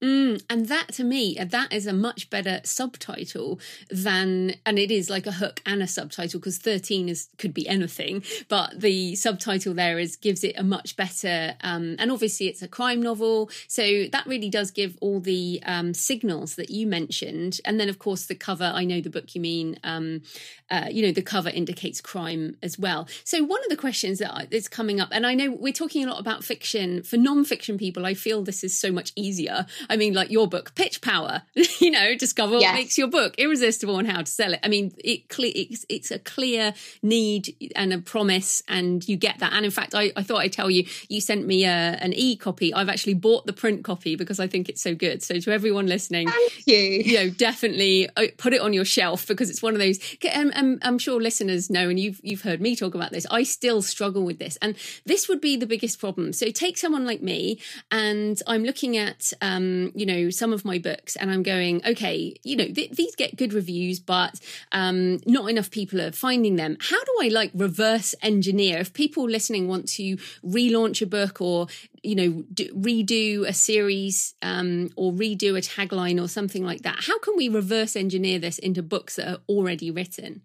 Mm, 0.04 0.44
and 0.50 0.68
that 0.68 0.90
to 0.94 1.06
me, 1.06 1.38
uh, 1.38 1.46
that 1.46 1.72
is 1.72 1.88
a 1.88 1.94
much 1.94 2.30
better 2.30 2.60
subtitle 2.66 3.60
than, 3.90 4.56
and 4.66 4.78
it 4.78 4.92
is 4.92 5.10
like 5.10 5.26
a 5.26 5.32
hook 5.32 5.62
and 5.66 5.82
a 5.82 5.88
subtitle 5.88 6.40
because 6.40 6.58
13 6.58 7.08
is 7.08 7.30
could 7.38 7.54
be 7.54 7.66
anything, 7.68 8.22
but 8.50 8.80
the 8.80 9.16
subtitle 9.16 9.74
there 9.74 9.98
is 9.98 10.18
gives 10.18 10.44
it 10.44 10.56
a 10.58 10.64
much 10.64 10.98
better, 10.98 11.56
um, 11.62 11.96
and 11.98 12.12
obviously 12.12 12.48
it's 12.48 12.62
a 12.62 12.68
crime 12.68 13.02
novel. 13.02 13.50
So 13.70 14.06
that 14.12 14.28
really 14.28 14.50
does 14.50 14.70
give 14.70 14.98
all 15.00 15.22
the 15.22 15.62
um, 15.66 15.94
signals 15.94 16.56
that 16.56 16.70
you 16.70 16.88
mentioned. 16.88 17.62
And 17.64 17.80
then, 17.80 17.88
of 17.88 17.98
course, 17.98 18.26
the 18.26 18.36
cover, 18.36 18.72
I 18.76 18.84
know 18.84 19.00
the 19.00 19.10
book 19.10 19.34
you 19.34 19.40
mean, 19.40 19.80
um, 19.86 20.24
uh, 20.70 20.88
you 20.92 21.06
know, 21.06 21.14
the 21.14 21.22
cover 21.22 21.50
indicates 21.50 22.02
crime 22.02 22.58
as 22.62 22.78
well. 22.78 23.08
So 23.24 23.44
one 23.44 23.64
of 23.64 23.70
the 23.70 23.78
questions 23.78 24.20
that 24.20 24.48
is 24.52 24.68
coming 24.68 25.00
up, 25.00 25.10
and 25.12 25.26
I 25.26 25.36
know 25.36 25.52
we're 25.52 25.72
talking 25.72 26.04
a 26.04 26.10
lot 26.10 26.20
about 26.20 26.44
fiction, 26.44 27.02
for 27.02 27.16
non 27.16 27.46
fiction 27.46 27.78
people, 27.78 28.06
I 28.06 28.14
feel 28.14 28.44
this 28.44 28.64
is 28.64 28.78
so 28.78 28.92
much 28.92 29.14
easier. 29.16 29.66
Mean, 29.96 30.14
like 30.14 30.32
your 30.32 30.48
book, 30.48 30.76
Pitch 30.76 31.02
Power, 31.02 31.44
you 31.80 31.92
know, 31.92 32.16
discover 32.16 32.56
yes. 32.56 32.64
what 32.64 32.74
makes 32.76 32.98
your 32.98 33.08
book 33.08 33.36
irresistible 33.38 34.00
and 34.00 34.10
how 34.10 34.22
to 34.22 34.32
sell 34.32 34.54
it. 34.54 34.60
I 34.64 34.68
mean, 34.68 34.94
it 35.04 35.24
it's, 35.38 35.86
it's 35.90 36.12
a 36.12 36.20
clear 36.20 36.74
need 37.02 37.56
and 37.76 37.94
a 37.94 38.00
promise, 38.00 38.64
and 38.68 39.08
you 39.08 39.18
get 39.18 39.40
that. 39.40 39.54
And 39.54 39.66
in 39.66 39.72
fact, 39.72 39.96
I, 39.96 40.12
I 40.16 40.24
thought 40.24 40.40
I'd 40.40 40.54
tell 40.54 40.70
you, 40.70 40.86
you 41.10 41.22
sent 41.22 41.46
me 41.46 41.66
a, 41.66 41.98
an 42.02 42.14
e 42.14 42.36
copy. 42.36 42.74
I've 42.74 42.90
actually 42.90 43.16
bought 43.16 43.46
the 43.46 43.54
print 43.54 43.84
copy 43.84 44.16
because 44.16 44.40
I 44.40 44.48
think 44.48 44.70
it's 44.70 44.82
so 44.82 44.96
good. 44.96 45.24
So 45.24 45.40
to 45.40 45.52
everyone 45.52 45.88
listening, 45.88 46.28
thank 46.28 46.68
you. 46.68 46.76
You 46.76 47.14
know, 47.16 47.30
definitely 47.30 48.10
uh, 48.16 48.28
put 48.38 48.54
it 48.54 48.62
on 48.62 48.74
your 48.74 48.86
shelf 48.86 49.28
because 49.28 49.50
it's 49.50 49.62
one 49.62 49.74
of 49.74 49.80
those. 49.80 50.00
Um, 50.34 50.52
um, 50.56 50.80
I'm 50.82 51.00
sure 51.00 51.22
listeners 51.22 51.70
know, 51.70 51.90
and 51.90 52.00
you've 52.00 52.20
you've 52.24 52.42
heard 52.42 52.62
me 52.62 52.76
talk 52.76 52.96
about 52.96 53.12
this. 53.12 53.26
I 53.30 53.44
still 53.44 53.82
struggle 53.82 54.24
with 54.24 54.40
this, 54.40 54.58
and 54.62 54.76
this 55.06 55.28
would 55.30 55.42
be 55.42 55.56
the 55.56 55.68
biggest 55.68 56.00
problem. 56.00 56.34
So 56.34 56.50
take 56.50 56.78
someone 56.78 57.06
like 57.06 57.22
me, 57.22 57.60
and 57.92 58.42
I'm 58.48 58.64
looking 58.64 58.98
at. 58.98 59.32
Um, 59.42 59.75
um, 59.76 59.92
you 59.96 60.06
know, 60.06 60.30
some 60.30 60.54
of 60.54 60.66
my 60.66 60.78
books 60.80 61.16
and 61.16 61.32
I'm 61.32 61.44
going, 61.44 61.82
okay, 61.86 62.36
you 62.44 62.56
know, 62.56 62.66
th- 62.66 62.92
these 62.92 63.16
get 63.16 63.36
good 63.36 63.54
reviews, 63.54 64.00
but 64.00 64.40
um, 64.72 65.20
not 65.26 65.50
enough 65.50 65.72
people 65.72 66.02
are 66.02 66.12
finding 66.12 66.56
them. 66.56 66.78
How 66.80 67.04
do 67.04 67.12
I 67.22 67.28
like 67.30 67.52
reverse 67.54 68.16
engineer 68.22 68.80
if 68.80 68.94
people 68.94 69.30
listening 69.30 69.68
want 69.68 69.88
to 69.90 70.18
relaunch 70.44 71.02
a 71.02 71.06
book 71.06 71.42
or 71.42 71.68
you 72.04 72.16
know 72.16 72.44
do, 72.54 72.68
redo 72.74 73.48
a 73.48 73.54
series 73.54 74.36
um, 74.42 74.92
or 74.96 75.12
redo 75.12 75.58
a 75.58 75.62
tagline 75.62 76.22
or 76.22 76.28
something 76.28 76.64
like 76.64 76.82
that? 76.84 76.98
How 77.02 77.20
can 77.20 77.36
we 77.38 77.50
reverse 77.50 77.96
engineer 77.96 78.40
this 78.40 78.60
into 78.60 78.84
books 78.84 79.16
that 79.16 79.28
are 79.28 79.42
already 79.50 79.92
written? 79.92 80.42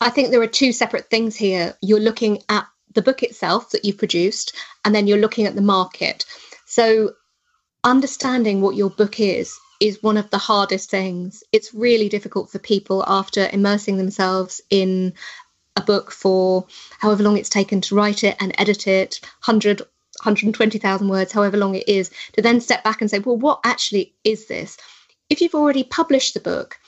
I 0.00 0.10
think 0.10 0.30
there 0.30 0.42
are 0.42 0.46
two 0.46 0.72
separate 0.72 1.08
things 1.08 1.36
here. 1.36 1.76
You're 1.80 2.00
looking 2.00 2.42
at 2.48 2.66
the 2.92 3.02
book 3.02 3.22
itself 3.22 3.70
that 3.70 3.84
you've 3.84 3.98
produced, 3.98 4.54
and 4.84 4.94
then 4.94 5.06
you're 5.06 5.18
looking 5.18 5.46
at 5.46 5.54
the 5.54 5.62
market. 5.62 6.24
So, 6.66 7.12
understanding 7.84 8.60
what 8.60 8.76
your 8.76 8.90
book 8.90 9.20
is 9.20 9.58
is 9.80 10.02
one 10.02 10.16
of 10.16 10.30
the 10.30 10.38
hardest 10.38 10.90
things. 10.90 11.44
It's 11.52 11.74
really 11.74 12.08
difficult 12.08 12.50
for 12.50 12.58
people 12.58 13.04
after 13.06 13.48
immersing 13.52 13.98
themselves 13.98 14.60
in 14.70 15.14
a 15.76 15.82
book 15.82 16.10
for 16.10 16.66
however 16.98 17.22
long 17.22 17.36
it's 17.36 17.48
taken 17.48 17.80
to 17.82 17.94
write 17.94 18.24
it 18.24 18.36
and 18.40 18.54
edit 18.58 18.86
it 18.86 19.20
100 19.44 19.82
120,000 20.22 21.08
words 21.08 21.32
however 21.32 21.56
long 21.56 21.74
it 21.74 21.88
is 21.88 22.10
to 22.32 22.40
then 22.40 22.60
step 22.60 22.84
back 22.84 23.00
and 23.00 23.10
say 23.10 23.18
well 23.18 23.36
what 23.36 23.58
actually 23.64 24.14
is 24.22 24.46
this 24.46 24.76
if 25.28 25.40
you've 25.40 25.56
already 25.56 25.82
published 25.82 26.32
the 26.34 26.40
book 26.40 26.78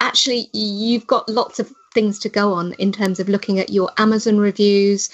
actually 0.00 0.50
you've 0.52 1.06
got 1.06 1.28
lots 1.30 1.58
of 1.58 1.72
things 1.94 2.18
to 2.18 2.28
go 2.28 2.52
on 2.52 2.74
in 2.74 2.92
terms 2.92 3.18
of 3.18 3.28
looking 3.28 3.58
at 3.58 3.70
your 3.70 3.90
Amazon 3.96 4.38
reviews 4.38 5.08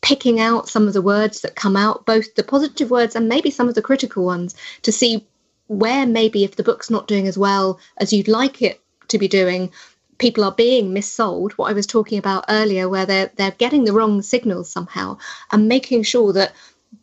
picking 0.00 0.40
out 0.40 0.68
some 0.68 0.86
of 0.86 0.94
the 0.94 1.02
words 1.02 1.40
that 1.40 1.56
come 1.56 1.76
out, 1.76 2.06
both 2.06 2.34
the 2.34 2.42
positive 2.42 2.90
words 2.90 3.16
and 3.16 3.28
maybe 3.28 3.50
some 3.50 3.68
of 3.68 3.74
the 3.74 3.82
critical 3.82 4.24
ones, 4.24 4.54
to 4.82 4.92
see 4.92 5.26
where 5.66 6.06
maybe 6.06 6.44
if 6.44 6.56
the 6.56 6.62
book's 6.62 6.90
not 6.90 7.08
doing 7.08 7.26
as 7.26 7.36
well 7.36 7.78
as 7.98 8.12
you'd 8.12 8.28
like 8.28 8.62
it 8.62 8.80
to 9.08 9.18
be 9.18 9.28
doing, 9.28 9.70
people 10.18 10.44
are 10.44 10.52
being 10.52 10.94
missold. 10.94 11.52
What 11.52 11.70
I 11.70 11.74
was 11.74 11.86
talking 11.86 12.18
about 12.18 12.44
earlier, 12.48 12.88
where 12.88 13.06
they're 13.06 13.30
they're 13.36 13.50
getting 13.52 13.84
the 13.84 13.92
wrong 13.92 14.22
signals 14.22 14.70
somehow, 14.70 15.18
and 15.52 15.68
making 15.68 16.02
sure 16.02 16.32
that 16.32 16.52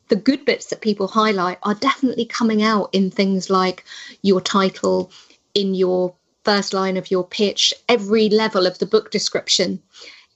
the 0.07 0.15
good 0.15 0.45
bits 0.45 0.67
that 0.67 0.81
people 0.81 1.07
highlight 1.07 1.57
are 1.63 1.75
definitely 1.75 2.25
coming 2.25 2.61
out 2.61 2.89
in 2.93 3.11
things 3.11 3.49
like 3.49 3.83
your 4.21 4.41
title, 4.41 5.11
in 5.53 5.73
your 5.73 6.13
first 6.43 6.73
line 6.73 6.97
of 6.97 7.09
your 7.09 7.23
pitch, 7.23 7.73
every 7.89 8.29
level 8.29 8.65
of 8.67 8.77
the 8.79 8.85
book 8.85 9.11
description 9.11 9.81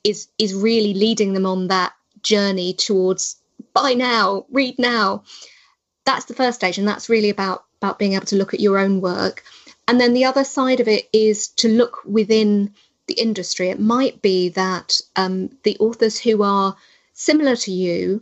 is 0.04 0.28
is 0.38 0.54
really 0.54 0.94
leading 0.94 1.34
them 1.34 1.46
on 1.46 1.68
that 1.68 1.94
journey 2.24 2.74
towards 2.74 3.36
buy 3.74 3.94
now, 3.94 4.46
read 4.52 4.78
now. 4.80 5.24
That's 6.06 6.26
the 6.26 6.34
first 6.34 6.58
stage, 6.58 6.78
and 6.78 6.88
that's 6.88 7.10
really 7.10 7.30
about 7.30 7.66
about 7.82 8.00
being 8.00 8.14
able 8.14 8.26
to 8.26 8.36
look 8.36 8.54
at 8.54 8.60
your 8.60 8.78
own 8.78 9.02
work. 9.02 9.44
And 9.88 10.00
then 10.00 10.14
the 10.14 10.26
other 10.26 10.44
side 10.44 10.80
of 10.80 10.88
it 10.88 11.10
is 11.14 11.48
to 11.48 11.68
look 11.68 12.02
within 12.06 12.74
the 13.08 13.16
industry. 13.16 13.70
It 13.70 13.80
might 13.80 14.22
be 14.22 14.50
that 14.50 15.02
um, 15.16 15.50
the 15.64 15.78
authors 15.80 16.20
who 16.20 16.44
are 16.44 16.76
similar 17.14 17.56
to 17.56 17.72
you 17.72 18.22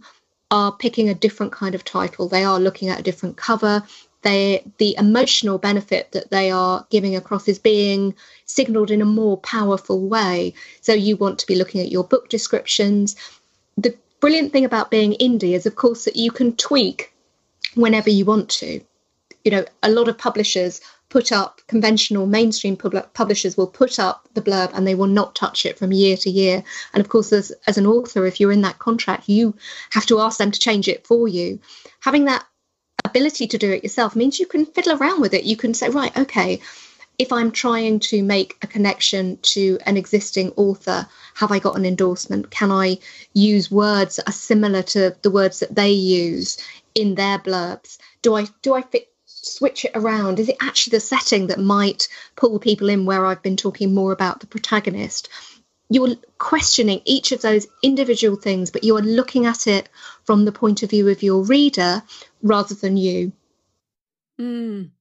are 0.50 0.72
picking 0.72 1.10
a 1.10 1.16
different 1.16 1.52
kind 1.52 1.76
of 1.76 1.84
title. 1.84 2.30
They 2.30 2.44
are 2.44 2.60
looking 2.60 2.90
at 2.90 3.00
a 3.00 3.04
different 3.04 3.36
cover. 3.36 3.84
They, 4.22 4.64
the 4.78 4.96
emotional 4.98 5.58
benefit 5.58 6.12
that 6.14 6.32
they 6.32 6.52
are 6.52 6.88
giving 6.90 7.16
across 7.16 7.48
is 7.48 7.60
being 7.60 8.16
signaled 8.46 8.90
in 8.90 9.02
a 9.02 9.06
more 9.06 9.38
powerful 9.38 10.08
way. 10.08 10.54
So 10.82 10.94
you 10.94 11.18
want 11.18 11.40
to 11.40 11.48
be 11.48 11.56
looking 11.56 11.82
at 11.82 11.92
your 11.92 12.04
book 12.04 12.30
descriptions 12.30 13.16
the 13.78 13.96
brilliant 14.20 14.52
thing 14.52 14.66
about 14.66 14.92
being 14.92 15.14
indie 15.14 15.54
is, 15.54 15.66
of 15.66 15.76
course, 15.76 16.06
that 16.06 16.16
you 16.16 16.32
can 16.32 16.56
tweak 16.56 17.14
whenever 17.76 18.10
you 18.10 18.26
want 18.26 18.50
to. 18.50 18.82
You 19.44 19.52
know, 19.52 19.66
a 19.84 19.92
lot 19.92 20.08
of 20.08 20.18
publishers 20.18 20.82
put 21.10 21.32
up 21.32 21.62
conventional 21.68 22.26
mainstream 22.26 22.76
pub- 22.76 23.14
publishers 23.14 23.56
will 23.56 23.68
put 23.68 23.98
up 23.98 24.28
the 24.34 24.42
blurb 24.42 24.72
and 24.74 24.86
they 24.86 24.96
will 24.96 25.08
not 25.08 25.36
touch 25.36 25.66
it 25.66 25.78
from 25.78 25.94
year 25.94 26.18
to 26.18 26.30
year. 26.30 26.64
And 26.94 27.00
of 27.00 27.10
course, 27.10 27.32
as, 27.32 27.54
as 27.66 27.78
an 27.78 27.86
author, 27.86 28.26
if 28.26 28.40
you're 28.40 28.52
in 28.52 28.62
that 28.62 28.80
contract, 28.80 29.30
you 29.30 29.56
have 29.92 30.06
to 30.08 30.20
ask 30.20 30.38
them 30.38 30.52
to 30.52 30.60
change 30.60 30.88
it 30.88 31.08
for 31.08 31.28
you. 31.28 31.60
Having 32.02 32.26
that 32.26 32.46
ability 33.06 33.48
to 33.48 33.58
do 33.58 33.72
it 33.72 33.84
yourself 33.84 34.16
means 34.16 34.40
you 34.40 34.48
can 34.48 34.66
fiddle 34.66 34.98
around 34.98 35.22
with 35.22 35.34
it. 35.34 35.46
You 35.46 35.56
can 35.56 35.74
say, 35.74 35.90
right, 35.90 36.16
okay, 36.18 36.60
if 37.18 37.34
I'm 37.34 37.52
trying 37.52 38.00
to 38.00 38.22
make 38.22 38.58
a 38.62 38.68
connection 38.68 39.38
to 39.42 39.80
an 39.86 39.98
existing 39.98 40.52
author, 40.56 41.08
have 41.34 41.52
I 41.52 41.60
got 41.60 41.76
an 41.76 41.86
endorsement? 41.86 42.52
Can 42.52 42.72
I 42.72 43.00
use 43.34 43.72
words 43.72 44.18
that 44.18 44.30
are 44.30 44.34
similar 44.34 44.84
to 44.84 45.16
the 45.24 45.32
words 45.32 45.60
that 45.60 45.74
they 45.74 45.92
use 45.92 46.58
in 46.94 47.16
their 47.16 47.40
blurbs? 47.40 47.98
Do 48.22 48.36
I 48.36 48.48
do 48.62 48.76
I 48.76 48.84
fit 48.84 49.10
switch 49.26 49.86
it 49.86 49.92
around? 49.96 50.40
Is 50.40 50.50
it 50.50 50.58
actually 50.62 50.92
the 50.92 51.00
setting 51.00 51.48
that 51.48 51.60
might 51.60 52.08
pull 52.36 52.60
people 52.60 52.90
in 52.90 53.06
where 53.06 53.26
I've 53.26 53.42
been 53.42 53.58
talking 53.58 53.94
more 53.94 54.12
about 54.12 54.40
the 54.40 54.48
protagonist? 54.48 55.30
You're 55.90 56.16
questioning 56.38 57.02
each 57.06 57.32
of 57.32 57.42
those 57.42 57.66
individual 57.82 58.36
things, 58.36 58.72
but 58.72 58.84
you 58.84 58.96
are 58.98 59.02
looking 59.02 59.46
at 59.46 59.68
it 59.68 59.90
from 60.26 60.46
the 60.46 60.52
point 60.52 60.84
of 60.84 60.90
view 60.90 61.08
of 61.08 61.24
your 61.24 61.44
reader 61.44 62.04
rather 62.44 62.76
than 62.76 62.98
you. 62.98 63.32
Mm. 64.40 64.92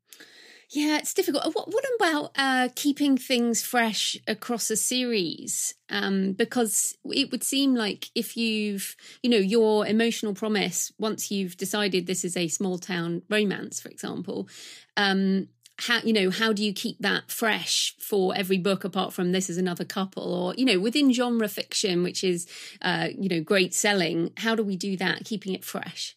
Yeah, 0.70 0.98
it's 0.98 1.14
difficult. 1.14 1.46
Uh, 1.46 1.50
what, 1.52 1.68
what 1.72 1.84
about 1.96 2.30
uh, 2.36 2.68
keeping 2.74 3.16
things 3.16 3.62
fresh 3.62 4.16
across 4.26 4.68
a 4.70 4.76
series? 4.76 5.74
Um, 5.90 6.32
because 6.32 6.96
it 7.04 7.30
would 7.30 7.44
seem 7.44 7.74
like 7.74 8.10
if 8.16 8.36
you've, 8.36 8.96
you 9.22 9.30
know, 9.30 9.36
your 9.36 9.86
emotional 9.86 10.34
promise, 10.34 10.92
once 10.98 11.30
you've 11.30 11.56
decided 11.56 12.06
this 12.06 12.24
is 12.24 12.36
a 12.36 12.48
small 12.48 12.78
town 12.78 13.22
romance, 13.30 13.80
for 13.80 13.88
example, 13.90 14.48
um, 14.96 15.48
how 15.78 16.00
you 16.02 16.12
know 16.14 16.30
how 16.30 16.54
do 16.54 16.64
you 16.64 16.72
keep 16.72 16.98
that 17.00 17.30
fresh 17.30 17.94
for 18.00 18.34
every 18.34 18.56
book 18.56 18.82
apart 18.82 19.12
from 19.12 19.32
this 19.32 19.50
is 19.50 19.58
another 19.58 19.84
couple 19.84 20.22
or 20.32 20.54
you 20.54 20.64
know 20.64 20.80
within 20.80 21.12
genre 21.12 21.48
fiction 21.48 22.02
which 22.02 22.24
is 22.24 22.46
uh 22.80 23.08
you 23.18 23.28
know 23.28 23.42
great 23.42 23.74
selling 23.74 24.32
how 24.38 24.54
do 24.54 24.62
we 24.62 24.74
do 24.74 24.96
that 24.96 25.22
keeping 25.26 25.52
it 25.52 25.62
fresh 25.62 26.16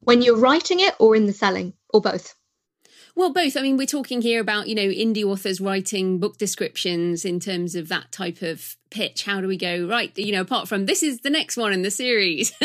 when 0.00 0.20
you're 0.20 0.36
writing 0.36 0.80
it 0.80 0.94
or 0.98 1.16
in 1.16 1.24
the 1.24 1.32
selling 1.32 1.72
or 1.88 2.02
both 2.02 2.34
well, 3.18 3.32
both. 3.32 3.56
I 3.56 3.62
mean, 3.62 3.76
we're 3.76 3.86
talking 3.86 4.22
here 4.22 4.40
about, 4.40 4.68
you 4.68 4.76
know, 4.76 4.86
indie 4.86 5.24
authors 5.24 5.60
writing 5.60 6.20
book 6.20 6.38
descriptions 6.38 7.24
in 7.24 7.40
terms 7.40 7.74
of 7.74 7.88
that 7.88 8.12
type 8.12 8.42
of 8.42 8.76
pitch. 8.90 9.24
How 9.24 9.40
do 9.40 9.48
we 9.48 9.56
go, 9.56 9.88
right, 9.88 10.16
you 10.16 10.30
know, 10.30 10.42
apart 10.42 10.68
from 10.68 10.86
this 10.86 11.02
is 11.02 11.20
the 11.20 11.30
next 11.30 11.56
one 11.56 11.72
in 11.72 11.82
the 11.82 11.90
series? 11.90 12.52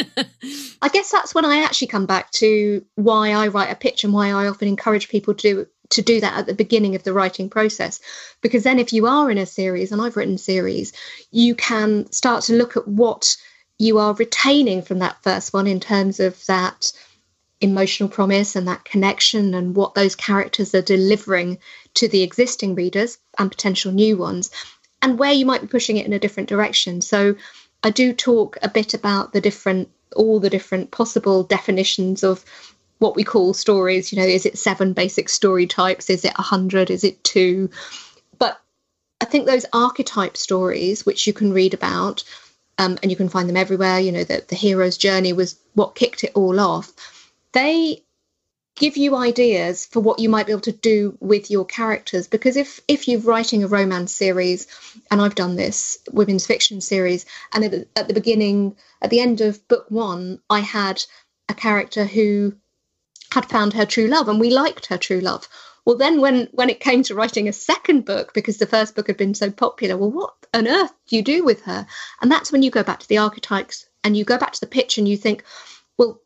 I 0.82 0.90
guess 0.90 1.12
that's 1.12 1.34
when 1.34 1.44
I 1.44 1.64
actually 1.64 1.88
come 1.88 2.06
back 2.06 2.30
to 2.34 2.86
why 2.94 3.32
I 3.32 3.48
write 3.48 3.72
a 3.72 3.76
pitch 3.76 4.04
and 4.04 4.14
why 4.14 4.28
I 4.28 4.48
often 4.48 4.68
encourage 4.68 5.10
people 5.10 5.34
to 5.34 5.42
do 5.42 5.68
to 5.90 6.02
do 6.02 6.22
that 6.22 6.38
at 6.38 6.46
the 6.46 6.54
beginning 6.54 6.96
of 6.96 7.04
the 7.04 7.14
writing 7.14 7.50
process 7.50 8.00
because 8.42 8.64
then 8.64 8.80
if 8.80 8.94
you 8.94 9.06
are 9.06 9.30
in 9.30 9.38
a 9.38 9.46
series 9.46 9.92
and 9.92 10.02
I've 10.02 10.16
written 10.16 10.40
series 10.40 10.92
you 11.30 11.54
can 11.54 12.12
start 12.12 12.46
to 12.46 12.54
look 12.54 12.78
at 12.78 12.88
what 12.88 13.36
you 13.78 14.00
are 14.00 14.14
retaining 14.14 14.82
from 14.82 15.00
that 15.00 15.22
first 15.22 15.54
one 15.54 15.68
in 15.68 15.80
terms 15.80 16.20
of 16.20 16.44
that 16.48 16.92
emotional 17.64 18.10
promise 18.10 18.56
and 18.56 18.68
that 18.68 18.84
connection 18.84 19.54
and 19.54 19.76
what 19.76 19.96
those 19.96 20.16
characters 20.16 20.76
are 20.76 20.82
delivering 20.82 21.58
to 21.96 22.08
the 22.08 22.22
existing 22.22 22.76
readers 22.76 23.18
and 23.40 23.50
potential 23.50 23.92
new 23.92 24.18
ones, 24.18 24.52
and 25.02 25.18
where 25.18 25.32
you 25.32 25.46
might 25.46 25.62
be 25.62 25.68
pushing 25.68 25.98
it 25.98 26.06
in 26.06 26.14
a 26.14 26.20
different 26.20 26.50
direction. 26.50 27.02
So, 27.02 27.36
I 27.86 27.90
do 27.90 28.14
talk 28.14 28.58
a 28.62 28.70
bit 28.70 28.94
about 28.94 29.34
the 29.34 29.42
different, 29.42 29.90
all 30.16 30.40
the 30.40 30.50
different 30.50 30.92
possible 30.92 31.44
definitions 31.44 32.24
of 32.24 32.46
what 33.00 33.16
we 33.16 33.24
call 33.24 33.54
stories. 33.54 34.12
You 34.12 34.20
know, 34.20 34.26
is 34.26 34.46
it 34.46 34.58
seven 34.58 34.94
basic 34.94 35.28
story 35.28 35.68
types? 35.68 36.10
Is 36.10 36.24
it 36.24 36.34
a 36.38 36.42
hundred? 36.42 36.90
Is 36.90 37.04
it 37.04 37.24
two? 37.24 37.70
But 38.38 38.60
I 39.20 39.26
think 39.26 39.46
those 39.46 39.66
archetype 39.74 40.38
stories, 40.38 41.06
which 41.06 41.28
you 41.28 41.34
can 41.34 41.52
read 41.52 41.74
about, 41.74 42.24
um, 42.78 42.98
and 43.02 43.12
you 43.12 43.18
can 43.18 43.28
find 43.30 43.50
them 43.50 43.58
everywhere. 43.58 44.00
You 44.00 44.14
know, 44.14 44.24
that 44.24 44.48
the 44.48 44.56
hero's 44.56 44.98
journey 44.98 45.34
was 45.34 45.58
what 45.74 45.96
kicked 45.96 46.24
it 46.24 46.32
all 46.36 46.60
off 46.60 46.94
they 47.54 48.04
give 48.76 48.98
you 48.98 49.16
ideas 49.16 49.86
for 49.86 50.00
what 50.00 50.20
you 50.20 50.30
might 50.30 50.48
be 50.48 50.52
able 50.52 50.62
to 50.62 50.72
do 50.72 51.16
with 51.20 51.52
your 51.52 51.66
characters. 51.66 52.28
Because 52.28 52.58
if 52.58 52.80
if 52.88 53.08
you're 53.08 53.20
writing 53.20 53.64
a 53.64 53.68
romance 53.68 54.14
series 54.14 54.68
and 55.12 55.22
I've 55.22 55.36
done 55.36 55.56
this 55.56 56.00
women's 56.12 56.48
fiction 56.48 56.82
series 56.82 57.26
and 57.54 57.64
at, 57.64 57.88
at 57.96 58.08
the 58.08 58.14
beginning 58.14 58.76
at 59.02 59.10
the 59.10 59.20
end 59.20 59.42
of 59.42 59.66
book 59.68 59.86
1 59.90 60.40
I 60.50 60.60
had 60.60 61.04
a 61.48 61.54
character 61.54 62.06
who 62.06 62.56
had 63.32 63.46
found 63.46 63.74
her 63.74 63.86
true 63.86 64.08
love 64.08 64.28
and 64.28 64.40
we 64.40 64.50
liked 64.50 64.88
her 64.88 64.98
true 64.98 65.20
love. 65.20 65.48
Well 65.86 65.98
then 65.98 66.20
when 66.20 66.48
when 66.52 66.72
it 66.72 66.80
came 66.80 67.04
to 67.04 67.16
writing 67.16 67.48
a 67.48 67.54
second 67.54 68.06
book 68.06 68.34
because 68.34 68.58
the 68.58 68.66
first 68.66 68.96
book 68.96 69.06
had 69.06 69.18
been 69.18 69.36
so 69.36 69.52
popular 69.52 69.98
well 69.98 70.12
what 70.12 70.34
on 70.52 70.68
earth 70.68 70.94
do 71.08 71.16
you 71.16 71.22
do 71.22 71.44
with 71.44 71.62
her? 71.64 71.86
And 72.22 72.32
that's 72.32 72.52
when 72.52 72.64
you 72.64 72.72
go 72.72 72.84
back 72.84 73.02
to 73.02 73.08
the 73.08 73.20
archetypes 73.20 73.86
and 74.04 74.18
you 74.18 74.26
go 74.26 74.40
back 74.40 74.54
to 74.54 74.60
the 74.60 74.68
pitch 74.68 74.98
and 74.98 75.08
you 75.08 75.16
think 75.16 75.44
well 76.00 76.23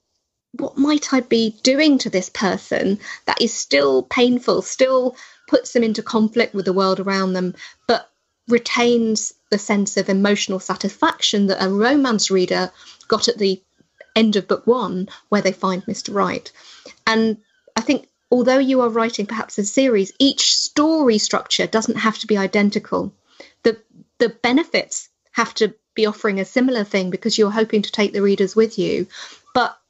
what 0.59 0.77
might 0.77 1.13
I 1.13 1.21
be 1.21 1.55
doing 1.63 1.97
to 1.99 2.09
this 2.09 2.29
person 2.29 2.99
that 3.25 3.41
is 3.41 3.53
still 3.53 4.03
painful, 4.03 4.61
still 4.61 5.15
puts 5.47 5.73
them 5.73 5.83
into 5.83 6.03
conflict 6.03 6.53
with 6.53 6.65
the 6.65 6.73
world 6.73 6.99
around 6.99 7.33
them, 7.33 7.55
but 7.87 8.09
retains 8.47 9.33
the 9.49 9.57
sense 9.57 9.97
of 9.97 10.09
emotional 10.09 10.59
satisfaction 10.59 11.47
that 11.47 11.63
a 11.63 11.69
romance 11.69 12.31
reader 12.31 12.71
got 13.07 13.27
at 13.27 13.37
the 13.37 13.61
end 14.15 14.35
of 14.35 14.47
book 14.47 14.65
one, 14.65 15.09
where 15.29 15.41
they 15.41 15.51
find 15.51 15.85
Mr. 15.85 16.13
Right. 16.13 16.51
And 17.05 17.37
I 17.75 17.81
think 17.81 18.07
although 18.31 18.57
you 18.57 18.81
are 18.81 18.89
writing 18.89 19.25
perhaps 19.25 19.57
a 19.57 19.63
series, 19.63 20.11
each 20.19 20.55
story 20.55 21.17
structure 21.17 21.67
doesn't 21.67 21.97
have 21.97 22.17
to 22.19 22.27
be 22.27 22.37
identical. 22.37 23.13
The 23.63 23.77
the 24.17 24.29
benefits 24.29 25.09
have 25.31 25.53
to 25.55 25.75
be 25.93 26.05
offering 26.05 26.39
a 26.39 26.45
similar 26.45 26.83
thing 26.83 27.09
because 27.09 27.37
you're 27.37 27.51
hoping 27.51 27.81
to 27.83 27.91
take 27.91 28.13
the 28.13 28.21
readers 28.21 28.55
with 28.55 28.79
you, 28.79 29.07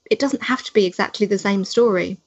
it 0.09 0.19
doesn't 0.19 0.43
have 0.43 0.63
to 0.63 0.73
be 0.73 0.85
exactly 0.85 1.25
the 1.25 1.37
same 1.37 1.65
story. 1.65 2.17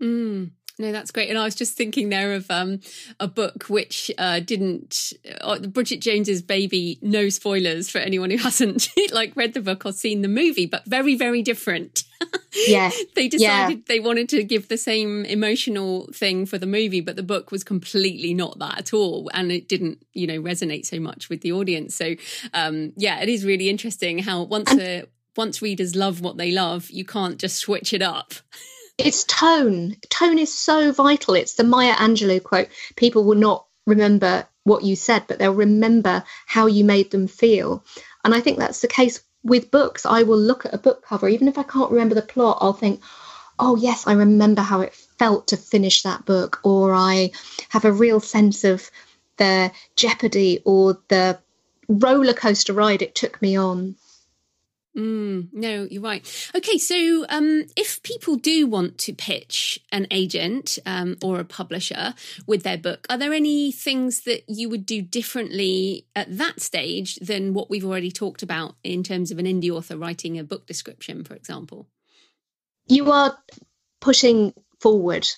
Mm. 0.00 0.50
No, 0.80 0.92
that's 0.92 1.10
great. 1.10 1.28
And 1.28 1.36
I 1.36 1.44
was 1.44 1.56
just 1.56 1.76
thinking 1.76 2.08
there 2.08 2.34
of 2.34 2.48
um, 2.50 2.80
a 3.18 3.26
book 3.26 3.64
which 3.64 4.12
uh, 4.16 4.38
didn't 4.38 5.12
uh, 5.40 5.58
Bridget 5.58 6.00
Jones's 6.00 6.40
Baby. 6.40 7.00
No 7.02 7.30
spoilers 7.30 7.90
for 7.90 7.98
anyone 7.98 8.30
who 8.30 8.36
hasn't 8.38 8.88
like 9.12 9.34
read 9.34 9.54
the 9.54 9.60
book 9.60 9.84
or 9.84 9.92
seen 9.92 10.22
the 10.22 10.28
movie, 10.28 10.66
but 10.66 10.84
very 10.86 11.16
very 11.16 11.42
different. 11.42 12.04
Yeah, 12.66 12.90
they 13.14 13.28
decided 13.28 13.78
yeah. 13.78 13.82
they 13.86 14.00
wanted 14.00 14.28
to 14.30 14.42
give 14.42 14.68
the 14.68 14.78
same 14.78 15.24
emotional 15.26 16.08
thing 16.12 16.46
for 16.46 16.58
the 16.58 16.66
movie, 16.66 17.00
but 17.00 17.14
the 17.14 17.22
book 17.22 17.52
was 17.52 17.62
completely 17.62 18.34
not 18.34 18.58
that 18.58 18.78
at 18.78 18.94
all, 18.94 19.30
and 19.32 19.52
it 19.52 19.68
didn't 19.68 20.04
you 20.14 20.26
know 20.26 20.40
resonate 20.40 20.84
so 20.84 20.98
much 20.98 21.28
with 21.28 21.42
the 21.42 21.52
audience. 21.52 21.94
So 21.94 22.16
um, 22.54 22.94
yeah, 22.96 23.20
it 23.20 23.28
is 23.28 23.44
really 23.44 23.68
interesting 23.68 24.18
how 24.18 24.42
once 24.42 24.72
a 24.72 25.04
once 25.38 25.62
readers 25.62 25.94
love 25.94 26.20
what 26.20 26.36
they 26.36 26.50
love, 26.50 26.90
you 26.90 27.04
can't 27.04 27.38
just 27.38 27.56
switch 27.56 27.94
it 27.94 28.02
up. 28.02 28.34
it's 28.98 29.22
tone. 29.24 29.96
Tone 30.10 30.36
is 30.36 30.52
so 30.52 30.90
vital. 30.92 31.34
It's 31.34 31.54
the 31.54 31.64
Maya 31.64 31.94
Angelou 31.94 32.42
quote. 32.42 32.68
People 32.96 33.24
will 33.24 33.36
not 33.36 33.64
remember 33.86 34.46
what 34.64 34.82
you 34.82 34.96
said, 34.96 35.24
but 35.28 35.38
they'll 35.38 35.54
remember 35.54 36.24
how 36.46 36.66
you 36.66 36.84
made 36.84 37.12
them 37.12 37.28
feel. 37.28 37.84
And 38.24 38.34
I 38.34 38.40
think 38.40 38.58
that's 38.58 38.80
the 38.80 38.88
case 38.88 39.22
with 39.44 39.70
books. 39.70 40.04
I 40.04 40.24
will 40.24 40.38
look 40.38 40.66
at 40.66 40.74
a 40.74 40.78
book 40.78 41.04
cover, 41.06 41.28
even 41.28 41.46
if 41.46 41.56
I 41.56 41.62
can't 41.62 41.92
remember 41.92 42.16
the 42.16 42.22
plot, 42.22 42.58
I'll 42.60 42.72
think, 42.72 43.00
oh, 43.60 43.76
yes, 43.76 44.08
I 44.08 44.14
remember 44.14 44.62
how 44.62 44.80
it 44.80 44.94
felt 44.94 45.48
to 45.48 45.56
finish 45.56 46.02
that 46.02 46.24
book, 46.24 46.60
or 46.64 46.92
I 46.92 47.30
have 47.68 47.84
a 47.84 47.92
real 47.92 48.18
sense 48.18 48.64
of 48.64 48.90
the 49.36 49.70
jeopardy 49.94 50.62
or 50.64 50.98
the 51.06 51.38
roller 51.88 52.34
coaster 52.34 52.72
ride 52.72 53.02
it 53.02 53.14
took 53.14 53.40
me 53.40 53.56
on. 53.56 53.94
Mm, 54.98 55.50
no, 55.52 55.86
you're 55.88 56.02
right. 56.02 56.50
Okay, 56.56 56.76
so 56.76 57.24
um, 57.28 57.66
if 57.76 58.02
people 58.02 58.34
do 58.34 58.66
want 58.66 58.98
to 58.98 59.12
pitch 59.14 59.78
an 59.92 60.08
agent 60.10 60.76
um, 60.86 61.16
or 61.22 61.38
a 61.38 61.44
publisher 61.44 62.14
with 62.48 62.64
their 62.64 62.76
book, 62.76 63.06
are 63.08 63.16
there 63.16 63.32
any 63.32 63.70
things 63.70 64.22
that 64.22 64.42
you 64.48 64.68
would 64.68 64.84
do 64.84 65.00
differently 65.00 66.06
at 66.16 66.36
that 66.36 66.60
stage 66.60 67.14
than 67.16 67.54
what 67.54 67.70
we've 67.70 67.84
already 67.84 68.10
talked 68.10 68.42
about 68.42 68.74
in 68.82 69.04
terms 69.04 69.30
of 69.30 69.38
an 69.38 69.46
indie 69.46 69.70
author 69.70 69.96
writing 69.96 70.36
a 70.36 70.42
book 70.42 70.66
description, 70.66 71.22
for 71.22 71.34
example? 71.34 71.86
You 72.88 73.12
are 73.12 73.38
pushing 74.00 74.52
forward 74.80 75.28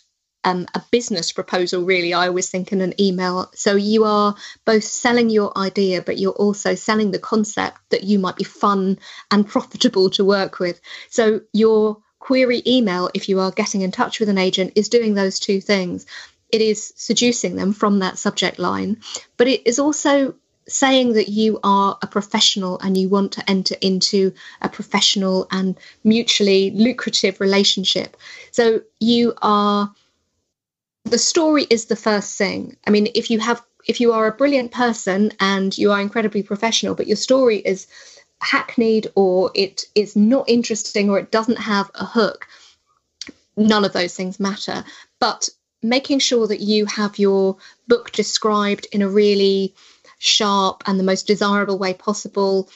um, 0.44 0.66
a 0.74 0.82
business 0.90 1.32
proposal, 1.32 1.82
really, 1.82 2.14
I 2.14 2.28
always 2.28 2.48
think 2.48 2.72
in 2.72 2.80
an 2.80 2.98
email. 3.00 3.50
So 3.54 3.76
you 3.76 4.04
are 4.04 4.34
both 4.64 4.84
selling 4.84 5.30
your 5.30 5.56
idea, 5.56 6.02
but 6.02 6.18
you're 6.18 6.32
also 6.32 6.74
selling 6.74 7.10
the 7.10 7.18
concept 7.18 7.78
that 7.90 8.04
you 8.04 8.18
might 8.18 8.36
be 8.36 8.44
fun 8.44 8.98
and 9.30 9.46
profitable 9.46 10.10
to 10.10 10.24
work 10.24 10.58
with. 10.58 10.80
So 11.10 11.42
your 11.52 11.98
query 12.18 12.62
email, 12.66 13.10
if 13.14 13.28
you 13.28 13.40
are 13.40 13.50
getting 13.50 13.82
in 13.82 13.90
touch 13.90 14.20
with 14.20 14.28
an 14.28 14.38
agent, 14.38 14.72
is 14.76 14.88
doing 14.88 15.14
those 15.14 15.40
two 15.40 15.60
things. 15.60 16.06
It 16.50 16.62
is 16.62 16.92
seducing 16.96 17.56
them 17.56 17.72
from 17.72 17.98
that 17.98 18.18
subject 18.18 18.58
line, 18.58 19.02
but 19.36 19.46
it 19.46 19.66
is 19.66 19.78
also 19.78 20.34
saying 20.68 21.14
that 21.14 21.28
you 21.28 21.58
are 21.64 21.98
a 22.00 22.06
professional 22.06 22.78
and 22.78 22.96
you 22.96 23.08
want 23.08 23.32
to 23.32 23.50
enter 23.50 23.74
into 23.80 24.32
a 24.62 24.68
professional 24.68 25.48
and 25.50 25.76
mutually 26.04 26.70
lucrative 26.70 27.40
relationship. 27.40 28.16
So 28.52 28.82
you 29.00 29.34
are 29.42 29.92
the 31.04 31.18
story 31.18 31.66
is 31.68 31.86
the 31.86 31.96
first 31.96 32.36
thing. 32.36 32.76
I 32.86 32.90
mean, 32.90 33.08
if 33.14 33.30
you 33.30 33.40
have 33.40 33.62
if 33.86 34.00
you 34.00 34.12
are 34.12 34.26
a 34.26 34.32
brilliant 34.32 34.72
person 34.72 35.32
and 35.40 35.76
you 35.76 35.90
are 35.90 36.00
incredibly 36.00 36.42
professional, 36.42 36.94
but 36.94 37.06
your 37.06 37.16
story 37.16 37.58
is 37.58 37.86
hackneyed 38.40 39.08
or 39.14 39.50
it 39.54 39.84
is 39.94 40.16
not 40.16 40.48
interesting 40.48 41.10
or 41.10 41.18
it 41.18 41.30
doesn't 41.30 41.58
have 41.58 41.90
a 41.94 42.04
hook, 42.04 42.46
none 43.56 43.84
of 43.84 43.92
those 43.92 44.14
things 44.14 44.38
matter. 44.38 44.84
But 45.18 45.48
making 45.82 46.18
sure 46.18 46.46
that 46.46 46.60
you 46.60 46.86
have 46.86 47.18
your 47.18 47.56
book 47.88 48.12
described 48.12 48.86
in 48.92 49.02
a 49.02 49.08
really 49.08 49.74
sharp 50.18 50.82
and 50.86 50.98
the 50.98 51.04
most 51.04 51.26
desirable 51.26 51.78
way 51.78 51.94
possible 51.94 52.68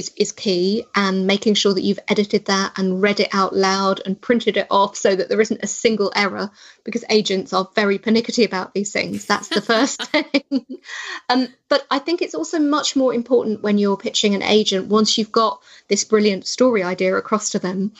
is, 0.00 0.12
is 0.16 0.32
key 0.32 0.84
and 0.94 1.26
making 1.26 1.54
sure 1.54 1.74
that 1.74 1.82
you've 1.82 2.00
edited 2.08 2.46
that 2.46 2.78
and 2.78 3.00
read 3.00 3.20
it 3.20 3.28
out 3.32 3.54
loud 3.54 4.00
and 4.04 4.20
printed 4.20 4.56
it 4.56 4.66
off 4.70 4.96
so 4.96 5.14
that 5.14 5.28
there 5.28 5.40
isn't 5.40 5.62
a 5.62 5.66
single 5.68 6.12
error 6.16 6.50
because 6.84 7.04
agents 7.08 7.52
are 7.52 7.68
very 7.74 7.98
pernickety 7.98 8.44
about 8.44 8.74
these 8.74 8.92
things. 8.92 9.26
That's 9.26 9.48
the 9.48 9.60
first 9.60 10.02
thing. 10.10 10.80
Um, 11.28 11.48
but 11.70 11.86
i 11.90 11.98
think 11.98 12.20
it's 12.20 12.34
also 12.34 12.58
much 12.58 12.96
more 12.96 13.14
important 13.14 13.62
when 13.62 13.78
you're 13.78 13.96
pitching 13.96 14.34
an 14.34 14.42
agent 14.42 14.88
once 14.88 15.16
you've 15.16 15.32
got 15.32 15.62
this 15.88 16.04
brilliant 16.04 16.46
story 16.46 16.82
idea 16.82 17.16
across 17.16 17.50
to 17.50 17.58
them 17.58 17.92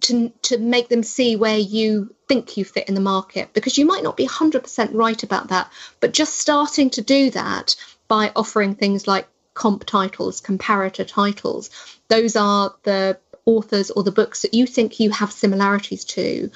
to, 0.00 0.30
to 0.42 0.58
make 0.58 0.88
them 0.88 1.02
see 1.02 1.36
where 1.36 1.58
you 1.58 2.14
think 2.26 2.56
you 2.56 2.64
fit 2.64 2.88
in 2.88 2.94
the 2.94 3.00
market 3.00 3.52
because 3.52 3.78
you 3.78 3.84
might 3.84 4.02
not 4.02 4.16
be 4.16 4.26
100% 4.26 4.90
right 4.92 5.22
about 5.22 5.48
that 5.48 5.70
but 6.00 6.12
just 6.12 6.38
starting 6.38 6.90
to 6.90 7.02
do 7.02 7.30
that 7.30 7.76
by 8.08 8.32
offering 8.34 8.74
things 8.74 9.06
like 9.06 9.26
comp 9.60 9.84
titles, 9.84 10.40
comparator 10.40 11.06
titles. 11.06 11.68
Those 12.08 12.34
are 12.34 12.74
the 12.84 13.18
authors 13.44 13.90
or 13.90 14.02
the 14.02 14.18
books 14.20 14.40
that 14.40 14.54
you 14.54 14.66
think 14.66 14.98
you 14.98 15.10
have 15.10 15.30
similarities 15.30 16.02
to. 16.16 16.50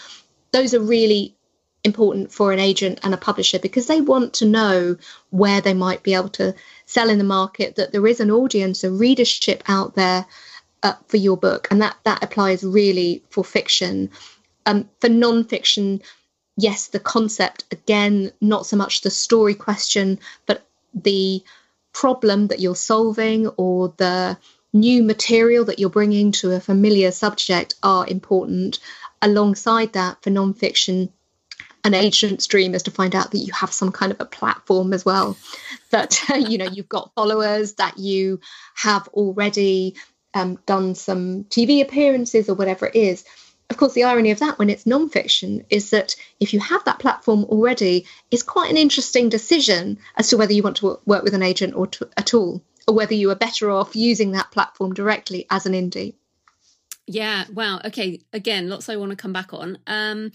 Those 0.53 0.73
are 0.73 0.81
really 0.81 1.37
important 1.85 2.33
for 2.33 2.51
an 2.51 2.59
agent 2.59 3.01
and 3.03 3.13
a 3.13 3.19
publisher 3.19 3.59
because 3.59 3.89
they 3.89 4.01
want 4.01 4.33
to 4.33 4.47
know 4.47 4.97
where 5.29 5.61
they 5.61 5.75
might 5.75 6.03
be 6.03 6.15
able 6.15 6.31
to 6.31 6.55
sell 6.87 7.11
in 7.11 7.19
the 7.19 7.25
market, 7.25 7.77
that 7.77 7.93
there 7.93 8.07
is 8.07 8.21
an 8.21 8.31
audience, 8.31 8.83
a 8.85 8.91
readership 8.91 9.63
out 9.69 9.95
there 9.95 10.25
uh, 10.83 10.95
for 11.09 11.19
your 11.19 11.37
book. 11.37 11.69
And 11.71 11.83
that, 11.83 11.97
that 12.05 12.25
applies 12.25 12.65
really 12.65 13.23
for 13.29 13.45
fiction. 13.45 14.09
Um, 14.65 14.89
for 15.03 15.11
non-fiction, 15.11 16.01
yes, 16.57 16.87
the 16.87 17.01
concept, 17.01 17.65
again, 17.71 18.33
not 18.41 18.65
so 18.65 18.79
much 18.79 19.03
the 19.03 19.11
story 19.11 19.55
question, 19.55 20.19
but 20.47 20.67
the 20.95 21.45
problem 21.95 22.49
that 22.49 22.61
you're 22.61 22.77
solving 22.77 23.49
or 23.49 23.95
the 23.97 24.37
new 24.73 25.03
material 25.03 25.65
that 25.65 25.79
you're 25.79 25.89
bringing 25.89 26.33
to 26.33 26.51
a 26.51 26.61
familiar 26.61 27.11
subject 27.11 27.75
are 27.83 28.07
important. 28.07 28.81
Alongside 29.23 29.95
that, 29.95 30.23
for 30.23 30.31
nonfiction, 30.31 31.11
an 31.85 31.95
agent's 31.95 32.47
dream 32.47 32.75
is 32.75 32.83
to 32.83 32.91
find 32.91 33.15
out 33.15 33.31
that 33.31 33.39
you 33.39 33.53
have 33.53 33.73
some 33.73 33.93
kind 33.93 34.13
of 34.13 34.21
a 34.21 34.25
platform 34.27 34.93
as 34.93 35.05
well, 35.05 35.37
that 35.91 36.21
you 36.49 36.59
know 36.59 36.69
you've 36.71 36.89
got 36.89 37.15
followers, 37.15 37.75
that 37.75 37.97
you 37.97 38.41
have 38.75 39.09
already 39.09 39.95
um, 40.35 40.59
done 40.67 40.95
some 40.95 41.45
TV 41.45 41.81
appearances 41.81 42.49
or 42.49 42.55
whatever 42.55 42.87
it 42.87 42.97
is 42.97 43.25
of 43.71 43.77
course, 43.77 43.95
the 43.95 44.05
irony 44.05 44.31
of 44.31 44.39
that 44.41 44.59
when 44.59 44.71
it's 44.71 44.85
nonfiction 44.85 45.65
is 45.71 45.91
that 45.91 46.17
if 46.39 46.53
you 46.53 46.61
have 46.61 46.85
that 46.85 46.99
platform 46.99 47.45
already, 47.45 48.07
it's 48.31 48.43
quite 48.43 48.71
an 48.71 48.77
interesting 48.77 49.29
decision 49.29 49.99
as 50.17 50.29
to 50.29 50.37
whether 50.37 50.53
you 50.53 50.63
want 50.63 50.77
to 50.79 50.99
work 51.07 51.25
with 51.25 51.35
an 51.35 51.43
agent 51.43 51.75
or 51.75 51.87
to, 51.89 52.09
at 52.17 52.35
all, 52.35 52.63
or 52.87 52.95
whether 52.95 53.15
you 53.15 53.31
are 53.31 53.37
better 53.37 53.71
off 53.71 53.97
using 53.97 54.33
that 54.33 54.51
platform 54.51 54.93
directly 54.93 55.47
as 55.51 55.67
an 55.67 55.73
indie. 55.73 56.15
Yeah, 57.07 57.45
wow. 57.53 57.81
Okay, 57.85 58.21
again, 58.33 58.69
lots 58.69 58.89
I 58.89 58.97
want 58.97 59.11
to 59.11 59.17
come 59.17 59.33
back 59.33 59.53
on. 59.53 59.79
Um, 59.87 60.33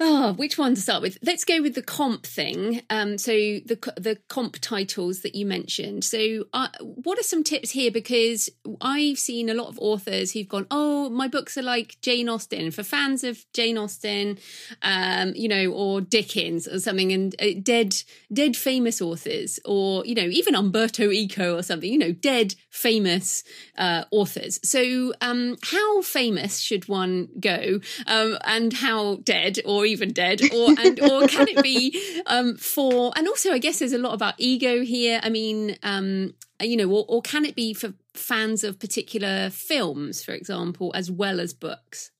Oh, 0.00 0.32
which 0.34 0.56
one 0.56 0.76
to 0.76 0.80
start 0.80 1.02
with? 1.02 1.18
Let's 1.24 1.44
go 1.44 1.60
with 1.60 1.74
the 1.74 1.82
comp 1.82 2.24
thing. 2.24 2.82
Um, 2.88 3.18
so 3.18 3.32
the 3.32 3.76
the 3.96 4.16
comp 4.28 4.58
titles 4.60 5.22
that 5.22 5.34
you 5.34 5.44
mentioned. 5.44 6.04
So, 6.04 6.44
uh, 6.52 6.68
what 6.80 7.18
are 7.18 7.24
some 7.24 7.42
tips 7.42 7.70
here? 7.72 7.90
Because 7.90 8.48
I've 8.80 9.18
seen 9.18 9.48
a 9.48 9.54
lot 9.54 9.66
of 9.66 9.78
authors 9.80 10.30
who've 10.32 10.48
gone, 10.48 10.68
"Oh, 10.70 11.10
my 11.10 11.26
books 11.26 11.58
are 11.58 11.62
like 11.62 11.96
Jane 12.00 12.28
Austen." 12.28 12.70
For 12.70 12.84
fans 12.84 13.24
of 13.24 13.44
Jane 13.52 13.76
Austen, 13.76 14.38
um, 14.82 15.32
you 15.34 15.48
know, 15.48 15.72
or 15.72 16.00
Dickens 16.00 16.68
or 16.68 16.78
something, 16.78 17.12
and 17.12 17.34
uh, 17.42 17.58
dead 17.60 17.96
dead 18.32 18.56
famous 18.56 19.02
authors, 19.02 19.58
or 19.64 20.06
you 20.06 20.14
know, 20.14 20.22
even 20.28 20.54
Umberto 20.54 21.10
Eco 21.10 21.56
or 21.56 21.62
something. 21.64 21.92
You 21.92 21.98
know, 21.98 22.12
dead 22.12 22.54
famous 22.70 23.42
uh, 23.76 24.04
authors. 24.12 24.60
So, 24.62 25.12
um, 25.20 25.56
how 25.64 26.02
famous 26.02 26.60
should 26.60 26.88
one 26.88 27.30
go, 27.40 27.80
um, 28.06 28.38
and 28.44 28.72
how 28.74 29.16
dead 29.24 29.58
or 29.64 29.87
even 29.88 30.12
dead, 30.12 30.40
or 30.52 30.70
and 30.78 31.00
or 31.00 31.26
can 31.26 31.48
it 31.48 31.62
be 31.62 32.22
um, 32.26 32.56
for? 32.56 33.12
And 33.16 33.26
also, 33.26 33.52
I 33.52 33.58
guess 33.58 33.78
there's 33.78 33.92
a 33.92 33.98
lot 33.98 34.14
about 34.14 34.34
ego 34.38 34.82
here. 34.82 35.20
I 35.22 35.28
mean, 35.28 35.76
um, 35.82 36.34
you 36.60 36.76
know, 36.76 36.88
or, 36.90 37.04
or 37.08 37.22
can 37.22 37.44
it 37.44 37.56
be 37.56 37.74
for 37.74 37.92
fans 38.14 38.64
of 38.64 38.78
particular 38.78 39.50
films, 39.50 40.22
for 40.22 40.32
example, 40.32 40.92
as 40.94 41.10
well 41.10 41.40
as 41.40 41.52
books? 41.52 42.10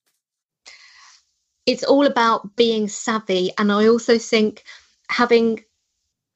It's 1.66 1.84
all 1.84 2.06
about 2.06 2.56
being 2.56 2.88
savvy, 2.88 3.52
and 3.58 3.70
I 3.70 3.86
also 3.86 4.18
think 4.18 4.64
having 5.10 5.64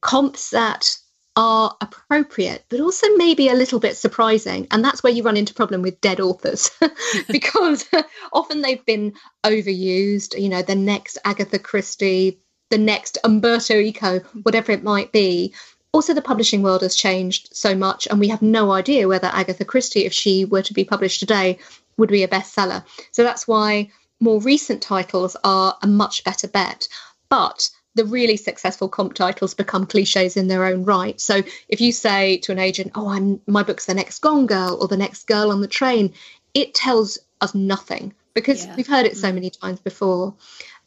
comps 0.03 0.51
that 0.51 0.97
are 1.37 1.77
appropriate, 1.81 2.65
but 2.69 2.81
also 2.81 3.07
maybe 3.17 3.49
a 3.49 3.55
little 3.55 3.81
bit 3.81 3.97
surprising. 3.97 4.67
And 4.71 4.85
that's 4.85 5.03
where 5.03 5.13
you 5.13 5.23
run 5.23 5.37
into 5.37 5.55
problem 5.55 5.83
with 5.83 6.01
dead 6.01 6.21
authors 6.21 6.71
because 7.29 7.89
often 8.33 8.63
they've 8.63 8.85
been 8.85 9.15
overused. 9.45 10.41
You 10.41 10.49
know, 10.49 10.63
the 10.63 10.75
next 10.75 11.19
Agatha 11.25 11.59
Christie, 11.59 12.41
the 12.71 12.79
next 12.79 13.19
Umberto 13.25 13.75
Eco, 13.75 14.19
mm-hmm. 14.19 14.41
whatever 14.41 14.73
it 14.73 14.83
might 14.83 15.13
be. 15.13 15.55
Also, 15.93 16.15
the 16.15 16.23
publishing 16.23 16.63
world 16.63 16.81
has 16.81 16.97
changed 16.97 17.51
so 17.53 17.75
much, 17.75 18.07
and 18.07 18.19
we 18.19 18.29
have 18.29 18.41
no 18.41 18.73
idea 18.73 19.07
whether 19.07 19.27
Agatha 19.27 19.65
Christie, 19.65 20.07
if 20.07 20.13
she 20.15 20.47
were 20.47 20.63
to 20.63 20.73
be 20.73 20.85
published 20.85 21.21
today, 21.21 21.59
would 21.99 22.09
be 22.09 22.23
a 22.23 22.29
bestseller. 22.29 22.83
So 23.11 23.23
that's 23.23 23.47
why 23.47 23.91
more 24.19 24.41
recent 24.41 24.81
titles 24.81 25.37
are 25.45 25.77
a 25.83 25.87
much 25.87 26.25
better 26.25 26.49
bet. 26.49 26.89
But 27.29 27.69
the 27.95 28.05
really 28.05 28.37
successful 28.37 28.89
comp 28.89 29.15
titles 29.15 29.55
become 29.55 29.87
cliches 29.87 30.37
in 30.37 30.49
their 30.49 30.65
own 30.65 30.85
right. 30.85 31.21
So 31.21 31.43
if 31.69 31.81
you 31.81 31.93
say 31.93 32.39
to 32.39 32.53
an 32.53 32.59
agent, 32.59 32.93
"Oh, 32.95 33.09
I'm 33.09 33.41
my 33.47 33.63
book's 33.63 33.87
the 33.87 33.95
next 33.95 34.21
Gone 34.21 34.47
Girl 34.47 34.79
or 34.81 34.89
the 34.89 34.97
next 34.97 35.27
Girl 35.27 35.51
on 35.51 35.61
the 35.61 35.69
Train," 35.69 36.13
it 36.55 36.75
tells 36.75 37.19
us 37.41 37.55
nothing 37.55 38.15
because 38.35 38.65
yeah. 38.65 38.77
we've 38.77 38.87
heard 38.87 39.07
it 39.07 39.17
so 39.17 39.31
mm. 39.31 39.35
many 39.35 39.51
times 39.51 39.81
before. 39.81 40.35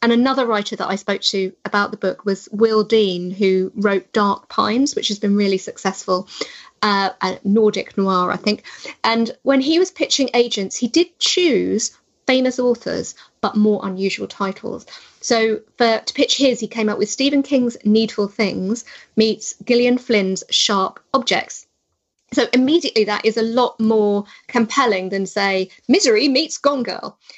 And 0.02 0.12
another 0.12 0.46
writer 0.46 0.76
that 0.76 0.88
I 0.88 0.96
spoke 0.96 1.22
to 1.22 1.52
about 1.64 1.90
the 1.90 1.96
book 1.96 2.24
was 2.24 2.48
Will 2.52 2.84
Dean, 2.84 3.30
who 3.30 3.72
wrote 3.74 4.12
Dark 4.12 4.48
Pines, 4.48 4.94
which 4.94 5.08
has 5.08 5.18
been 5.18 5.36
really 5.36 5.58
successful. 5.58 6.28
Uh, 6.82 7.10
Nordic 7.42 7.96
noir, 7.96 8.30
I 8.30 8.36
think. 8.36 8.64
And 9.02 9.36
when 9.42 9.60
he 9.60 9.78
was 9.78 9.90
pitching 9.90 10.30
agents, 10.34 10.76
he 10.76 10.88
did 10.88 11.18
choose 11.18 11.96
famous 12.26 12.58
authors, 12.58 13.14
but 13.40 13.56
more 13.56 13.80
unusual 13.84 14.28
titles. 14.28 14.86
So 15.26 15.58
for 15.76 15.98
to 15.98 16.14
pitch 16.14 16.36
his, 16.36 16.60
he 16.60 16.68
came 16.68 16.88
up 16.88 16.98
with 16.98 17.10
Stephen 17.10 17.42
King's 17.42 17.76
Needful 17.84 18.28
Things 18.28 18.84
meets 19.16 19.56
Gillian 19.64 19.98
Flynn's 19.98 20.44
Sharp 20.50 21.00
Objects. 21.12 21.66
So 22.32 22.46
immediately 22.52 23.02
that 23.04 23.24
is 23.24 23.36
a 23.36 23.42
lot 23.42 23.80
more 23.80 24.24
compelling 24.46 25.08
than 25.08 25.26
say 25.26 25.70
Misery 25.88 26.28
meets 26.28 26.58
Gone 26.58 26.84
Girl. 26.84 27.18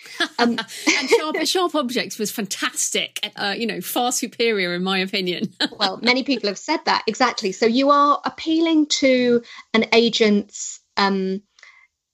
Um, 0.41 0.59
and 0.59 1.09
Sharp, 1.09 1.37
Sharp, 1.47 1.75
Objects 1.75 2.19
was 2.19 2.31
fantastic. 2.31 3.19
Uh, 3.37 3.55
you 3.57 3.67
know, 3.67 3.81
far 3.81 4.13
superior 4.13 4.75
in 4.75 4.83
my 4.83 4.99
opinion. 4.99 5.55
well, 5.79 5.99
many 6.03 6.25
people 6.25 6.49
have 6.49 6.59
said 6.59 6.81
that 6.85 7.05
exactly. 7.07 7.53
So 7.53 7.67
you 7.67 7.91
are 7.91 8.21
appealing 8.25 8.87
to 9.01 9.43
an 9.73 9.87
agent's 9.93 10.81
um, 10.97 11.43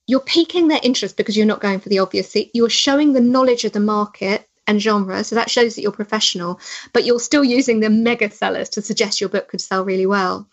you're 0.06 0.20
piquing 0.20 0.68
their 0.68 0.80
interest 0.82 1.16
because 1.16 1.36
you're 1.36 1.46
not 1.46 1.60
going 1.60 1.80
for 1.80 1.88
the 1.88 1.98
obvious. 1.98 2.36
You're 2.52 2.70
showing 2.70 3.12
the 3.12 3.20
knowledge 3.20 3.64
of 3.64 3.72
the 3.72 3.80
market 3.80 4.48
and 4.66 4.80
genre, 4.80 5.22
so 5.24 5.34
that 5.34 5.50
shows 5.50 5.74
that 5.74 5.82
you're 5.82 5.92
professional, 5.92 6.60
but 6.92 7.04
you're 7.04 7.20
still 7.20 7.44
using 7.44 7.80
the 7.80 7.90
mega 7.90 8.30
sellers 8.30 8.70
to 8.70 8.82
suggest 8.82 9.20
your 9.20 9.30
book 9.30 9.48
could 9.48 9.60
sell 9.60 9.84
really 9.84 10.06
well. 10.06 10.46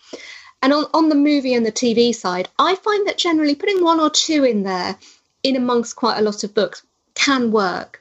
And 0.62 0.74
on, 0.74 0.86
on 0.93 1.09
the 1.09 1.16
movie 1.16 1.53
and 1.53 1.66
the 1.66 1.72
TV 1.72 2.14
side, 2.14 2.49
I 2.59 2.76
find 2.76 3.07
that 3.07 3.18
generally 3.18 3.55
putting 3.55 3.84
one 3.84 3.99
or 3.99 4.09
two 4.09 4.43
in 4.43 4.64
there, 4.64 4.97
in 5.43 5.55
amongst 5.55 5.95
quite 5.95 6.20
a 6.20 6.22
lot 6.22 6.43
of 6.43 6.53
books, 6.53 6.84
can 7.16 7.51
work. 7.51 7.99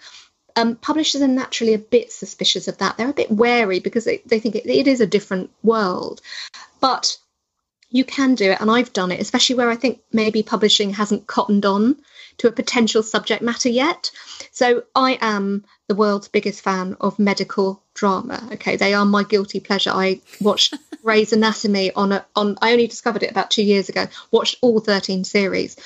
Um, 0.57 0.77
publishers 0.77 1.23
are 1.23 1.29
naturally 1.29 1.75
a 1.75 1.79
bit 1.79 2.13
suspicious 2.13 2.69
of 2.69 2.79
that. 2.79 2.97
They're 2.97 3.09
a 3.09 3.15
bit 3.15 3.31
wary 3.31 3.81
because 3.81 4.05
they, 4.05 4.21
they 4.27 4.41
think 4.41 4.57
it, 4.57 4.67
it 4.67 4.87
is 4.87 5.01
a 5.01 5.07
different 5.07 5.51
world. 5.63 6.21
But 6.81 7.17
you 7.91 8.05
can 8.05 8.37
do 8.37 8.53
it, 8.53 8.61
and 8.61 8.71
I've 8.71 8.93
done 8.93 9.11
it, 9.11 9.21
especially 9.21 9.57
where 9.57 9.71
I 9.71 9.77
think 9.77 10.01
maybe 10.13 10.43
publishing 10.43 10.91
hasn't 10.91 11.27
cottoned 11.27 11.67
on 11.67 11.97
to 12.39 12.49
a 12.49 12.53
potential 12.53 13.03
subject 13.03 13.43
matter 13.43 13.69
yet. 13.69 14.11
So 14.53 14.85
I 14.95 15.19
am 15.21 15.65
the 15.89 15.95
world's 15.95 16.29
biggest 16.29 16.63
fan 16.63 16.97
of 17.01 17.19
medical 17.19 17.83
drama. 17.95 18.49
Okay, 18.53 18.77
they 18.77 18.95
are 18.95 19.05
my 19.05 19.25
guilty 19.25 19.61
pleasure. 19.61 19.91
I 19.91 20.21
watched 20.41 20.75
Grey's 21.03 21.33
Anatomy 21.33 21.93
on 21.93 22.13
a 22.13 22.27
on. 22.37 22.57
I 22.63 22.73
only 22.73 22.87
discovered 22.87 23.25
it 23.25 23.31
about 23.31 23.51
two 23.51 23.65
years 23.65 23.89
ago. 23.89 24.07
Watched 24.31 24.57
all 24.63 24.81
thirteen 24.81 25.25
series. 25.25 25.77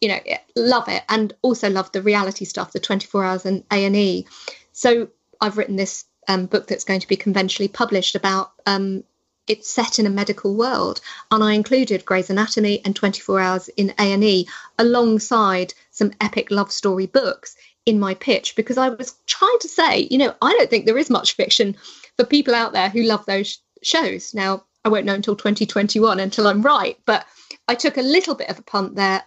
You 0.00 0.08
know, 0.08 0.20
love 0.56 0.88
it, 0.88 1.02
and 1.08 1.32
also 1.40 1.70
love 1.70 1.92
the 1.92 2.02
reality 2.02 2.44
stuff, 2.44 2.72
the 2.72 2.80
twenty 2.80 3.06
four 3.06 3.24
hours 3.24 3.46
and 3.46 3.64
A 3.70 3.84
and 3.84 3.96
E. 3.96 4.26
So 4.72 5.08
I've 5.40 5.56
written 5.56 5.76
this 5.76 6.04
um, 6.26 6.46
book 6.46 6.66
that's 6.66 6.84
going 6.84 7.00
to 7.00 7.08
be 7.08 7.16
conventionally 7.16 7.68
published 7.68 8.16
about 8.16 8.52
um, 8.66 9.04
it's 9.46 9.70
set 9.70 9.98
in 9.98 10.06
a 10.06 10.10
medical 10.10 10.54
world 10.54 11.00
and 11.30 11.42
i 11.42 11.52
included 11.52 12.04
grey's 12.04 12.30
anatomy 12.30 12.80
and 12.84 12.96
24 12.96 13.40
hours 13.40 13.68
in 13.76 13.92
a&e 13.98 14.46
alongside 14.78 15.74
some 15.90 16.12
epic 16.20 16.50
love 16.50 16.72
story 16.72 17.06
books 17.06 17.56
in 17.86 18.00
my 18.00 18.14
pitch 18.14 18.56
because 18.56 18.78
i 18.78 18.88
was 18.88 19.14
trying 19.26 19.58
to 19.60 19.68
say 19.68 20.08
you 20.10 20.18
know 20.18 20.34
i 20.40 20.52
don't 20.52 20.70
think 20.70 20.86
there 20.86 20.98
is 20.98 21.10
much 21.10 21.34
fiction 21.34 21.76
for 22.16 22.24
people 22.24 22.54
out 22.54 22.72
there 22.72 22.88
who 22.88 23.02
love 23.02 23.26
those 23.26 23.58
shows. 23.82 24.34
Now 24.34 24.64
i 24.84 24.88
won't 24.88 25.06
know 25.06 25.14
until 25.14 25.36
2021 25.36 26.20
until 26.20 26.46
i'm 26.46 26.62
right 26.62 26.98
but 27.04 27.26
i 27.68 27.74
took 27.74 27.96
a 27.96 28.02
little 28.02 28.34
bit 28.34 28.48
of 28.48 28.58
a 28.58 28.62
punt 28.62 28.94
there 28.96 29.22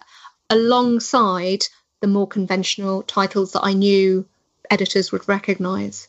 alongside 0.50 1.64
the 2.00 2.08
more 2.08 2.26
conventional 2.26 3.02
titles 3.02 3.52
that 3.52 3.64
i 3.64 3.72
knew 3.72 4.26
editors 4.70 5.12
would 5.12 5.28
recognize 5.28 6.07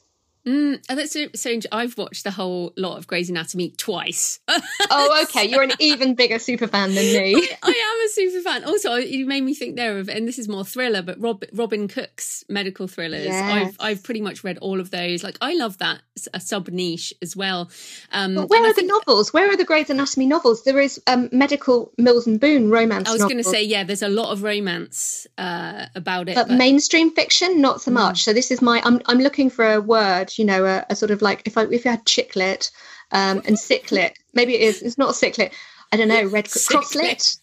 Mm, 0.50 0.84
that's 0.88 1.14
so, 1.14 1.28
so. 1.36 1.60
I've 1.72 1.96
watched 1.96 2.24
the 2.24 2.32
whole 2.32 2.74
lot 2.76 2.98
of 2.98 3.06
Grey's 3.06 3.30
Anatomy 3.30 3.70
twice. 3.78 4.40
oh, 4.90 5.24
okay. 5.24 5.46
You're 5.46 5.62
an 5.62 5.74
even 5.80 6.16
bigger 6.16 6.40
super 6.40 6.66
fan 6.66 6.96
than 6.96 7.06
me. 7.06 7.36
I, 7.36 7.58
I, 7.62 7.70
am 7.70 8.06
a 8.06 8.10
super 8.10 8.42
fan. 8.42 8.64
Also, 8.64 8.96
you 8.96 9.28
made 9.28 9.44
me 9.44 9.54
think 9.54 9.76
there 9.76 10.00
of, 10.00 10.10
and 10.10 10.28
this 10.28 10.40
is 10.40 10.48
more 10.50 10.66
thriller, 10.66 11.04
but 11.04 11.22
Rob, 11.22 11.44
Robin 11.54 11.88
Cook's 11.88 12.44
medical 12.50 12.88
thrillers. 12.88 13.26
Yes. 13.26 13.52
I've 13.52 13.78
I've 13.80 14.04
pretty 14.04 14.22
much 14.22 14.44
read 14.44 14.58
all 14.58 14.80
of 14.80 14.90
those. 14.90 15.24
Like 15.24 15.38
I 15.40 15.54
love 15.54 15.78
that 15.78 16.02
a 16.34 16.40
sub 16.40 16.68
niche 16.70 17.14
as 17.22 17.36
well. 17.36 17.70
Um, 18.12 18.36
but 18.36 18.50
where 18.50 18.62
are 18.64 18.74
think, 18.74 18.90
the 18.90 19.00
novels? 19.06 19.32
Where 19.32 19.52
are 19.52 19.58
the 19.58 19.66
Grey's 19.66 19.90
Anatomy 19.90 20.26
novels? 20.26 20.64
There 20.64 20.80
is 20.80 21.00
um, 21.06 21.30
medical 21.32 21.92
Mills 21.98 22.28
and 22.28 22.40
Boon 22.40 22.72
romance. 22.72 23.08
I 23.08 23.14
was 23.14 23.22
going 23.22 23.38
to 23.38 23.44
say 23.44 23.64
yeah. 23.64 23.84
There's 23.84 24.02
a 24.02 24.10
lot 24.10 24.32
of 24.32 24.42
romance 24.42 25.28
uh, 25.38 25.86
about 25.96 26.28
it, 26.28 26.36
but, 26.36 26.48
but, 26.48 26.58
mainstream 26.58 27.12
fiction 27.12 27.62
not 27.62 27.82
so 27.82 27.92
much. 27.92 28.22
Mm. 28.22 28.24
So 28.24 28.34
this 28.34 28.50
is 28.50 28.62
my. 28.62 28.82
I'm 28.84 29.00
I'm 29.06 29.20
looking 29.20 29.50
for 29.50 29.74
a 29.74 29.82
word 29.82 30.32
you 30.40 30.46
know, 30.46 30.66
a, 30.66 30.86
a 30.90 30.96
sort 30.96 31.12
of 31.12 31.22
like 31.22 31.42
if 31.46 31.58
I 31.58 31.64
if 31.64 31.84
you 31.84 31.92
had 31.92 32.06
chicklet 32.06 32.72
um, 33.12 33.42
and 33.46 33.60
sicklet, 33.60 34.18
maybe 34.34 34.56
it 34.56 34.62
is. 34.62 34.82
It's 34.82 34.98
not 34.98 35.16
sicklet. 35.16 35.54
I 35.92 35.98
don't 35.98 36.08
know, 36.08 36.26
red 36.26 36.46
crosslet, 36.46 37.40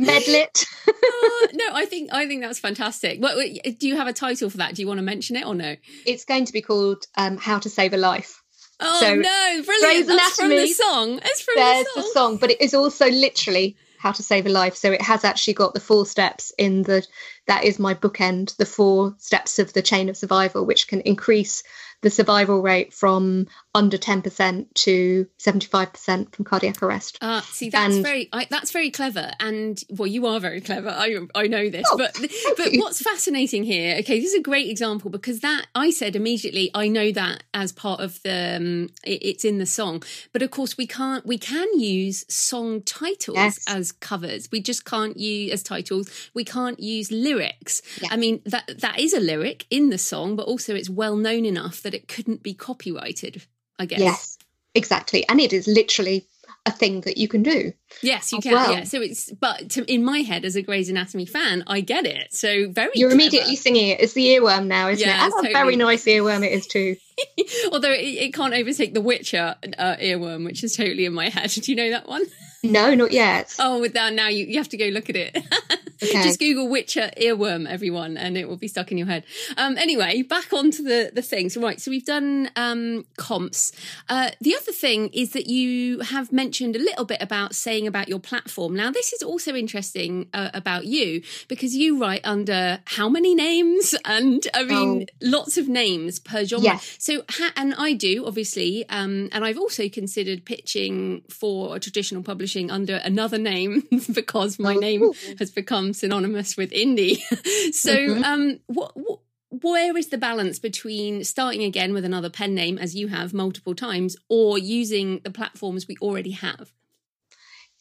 medlet. 0.00 0.66
uh, 0.88 1.46
no, 1.52 1.66
I 1.72 1.86
think 1.88 2.12
I 2.12 2.26
think 2.26 2.42
that's 2.42 2.58
fantastic. 2.58 3.20
What, 3.20 3.36
do 3.78 3.86
you 3.86 3.96
have 3.96 4.08
a 4.08 4.12
title 4.12 4.50
for 4.50 4.56
that? 4.56 4.74
Do 4.74 4.82
you 4.82 4.88
want 4.88 4.98
to 4.98 5.02
mention 5.02 5.36
it 5.36 5.46
or 5.46 5.54
no? 5.54 5.76
It's 6.06 6.24
going 6.24 6.46
to 6.46 6.52
be 6.52 6.62
called 6.62 7.06
um, 7.16 7.36
"How 7.36 7.58
to 7.60 7.70
Save 7.70 7.92
a 7.92 7.98
Life." 7.98 8.42
Oh 8.80 9.00
so, 9.00 9.14
no, 9.14 9.62
brilliant! 9.64 10.08
That's 10.08 10.36
from 10.36 10.48
the 10.48 10.66
song. 10.66 11.20
It's 11.22 11.42
from 11.42 11.54
there's 11.56 11.84
the 11.84 11.90
song. 11.90 12.02
the 12.02 12.08
song, 12.12 12.36
but 12.38 12.50
it 12.50 12.60
is 12.60 12.74
also 12.74 13.08
literally 13.08 13.76
how 13.98 14.12
to 14.12 14.22
save 14.22 14.46
a 14.46 14.50
life. 14.50 14.76
So 14.76 14.92
it 14.92 15.02
has 15.02 15.24
actually 15.24 15.54
got 15.54 15.74
the 15.74 15.80
four 15.80 16.06
steps 16.06 16.52
in 16.58 16.82
the 16.82 17.06
that 17.46 17.64
is 17.64 17.78
my 17.78 17.94
bookend, 17.94 18.56
the 18.56 18.66
four 18.66 19.14
steps 19.18 19.58
of 19.58 19.72
the 19.72 19.82
chain 19.82 20.08
of 20.08 20.16
survival, 20.16 20.64
which 20.64 20.88
can 20.88 21.00
increase 21.02 21.62
the 22.02 22.10
survival 22.10 22.62
rate 22.62 22.92
from 22.92 23.46
under 23.74 23.98
10% 23.98 24.66
to 24.74 25.26
75% 25.38 26.34
from 26.34 26.44
cardiac 26.44 26.82
arrest. 26.82 27.18
Uh, 27.20 27.40
see, 27.42 27.68
that's 27.70 27.96
and, 27.96 28.04
very 28.04 28.28
I, 28.32 28.46
that's 28.48 28.70
very 28.70 28.90
clever. 28.90 29.30
And 29.40 29.80
well, 29.90 30.06
you 30.06 30.26
are 30.26 30.40
very 30.40 30.60
clever. 30.60 30.88
I 30.88 31.18
I 31.34 31.46
know 31.46 31.68
this, 31.68 31.86
oh, 31.90 31.96
but 31.96 32.18
but 32.56 32.72
you. 32.72 32.80
what's 32.80 33.02
fascinating 33.02 33.64
here? 33.64 33.96
Okay, 34.00 34.20
this 34.20 34.32
is 34.32 34.38
a 34.38 34.42
great 34.42 34.70
example 34.70 35.10
because 35.10 35.40
that 35.40 35.66
I 35.74 35.90
said 35.90 36.16
immediately. 36.16 36.70
I 36.74 36.88
know 36.88 37.12
that 37.12 37.44
as 37.52 37.72
part 37.72 38.00
of 38.00 38.22
the 38.22 38.56
um, 38.56 38.88
it, 39.04 39.22
it's 39.22 39.44
in 39.44 39.58
the 39.58 39.66
song, 39.66 40.02
but 40.32 40.42
of 40.42 40.50
course 40.50 40.76
we 40.76 40.86
can't. 40.86 41.26
We 41.26 41.38
can 41.38 41.66
use 41.78 42.24
song 42.28 42.82
titles 42.82 43.36
yes. 43.36 43.64
as 43.68 43.92
covers. 43.92 44.48
We 44.50 44.60
just 44.60 44.84
can't 44.84 45.16
use 45.16 45.52
as 45.52 45.62
titles. 45.62 46.30
We 46.34 46.44
can't 46.44 46.80
use 46.80 47.10
lyrics. 47.10 47.82
Yeah. 48.00 48.08
I 48.10 48.16
mean 48.16 48.40
that 48.46 48.80
that 48.80 48.98
is 48.98 49.12
a 49.12 49.20
lyric 49.20 49.66
in 49.70 49.90
the 49.90 49.98
song, 49.98 50.36
but 50.36 50.46
also 50.46 50.74
it's 50.74 50.88
well 50.88 51.16
known 51.16 51.44
enough 51.44 51.82
that 51.86 51.94
it 51.94 52.08
couldn't 52.08 52.42
be 52.42 52.52
copyrighted, 52.52 53.44
I 53.78 53.86
guess. 53.86 54.00
Yes, 54.00 54.38
exactly. 54.74 55.26
And 55.28 55.40
it 55.40 55.52
is 55.52 55.68
literally 55.68 56.26
a 56.66 56.72
thing 56.72 57.02
that 57.02 57.16
you 57.16 57.28
can 57.28 57.44
do. 57.44 57.72
Yes, 58.02 58.32
you 58.32 58.40
can. 58.40 58.52
Well. 58.52 58.72
Yeah. 58.72 58.82
So 58.82 59.00
it's, 59.00 59.30
but 59.30 59.70
to, 59.70 59.84
in 59.84 60.04
my 60.04 60.18
head, 60.18 60.44
as 60.44 60.56
a 60.56 60.62
Grey's 60.62 60.90
Anatomy 60.90 61.24
fan, 61.24 61.62
I 61.68 61.80
get 61.80 62.06
it. 62.06 62.34
So 62.34 62.68
very. 62.68 62.90
You're 62.96 63.10
clever. 63.10 63.22
immediately 63.22 63.54
singing 63.54 63.90
it. 63.90 64.00
It's 64.00 64.14
the 64.14 64.26
earworm 64.26 64.66
now, 64.66 64.88
isn't 64.88 65.06
yeah, 65.06 65.20
it? 65.20 65.24
And 65.24 65.32
totally. 65.32 65.52
a 65.52 65.56
very 65.56 65.76
nice 65.76 66.04
earworm 66.06 66.44
it 66.44 66.50
is 66.50 66.66
too. 66.66 66.96
Although 67.72 67.92
it, 67.92 68.00
it, 68.00 68.34
can't 68.34 68.52
overtake 68.52 68.94
the 68.94 69.00
Witcher 69.00 69.54
uh, 69.78 69.96
earworm, 70.00 70.44
which 70.44 70.64
is 70.64 70.74
totally 70.76 71.04
in 71.04 71.12
my 71.12 71.28
head. 71.28 71.50
Do 71.52 71.70
you 71.70 71.76
know 71.76 71.90
that 71.90 72.08
one? 72.08 72.24
No, 72.72 72.94
not 72.94 73.12
yet. 73.12 73.54
oh, 73.58 73.80
with 73.80 73.94
that 73.94 74.12
now 74.12 74.28
you, 74.28 74.46
you 74.46 74.58
have 74.58 74.68
to 74.70 74.76
go 74.76 74.86
look 74.86 75.08
at 75.10 75.16
it. 75.16 75.36
Okay. 76.02 76.22
Just 76.22 76.38
Google 76.38 76.68
Witcher 76.68 77.10
earworm, 77.16 77.66
everyone, 77.66 78.18
and 78.18 78.36
it 78.36 78.48
will 78.48 78.58
be 78.58 78.68
stuck 78.68 78.92
in 78.92 78.98
your 78.98 79.06
head. 79.06 79.24
Um, 79.56 79.78
anyway, 79.78 80.20
back 80.22 80.52
onto 80.52 80.82
the 80.82 81.10
the 81.12 81.22
things. 81.22 81.56
Right, 81.56 81.80
so 81.80 81.90
we've 81.90 82.04
done 82.04 82.50
um, 82.54 83.06
comps. 83.16 83.72
Uh, 84.08 84.30
the 84.40 84.54
other 84.54 84.72
thing 84.72 85.08
is 85.08 85.32
that 85.32 85.46
you 85.46 86.00
have 86.00 86.32
mentioned 86.32 86.76
a 86.76 86.78
little 86.78 87.06
bit 87.06 87.22
about 87.22 87.54
saying 87.54 87.86
about 87.86 88.08
your 88.08 88.18
platform. 88.18 88.76
Now, 88.76 88.90
this 88.90 89.14
is 89.14 89.22
also 89.22 89.54
interesting 89.54 90.28
uh, 90.34 90.50
about 90.52 90.84
you 90.84 91.22
because 91.48 91.74
you 91.74 91.98
write 91.98 92.20
under 92.24 92.80
how 92.84 93.08
many 93.08 93.34
names, 93.34 93.94
and 94.04 94.46
I 94.52 94.64
mean 94.64 95.06
oh. 95.08 95.16
lots 95.22 95.56
of 95.56 95.66
names 95.66 96.18
per 96.18 96.44
genre. 96.44 96.64
Yes. 96.64 96.96
So, 96.98 97.22
ha- 97.30 97.52
and 97.56 97.74
I 97.74 97.94
do 97.94 98.26
obviously, 98.26 98.86
um, 98.90 99.30
and 99.32 99.46
I've 99.46 99.58
also 99.58 99.88
considered 99.88 100.44
pitching 100.44 101.22
for 101.30 101.74
a 101.74 101.80
traditional 101.80 102.22
publishing 102.56 102.70
under 102.70 102.96
another 102.96 103.38
name 103.38 103.82
because 104.12 104.58
my 104.58 104.74
oh, 104.74 104.78
name 104.78 105.12
has 105.38 105.50
become 105.50 105.92
synonymous 105.92 106.56
with 106.56 106.70
indie. 106.70 107.18
so, 107.72 107.94
mm-hmm. 107.94 108.24
um, 108.24 108.60
what, 108.66 108.92
what 108.94 109.20
where 109.50 109.96
is 109.96 110.08
the 110.08 110.18
balance 110.18 110.58
between 110.58 111.24
starting 111.24 111.62
again 111.62 111.94
with 111.94 112.04
another 112.04 112.28
pen 112.28 112.54
name 112.54 112.78
as 112.78 112.94
you 112.94 113.08
have 113.08 113.32
multiple 113.32 113.74
times 113.74 114.16
or 114.28 114.58
using 114.58 115.20
the 115.24 115.30
platforms 115.30 115.86
we 115.88 115.96
already 116.02 116.32
have? 116.32 116.72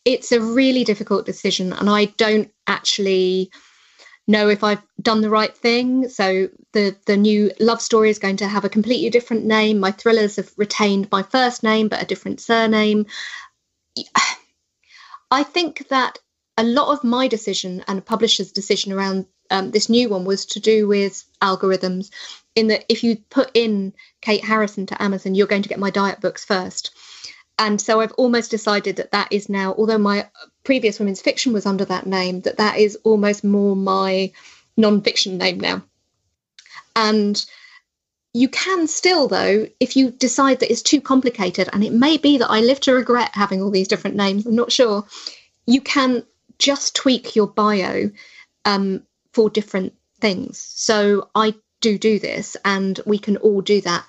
It's 0.06 0.32
a 0.32 0.40
really 0.40 0.84
difficult 0.84 1.26
decision 1.26 1.74
and 1.74 1.90
i 1.90 2.06
don't 2.06 2.52
actually 2.68 3.50
know 4.28 4.48
if 4.48 4.64
i've 4.64 4.84
done 5.02 5.22
the 5.22 5.30
right 5.30 5.58
thing. 5.58 6.08
So 6.08 6.50
the 6.74 6.96
the 7.08 7.18
new 7.18 7.52
love 7.60 7.82
story 7.82 8.12
is 8.12 8.20
going 8.20 8.38
to 8.38 8.48
have 8.48 8.64
a 8.64 8.70
completely 8.70 9.10
different 9.10 9.46
name. 9.46 9.80
My 9.80 9.92
thrillers 9.92 10.36
have 10.36 10.52
retained 10.58 11.10
my 11.12 11.24
first 11.24 11.64
name 11.64 11.88
but 11.88 12.02
a 12.02 12.06
different 12.06 12.40
surname 12.40 13.08
i 15.32 15.44
think 15.44 15.88
that 15.90 16.18
a 16.58 16.64
lot 16.64 16.94
of 16.94 17.04
my 17.04 17.28
decision 17.28 17.84
and 17.88 18.00
a 18.00 18.02
publisher's 18.02 18.52
decision 18.52 18.94
around 18.94 19.26
um, 19.50 19.72
this 19.72 19.90
new 19.90 20.10
one 20.10 20.26
was 20.26 20.46
to 20.48 20.60
do 20.60 20.88
with 20.88 21.24
algorithms. 21.42 22.10
In 22.56 22.68
that, 22.68 22.86
if 22.90 23.04
you 23.04 23.18
put 23.30 23.52
in 23.54 23.94
Kate 24.22 24.44
Harrison 24.44 24.86
to 24.88 25.02
Amazon, 25.02 25.36
you're 25.36 25.48
going 25.48 25.62
to 25.62 25.70
get 25.70 25.80
my 25.80 25.90
diet 25.90 26.22
books 26.22 26.46
first. 26.46 26.96
And 27.58 27.80
so 27.80 28.02
I've 28.02 28.12
almost 28.14 28.52
decided 28.52 28.98
that 28.98 29.12
that 29.12 29.32
is 29.32 29.48
now, 29.48 29.74
although 29.78 29.98
my 29.98 30.30
previous 30.64 31.00
women's 31.00 31.22
fiction 31.22 31.54
was 31.54 31.66
under 31.66 31.86
that 31.86 32.06
name, 32.06 32.42
that 32.42 32.58
that 32.58 32.78
is 32.78 32.98
almost 33.04 33.44
more 33.44 33.76
my 33.76 34.32
non-fiction 34.76 35.38
name 35.38 35.60
now. 35.60 35.84
And 36.96 37.44
you 38.36 38.50
can 38.50 38.86
still, 38.86 39.30
though, 39.30 39.66
if 39.80 39.96
you 39.96 40.12
decide 40.12 40.60
that 40.60 40.70
it's 40.70 40.82
too 40.82 41.00
complicated, 41.00 41.70
and 41.72 41.86
it 41.86 41.94
may 41.94 42.18
be 42.18 42.38
that 42.40 42.52
I 42.52 42.60
live 42.60 42.82
to 42.82 42.94
regret 42.94 43.30
having 43.34 43.62
all 43.62 43.72
these 43.72 43.88
different 43.88 44.18
names, 44.18 44.46
I'm 44.46 44.56
not 44.56 44.74
sure, 44.74 45.08
you 45.66 45.80
can 45.80 46.22
just 46.60 46.98
tweak 46.98 47.38
your 47.38 47.48
bio 47.48 48.12
um, 48.66 49.04
for 49.32 49.50
different 49.50 49.94
things. 50.20 50.58
So 50.58 51.30
I 51.34 51.56
do 51.80 51.98
do 51.98 52.20
this, 52.20 52.58
and 52.66 53.00
we 53.06 53.20
can 53.20 53.38
all 53.38 53.62
do 53.62 53.80
that. 53.80 54.04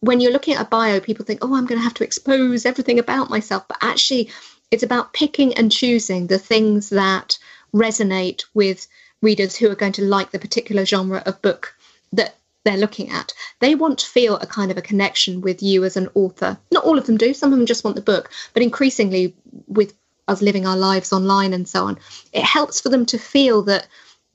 When 0.00 0.20
you're 0.20 0.32
looking 0.32 0.54
at 0.54 0.66
a 0.66 0.68
bio, 0.68 0.98
people 0.98 1.24
think, 1.24 1.44
oh, 1.44 1.54
I'm 1.54 1.66
going 1.66 1.78
to 1.78 1.84
have 1.84 1.94
to 1.94 2.04
expose 2.04 2.66
everything 2.66 2.98
about 2.98 3.30
myself. 3.30 3.68
But 3.68 3.78
actually, 3.82 4.30
it's 4.72 4.82
about 4.82 5.12
picking 5.12 5.54
and 5.54 5.70
choosing 5.70 6.26
the 6.26 6.40
things 6.40 6.90
that 6.90 7.38
resonate 7.72 8.46
with 8.52 8.88
readers 9.22 9.54
who 9.54 9.70
are 9.70 9.76
going 9.76 9.92
to 9.92 10.02
like 10.02 10.32
the 10.32 10.40
particular 10.40 10.84
genre 10.84 11.22
of 11.24 11.40
book 11.40 11.76
that 12.12 12.34
they're 12.64 12.76
looking 12.76 13.10
at. 13.10 13.32
They 13.60 13.74
want 13.74 13.98
to 14.00 14.06
feel 14.06 14.36
a 14.36 14.46
kind 14.46 14.70
of 14.70 14.78
a 14.78 14.82
connection 14.82 15.40
with 15.40 15.62
you 15.62 15.84
as 15.84 15.96
an 15.96 16.08
author. 16.14 16.58
Not 16.70 16.84
all 16.84 16.98
of 16.98 17.06
them 17.06 17.16
do, 17.16 17.34
some 17.34 17.52
of 17.52 17.58
them 17.58 17.66
just 17.66 17.84
want 17.84 17.96
the 17.96 18.02
book, 18.02 18.30
but 18.52 18.62
increasingly 18.62 19.34
with 19.66 19.94
us 20.26 20.40
living 20.42 20.66
our 20.66 20.76
lives 20.76 21.12
online 21.12 21.52
and 21.52 21.68
so 21.68 21.84
on, 21.86 21.98
it 22.32 22.42
helps 22.42 22.80
for 22.80 22.88
them 22.88 23.06
to 23.06 23.18
feel 23.18 23.62
that 23.62 23.86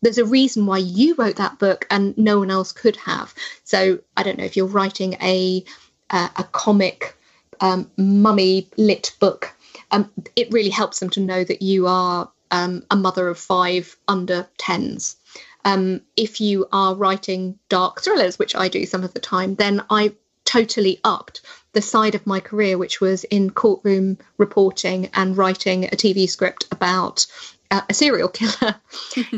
there's 0.01 0.19
a 0.19 0.25
reason 0.25 0.65
why 0.65 0.77
you 0.77 1.15
wrote 1.15 1.37
that 1.37 1.59
book 1.59 1.85
and 1.89 2.17
no 2.17 2.39
one 2.39 2.51
else 2.51 2.71
could 2.71 2.95
have. 2.97 3.33
So 3.63 3.99
I 4.15 4.23
don't 4.23 4.37
know 4.37 4.45
if 4.45 4.55
you're 4.55 4.67
writing 4.67 5.13
a 5.21 5.65
uh, 6.09 6.29
a 6.37 6.43
comic 6.43 7.15
um, 7.61 7.89
mummy 7.97 8.67
lit 8.77 9.15
book, 9.19 9.53
um, 9.91 10.11
it 10.35 10.51
really 10.51 10.69
helps 10.69 10.99
them 10.99 11.09
to 11.11 11.19
know 11.19 11.43
that 11.43 11.61
you 11.61 11.87
are 11.87 12.31
um, 12.51 12.83
a 12.89 12.95
mother 12.95 13.27
of 13.27 13.37
five 13.37 13.95
under 14.07 14.47
tens. 14.57 15.17
Um, 15.65 16.01
if 16.15 16.39
you 16.41 16.67
are 16.71 16.95
writing 16.95 17.59
dark 17.67 18.01
thrillers, 18.01 18.39
which 18.39 18.55
I 18.55 18.69
do 18.69 18.85
some 18.85 19.03
of 19.03 19.13
the 19.13 19.19
time, 19.19 19.55
then 19.55 19.83
I 19.89 20.13
totally 20.45 20.99
upped 21.03 21.41
the 21.73 21.81
side 21.81 22.15
of 22.15 22.25
my 22.25 22.39
career, 22.39 22.77
which 22.77 22.99
was 22.99 23.23
in 23.25 23.51
courtroom 23.51 24.17
reporting 24.37 25.09
and 25.13 25.37
writing 25.37 25.85
a 25.85 25.89
TV 25.89 26.27
script 26.27 26.65
about 26.71 27.27
uh, 27.69 27.81
a 27.89 27.93
serial 27.93 28.29
killer. 28.39 28.75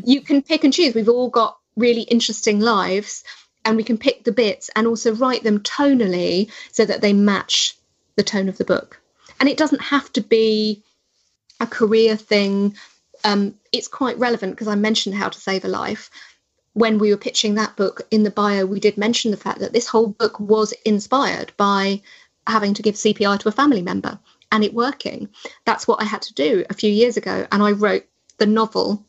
you 0.05 0.21
can 0.21 0.41
pick 0.41 0.63
and 0.63 0.73
choose. 0.73 0.95
We've 0.95 1.09
all 1.09 1.29
got 1.29 1.57
really 1.75 2.03
interesting 2.03 2.59
lives, 2.59 3.23
and 3.65 3.77
we 3.77 3.83
can 3.83 3.97
pick 3.97 4.23
the 4.23 4.31
bits 4.31 4.69
and 4.75 4.87
also 4.87 5.13
write 5.13 5.43
them 5.43 5.59
tonally 5.59 6.51
so 6.71 6.85
that 6.85 7.01
they 7.01 7.13
match 7.13 7.75
the 8.15 8.23
tone 8.23 8.49
of 8.49 8.57
the 8.57 8.65
book. 8.65 8.99
And 9.39 9.49
it 9.49 9.57
doesn't 9.57 9.81
have 9.81 10.11
to 10.13 10.21
be 10.21 10.83
a 11.59 11.67
career 11.67 12.15
thing. 12.15 12.75
Um, 13.23 13.55
it's 13.71 13.87
quite 13.87 14.17
relevant 14.17 14.53
because 14.53 14.67
I 14.67 14.75
mentioned 14.75 15.15
How 15.15 15.29
to 15.29 15.39
Save 15.39 15.65
a 15.65 15.67
Life. 15.67 16.09
When 16.73 16.99
we 16.99 17.11
were 17.11 17.17
pitching 17.17 17.55
that 17.55 17.75
book 17.75 18.01
in 18.11 18.23
the 18.23 18.31
bio, 18.31 18.65
we 18.65 18.79
did 18.79 18.97
mention 18.97 19.31
the 19.31 19.37
fact 19.37 19.59
that 19.59 19.73
this 19.73 19.87
whole 19.87 20.07
book 20.07 20.39
was 20.39 20.73
inspired 20.85 21.51
by 21.57 22.01
having 22.47 22.73
to 22.75 22.81
give 22.81 22.95
CPR 22.95 23.39
to 23.39 23.49
a 23.49 23.51
family 23.51 23.81
member 23.81 24.19
and 24.51 24.63
it 24.63 24.73
working. 24.73 25.29
That's 25.65 25.87
what 25.87 26.01
I 26.01 26.05
had 26.05 26.21
to 26.23 26.33
do 26.33 26.65
a 26.69 26.73
few 26.73 26.91
years 26.91 27.17
ago. 27.17 27.47
And 27.51 27.61
I 27.61 27.71
wrote 27.71 28.05
the 28.37 28.45
novel 28.45 29.05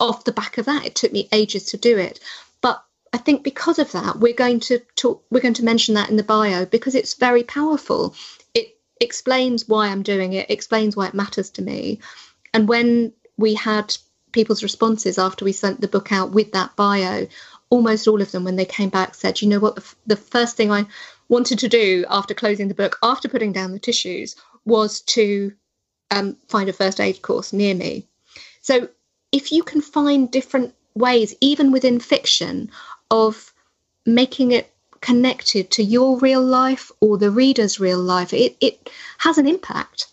off 0.00 0.24
the 0.24 0.32
back 0.32 0.58
of 0.58 0.66
that. 0.66 0.84
It 0.86 0.94
took 0.94 1.12
me 1.12 1.28
ages 1.32 1.66
to 1.66 1.76
do 1.76 1.98
it. 1.98 2.20
But 2.60 2.82
I 3.12 3.18
think 3.18 3.42
because 3.42 3.78
of 3.78 3.92
that, 3.92 4.18
we're 4.18 4.34
going 4.34 4.60
to 4.60 4.80
talk 4.94 5.24
we're 5.30 5.40
going 5.40 5.54
to 5.54 5.64
mention 5.64 5.94
that 5.94 6.10
in 6.10 6.16
the 6.16 6.22
bio 6.22 6.64
because 6.66 6.94
it's 6.94 7.14
very 7.14 7.42
powerful. 7.42 8.14
It 8.54 8.76
explains 9.00 9.68
why 9.68 9.88
I'm 9.88 10.02
doing 10.02 10.32
it, 10.32 10.50
explains 10.50 10.96
why 10.96 11.08
it 11.08 11.14
matters 11.14 11.50
to 11.52 11.62
me. 11.62 12.00
And 12.56 12.68
when 12.68 13.12
we 13.36 13.54
had 13.54 13.96
people's 14.32 14.62
responses 14.62 15.18
after 15.18 15.44
we 15.44 15.52
sent 15.52 15.80
the 15.80 15.88
book 15.88 16.10
out 16.10 16.30
with 16.32 16.52
that 16.52 16.74
bio, 16.76 17.26
almost 17.70 18.08
all 18.08 18.22
of 18.22 18.32
them, 18.32 18.44
when 18.44 18.56
they 18.56 18.64
came 18.64 18.88
back, 18.88 19.14
said, 19.14 19.40
"You 19.40 19.48
know 19.48 19.58
what? 19.58 19.76
The, 19.76 19.82
f- 19.82 19.96
the 20.06 20.16
first 20.16 20.56
thing 20.56 20.70
I 20.72 20.86
wanted 21.28 21.58
to 21.60 21.68
do 21.68 22.04
after 22.08 22.34
closing 22.34 22.68
the 22.68 22.74
book, 22.74 22.98
after 23.02 23.28
putting 23.28 23.52
down 23.52 23.72
the 23.72 23.78
tissues, 23.78 24.36
was 24.64 25.00
to 25.02 25.52
um, 26.10 26.36
find 26.48 26.68
a 26.68 26.72
first 26.72 27.00
aid 27.00 27.22
course 27.22 27.52
near 27.52 27.74
me 27.74 28.06
so 28.66 28.88
if 29.30 29.52
you 29.52 29.62
can 29.62 29.80
find 29.80 30.28
different 30.28 30.74
ways, 30.96 31.36
even 31.40 31.70
within 31.70 32.00
fiction, 32.00 32.72
of 33.12 33.52
making 34.04 34.50
it 34.50 34.74
connected 35.00 35.70
to 35.70 35.84
your 35.84 36.18
real 36.18 36.42
life 36.42 36.90
or 37.00 37.16
the 37.16 37.30
reader's 37.30 37.78
real 37.78 38.00
life, 38.00 38.32
it, 38.32 38.56
it 38.60 38.90
has 39.18 39.38
an 39.38 39.46
impact. 39.46 40.08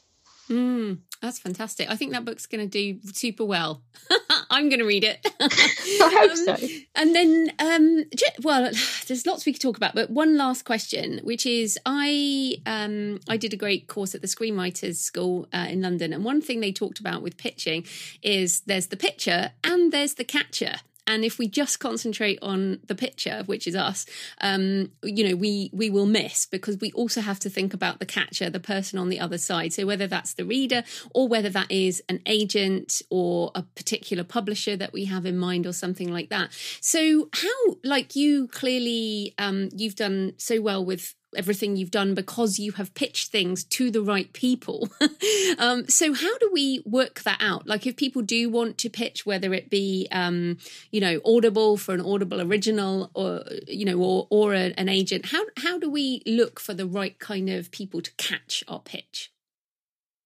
Mm, 0.49 0.99
that's 1.24 1.39
fantastic. 1.39 1.89
I 1.89 1.95
think 1.95 2.11
that 2.11 2.26
book's 2.26 2.45
going 2.45 2.69
to 2.69 2.93
do 2.93 2.99
super 3.13 3.45
well. 3.45 3.82
I'm 4.49 4.67
going 4.67 4.80
to 4.80 4.86
read 4.86 5.05
it. 5.05 5.26
I 5.39 6.09
hope 6.19 6.32
um, 6.32 6.57
so. 6.57 6.67
And 6.95 7.15
then, 7.15 7.49
um, 7.59 8.03
well, 8.43 8.69
there's 9.07 9.26
lots 9.26 9.45
we 9.45 9.53
could 9.53 9.61
talk 9.61 9.78
about, 9.78 9.95
but 9.95 10.09
one 10.09 10.36
last 10.36 10.65
question, 10.65 11.21
which 11.24 11.45
is, 11.45 11.80
I 11.86 12.57
um, 12.65 13.21
I 13.30 13.38
did 13.38 13.53
a 13.53 13.57
great 13.57 13.88
course 13.88 14.13
at 14.13 14.21
the 14.21 14.28
Screenwriters 14.28 14.97
School 14.97 15.47
uh, 15.53 15.67
in 15.69 15.82
London, 15.82 16.11
and 16.11 16.26
one 16.26 16.41
thing 16.41 16.59
they 16.59 16.74
talked 16.74 16.99
about 16.99 17.21
with 17.21 17.38
pitching 17.38 17.86
is 18.21 18.59
there's 18.61 18.88
the 18.88 18.97
pitcher 18.97 19.53
and 19.63 19.93
there's 19.93 20.15
the 20.15 20.26
catcher 20.26 20.76
and 21.07 21.25
if 21.25 21.37
we 21.37 21.47
just 21.47 21.79
concentrate 21.79 22.39
on 22.41 22.79
the 22.87 22.95
pitcher 22.95 23.43
which 23.45 23.67
is 23.67 23.75
us 23.75 24.05
um, 24.41 24.91
you 25.03 25.27
know 25.27 25.35
we 25.35 25.69
we 25.73 25.89
will 25.89 26.05
miss 26.05 26.45
because 26.45 26.77
we 26.79 26.91
also 26.93 27.21
have 27.21 27.39
to 27.39 27.49
think 27.49 27.73
about 27.73 27.99
the 27.99 28.05
catcher 28.05 28.49
the 28.49 28.59
person 28.59 28.99
on 28.99 29.09
the 29.09 29.19
other 29.19 29.37
side. 29.37 29.73
So 29.73 29.85
whether 29.85 30.07
that's 30.07 30.33
the 30.33 30.45
reader 30.45 30.83
or 31.13 31.27
whether 31.27 31.49
that 31.49 31.71
is 31.71 32.01
an 32.09 32.21
agent 32.25 33.01
or 33.09 33.51
a 33.55 33.63
particular 33.63 34.23
publisher 34.23 34.75
that 34.77 34.93
we 34.93 35.05
have 35.05 35.25
in 35.25 35.37
mind 35.37 35.65
or 35.65 35.73
something 35.73 36.11
like 36.11 36.29
that. 36.29 36.51
So 36.81 37.29
how 37.33 37.75
like 37.83 38.15
you 38.15 38.47
clearly 38.47 39.33
um, 39.37 39.69
you've 39.75 39.95
done 39.95 40.33
so 40.37 40.61
well 40.61 40.83
with 40.85 41.15
everything 41.36 41.75
you've 41.75 41.91
done 41.91 42.13
because 42.13 42.59
you 42.59 42.73
have 42.73 42.93
pitched 42.93 43.31
things 43.31 43.63
to 43.65 43.91
the 43.91 44.01
right 44.01 44.31
people. 44.34 44.89
um, 45.57 45.88
so 45.88 46.13
how 46.13 46.38
do 46.38 46.49
we 46.51 46.81
work 46.86 47.21
that 47.21 47.38
out? 47.41 47.67
Like 47.67 47.86
if 47.88 47.95
people 47.95 48.21
do 48.21 48.49
want 48.49 48.77
to 48.79 48.89
pitch, 48.89 49.25
whether 49.25 49.53
it 49.53 49.69
be 49.69 50.07
um, 50.11 50.57
you 50.91 51.01
know 51.01 51.21
Audible 51.25 51.77
for 51.77 51.93
an 51.93 52.01
Audible 52.01 52.41
original, 52.41 53.11
or 53.13 53.43
you 53.67 53.86
know, 53.86 53.97
or 53.99 54.27
or 54.29 54.53
a, 54.53 54.73
an 54.77 54.89
agent, 54.89 55.27
how 55.27 55.43
how 55.57 55.77
do 55.79 55.89
we 55.89 56.21
look 56.25 56.59
for 56.59 56.73
the 56.73 56.86
right 56.86 57.17
kind 57.19 57.49
of 57.49 57.71
people 57.71 58.01
to 58.01 58.11
catch 58.17 58.63
our 58.67 58.79
pitch? 58.79 59.31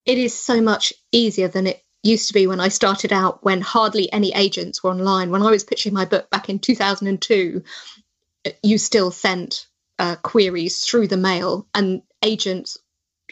It 0.06 0.18
is 0.18 0.34
so 0.34 0.62
much 0.62 0.94
easier 1.12 1.50
than 1.50 1.68
it 1.68 1.84
used 2.04 2.28
to 2.30 2.34
be 2.34 2.48
when 2.48 2.60
I 2.60 2.70
started 2.70 3.12
out, 3.12 3.44
when 3.44 3.62
hardly 3.62 4.12
any 4.12 4.34
agents 4.34 4.82
were 4.82 4.92
online. 4.92 5.30
When 5.30 5.42
I 5.42 5.52
was 5.52 5.64
pitching 5.64 5.94
my 5.94 6.06
book 6.06 6.30
back 6.30 6.50
in 6.50 6.60
2002, 6.60 7.64
you 8.64 8.78
still 8.78 9.12
sent 9.12 9.68
uh, 10.00 10.16
queries 10.18 10.80
through 10.80 11.08
the 11.08 11.18
mail, 11.18 11.68
and 11.74 12.02
agents 12.24 12.78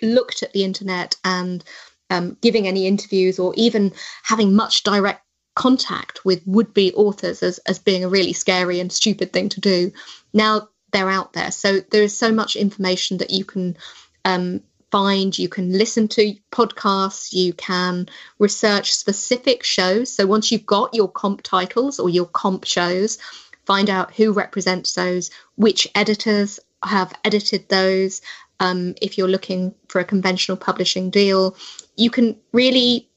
looked 0.01 0.43
at 0.43 0.53
the 0.53 0.63
internet 0.63 1.15
and 1.23 1.63
um, 2.09 2.37
giving 2.41 2.67
any 2.67 2.85
interviews 2.87 3.39
or 3.39 3.53
even 3.55 3.93
having 4.23 4.55
much 4.55 4.83
direct 4.83 5.21
contact 5.55 6.23
with 6.25 6.41
would 6.45 6.73
be 6.73 6.93
authors 6.93 7.41
as, 7.41 7.59
as 7.59 7.79
being 7.79 8.03
a 8.03 8.09
really 8.09 8.33
scary 8.33 8.79
and 8.79 8.91
stupid 8.91 9.31
thing 9.31 9.49
to 9.49 9.61
do. 9.61 9.91
Now 10.33 10.69
they're 10.91 11.09
out 11.09 11.33
there. 11.33 11.51
So 11.51 11.79
there 11.79 12.03
is 12.03 12.17
so 12.17 12.31
much 12.31 12.55
information 12.55 13.17
that 13.17 13.31
you 13.31 13.45
can 13.45 13.77
um, 14.25 14.61
find. 14.91 15.37
You 15.37 15.49
can 15.49 15.71
listen 15.71 16.07
to 16.09 16.35
podcasts, 16.51 17.33
you 17.33 17.53
can 17.53 18.07
research 18.39 18.93
specific 18.93 19.63
shows. 19.63 20.13
So 20.13 20.27
once 20.27 20.51
you've 20.51 20.65
got 20.65 20.93
your 20.93 21.09
comp 21.09 21.41
titles 21.41 21.99
or 21.99 22.09
your 22.09 22.27
comp 22.27 22.65
shows, 22.65 23.17
find 23.65 23.89
out 23.89 24.13
who 24.13 24.31
represents 24.31 24.93
those, 24.93 25.31
which 25.55 25.87
editors 25.95 26.59
have 26.83 27.13
edited 27.23 27.67
those. 27.69 28.21
Um, 28.59 28.95
if 29.01 29.17
you're 29.17 29.27
looking 29.27 29.75
for 29.89 29.99
a 29.99 30.05
conventional 30.05 30.57
publishing 30.57 31.09
deal, 31.09 31.57
you 31.95 32.09
can 32.09 32.37
really 32.51 33.09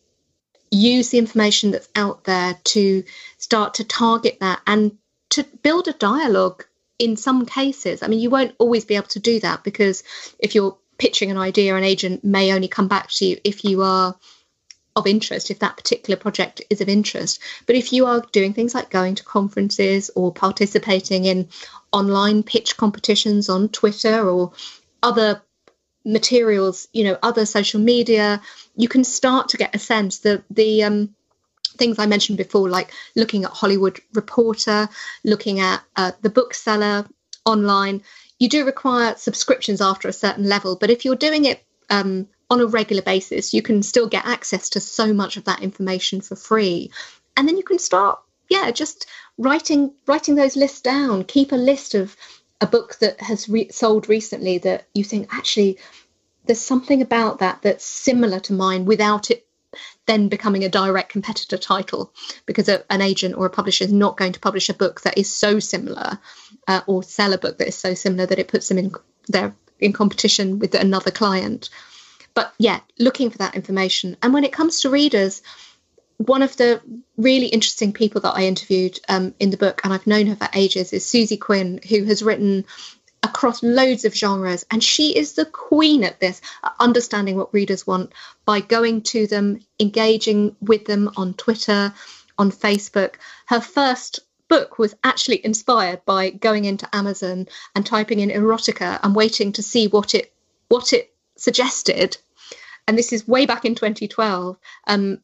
use 0.70 1.10
the 1.10 1.18
information 1.18 1.70
that's 1.70 1.88
out 1.94 2.24
there 2.24 2.58
to 2.64 3.04
start 3.38 3.74
to 3.74 3.84
target 3.84 4.38
that 4.40 4.60
and 4.66 4.98
to 5.30 5.44
build 5.62 5.88
a 5.88 5.92
dialogue 5.92 6.64
in 6.98 7.16
some 7.16 7.46
cases. 7.46 8.02
I 8.02 8.08
mean, 8.08 8.18
you 8.18 8.30
won't 8.30 8.54
always 8.58 8.84
be 8.84 8.96
able 8.96 9.08
to 9.08 9.20
do 9.20 9.40
that 9.40 9.62
because 9.64 10.02
if 10.38 10.54
you're 10.54 10.76
pitching 10.98 11.30
an 11.30 11.38
idea, 11.38 11.76
an 11.76 11.84
agent 11.84 12.24
may 12.24 12.52
only 12.52 12.68
come 12.68 12.88
back 12.88 13.08
to 13.10 13.24
you 13.24 13.38
if 13.44 13.64
you 13.64 13.82
are 13.82 14.16
of 14.98 15.06
interest, 15.06 15.50
if 15.50 15.60
that 15.60 15.76
particular 15.76 16.16
project 16.16 16.62
is 16.70 16.80
of 16.80 16.88
interest. 16.88 17.40
But 17.66 17.76
if 17.76 17.92
you 17.92 18.06
are 18.06 18.22
doing 18.32 18.52
things 18.52 18.74
like 18.74 18.90
going 18.90 19.14
to 19.16 19.24
conferences 19.24 20.10
or 20.14 20.32
participating 20.32 21.24
in 21.24 21.48
online 21.92 22.42
pitch 22.42 22.76
competitions 22.76 23.48
on 23.48 23.68
Twitter 23.68 24.28
or 24.28 24.52
other 25.02 25.42
materials, 26.04 26.88
you 26.92 27.04
know, 27.04 27.18
other 27.22 27.46
social 27.46 27.80
media, 27.80 28.40
you 28.76 28.88
can 28.88 29.04
start 29.04 29.50
to 29.50 29.56
get 29.56 29.74
a 29.74 29.78
sense 29.78 30.20
that 30.20 30.42
the 30.50 30.82
um, 30.84 31.14
things 31.76 31.98
I 31.98 32.06
mentioned 32.06 32.38
before, 32.38 32.68
like 32.68 32.92
looking 33.14 33.44
at 33.44 33.50
Hollywood 33.50 34.00
Reporter, 34.14 34.88
looking 35.24 35.60
at 35.60 35.82
uh, 35.96 36.12
the 36.22 36.30
bookseller 36.30 37.06
online, 37.44 38.02
you 38.38 38.48
do 38.48 38.64
require 38.64 39.14
subscriptions 39.16 39.80
after 39.80 40.08
a 40.08 40.12
certain 40.12 40.48
level. 40.48 40.76
But 40.76 40.90
if 40.90 41.04
you're 41.04 41.16
doing 41.16 41.44
it 41.44 41.64
um, 41.90 42.28
on 42.50 42.60
a 42.60 42.66
regular 42.66 43.02
basis, 43.02 43.52
you 43.52 43.62
can 43.62 43.82
still 43.82 44.08
get 44.08 44.26
access 44.26 44.70
to 44.70 44.80
so 44.80 45.12
much 45.12 45.36
of 45.36 45.44
that 45.44 45.62
information 45.62 46.20
for 46.20 46.36
free. 46.36 46.90
And 47.36 47.46
then 47.46 47.56
you 47.56 47.62
can 47.62 47.78
start, 47.78 48.20
yeah, 48.48 48.70
just 48.70 49.06
writing 49.36 49.92
writing 50.06 50.34
those 50.34 50.56
lists 50.56 50.80
down. 50.80 51.24
Keep 51.24 51.52
a 51.52 51.56
list 51.56 51.94
of 51.94 52.16
a 52.60 52.66
book 52.66 52.98
that 52.98 53.20
has 53.20 53.48
re- 53.48 53.70
sold 53.70 54.08
recently 54.08 54.58
that 54.58 54.86
you 54.94 55.04
think 55.04 55.28
actually 55.32 55.78
there's 56.46 56.60
something 56.60 57.02
about 57.02 57.38
that 57.38 57.60
that's 57.62 57.84
similar 57.84 58.40
to 58.40 58.52
mine 58.52 58.84
without 58.84 59.30
it 59.30 59.46
then 60.06 60.28
becoming 60.28 60.64
a 60.64 60.68
direct 60.68 61.12
competitor 61.12 61.58
title 61.58 62.12
because 62.46 62.68
a, 62.68 62.82
an 62.90 63.02
agent 63.02 63.36
or 63.36 63.44
a 63.44 63.50
publisher 63.50 63.84
is 63.84 63.92
not 63.92 64.16
going 64.16 64.32
to 64.32 64.40
publish 64.40 64.70
a 64.70 64.74
book 64.74 65.02
that 65.02 65.18
is 65.18 65.32
so 65.32 65.60
similar 65.60 66.18
uh, 66.66 66.80
or 66.86 67.02
sell 67.02 67.34
a 67.34 67.38
book 67.38 67.58
that 67.58 67.68
is 67.68 67.76
so 67.76 67.92
similar 67.92 68.24
that 68.24 68.38
it 68.38 68.48
puts 68.48 68.68
them 68.68 68.78
in 68.78 68.90
their 69.28 69.54
in 69.78 69.92
competition 69.92 70.58
with 70.58 70.74
another 70.74 71.10
client 71.10 71.68
but 72.38 72.54
yeah 72.58 72.80
looking 72.98 73.30
for 73.30 73.38
that 73.38 73.54
information 73.54 74.16
and 74.22 74.32
when 74.32 74.44
it 74.44 74.52
comes 74.52 74.80
to 74.80 74.90
readers 74.90 75.42
one 76.18 76.42
of 76.42 76.56
the 76.56 76.80
really 77.16 77.46
interesting 77.46 77.92
people 77.92 78.20
that 78.20 78.34
I 78.34 78.42
interviewed 78.42 78.98
um, 79.08 79.34
in 79.38 79.50
the 79.50 79.56
book, 79.56 79.80
and 79.84 79.94
I've 79.94 80.06
known 80.06 80.26
her 80.26 80.36
for 80.36 80.48
ages, 80.52 80.92
is 80.92 81.06
Suzy 81.06 81.36
Quinn, 81.36 81.80
who 81.88 82.04
has 82.04 82.22
written 82.22 82.64
across 83.22 83.62
loads 83.62 84.04
of 84.04 84.14
genres. 84.14 84.66
And 84.70 84.82
she 84.82 85.16
is 85.16 85.34
the 85.34 85.44
queen 85.44 86.04
at 86.04 86.20
this, 86.20 86.40
understanding 86.80 87.36
what 87.36 87.54
readers 87.54 87.86
want 87.86 88.12
by 88.44 88.60
going 88.60 89.02
to 89.02 89.26
them, 89.28 89.60
engaging 89.78 90.56
with 90.60 90.86
them 90.86 91.10
on 91.16 91.34
Twitter, 91.34 91.94
on 92.36 92.50
Facebook. 92.50 93.14
Her 93.46 93.60
first 93.60 94.20
book 94.48 94.78
was 94.78 94.96
actually 95.04 95.44
inspired 95.44 96.04
by 96.04 96.30
going 96.30 96.64
into 96.64 96.92
Amazon 96.94 97.46
and 97.76 97.86
typing 97.86 98.18
in 98.20 98.30
erotica 98.30 98.98
and 99.02 99.14
waiting 99.14 99.52
to 99.52 99.62
see 99.62 99.86
what 99.86 100.14
it 100.14 100.32
what 100.68 100.92
it 100.92 101.12
suggested. 101.36 102.18
And 102.88 102.98
this 102.98 103.12
is 103.12 103.28
way 103.28 103.44
back 103.44 103.66
in 103.66 103.74
2012, 103.74 104.56
um, 104.86 105.18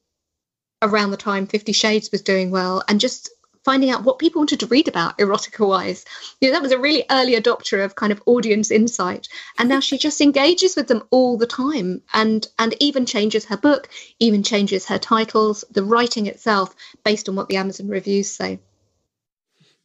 around 0.83 1.11
the 1.13 1.17
time 1.17 1.47
Fifty 1.47 1.73
Shades 1.73 2.13
was 2.13 2.21
doing 2.21 2.51
well, 2.51 2.83
and 2.87 3.01
just 3.01 3.31
finding 3.65 3.89
out 3.91 4.05
what 4.05 4.19
people 4.19 4.41
wanted 4.41 4.61
to 4.61 4.67
read 4.67 4.87
about 4.87 5.17
erotica 5.17 5.67
wise. 5.67 6.05
You 6.41 6.49
know, 6.49 6.53
that 6.53 6.63
was 6.63 6.73
a 6.73 6.79
really 6.79 7.05
early 7.11 7.35
adopter 7.35 7.83
of 7.83 7.95
kind 7.95 8.13
of 8.13 8.23
audience 8.27 8.71
insight. 8.71 9.29
And 9.59 9.71
now 9.71 9.81
she 9.81 9.97
just 9.97 10.21
engages 10.21 10.77
with 10.77 10.89
them 10.89 11.05
all 11.11 11.39
the 11.39 11.47
time 11.47 12.03
and 12.13 12.47
and 12.59 12.75
even 12.81 13.07
changes 13.07 13.47
her 13.47 13.57
book, 13.57 13.89
even 14.19 14.43
changes 14.43 14.85
her 14.87 14.99
titles, 14.99 15.65
the 15.71 15.83
writing 15.83 16.27
itself 16.27 16.77
based 17.03 17.31
on 17.31 17.35
what 17.35 17.49
the 17.49 17.57
Amazon 17.57 17.89
reviews 17.89 18.31
say. 18.31 18.61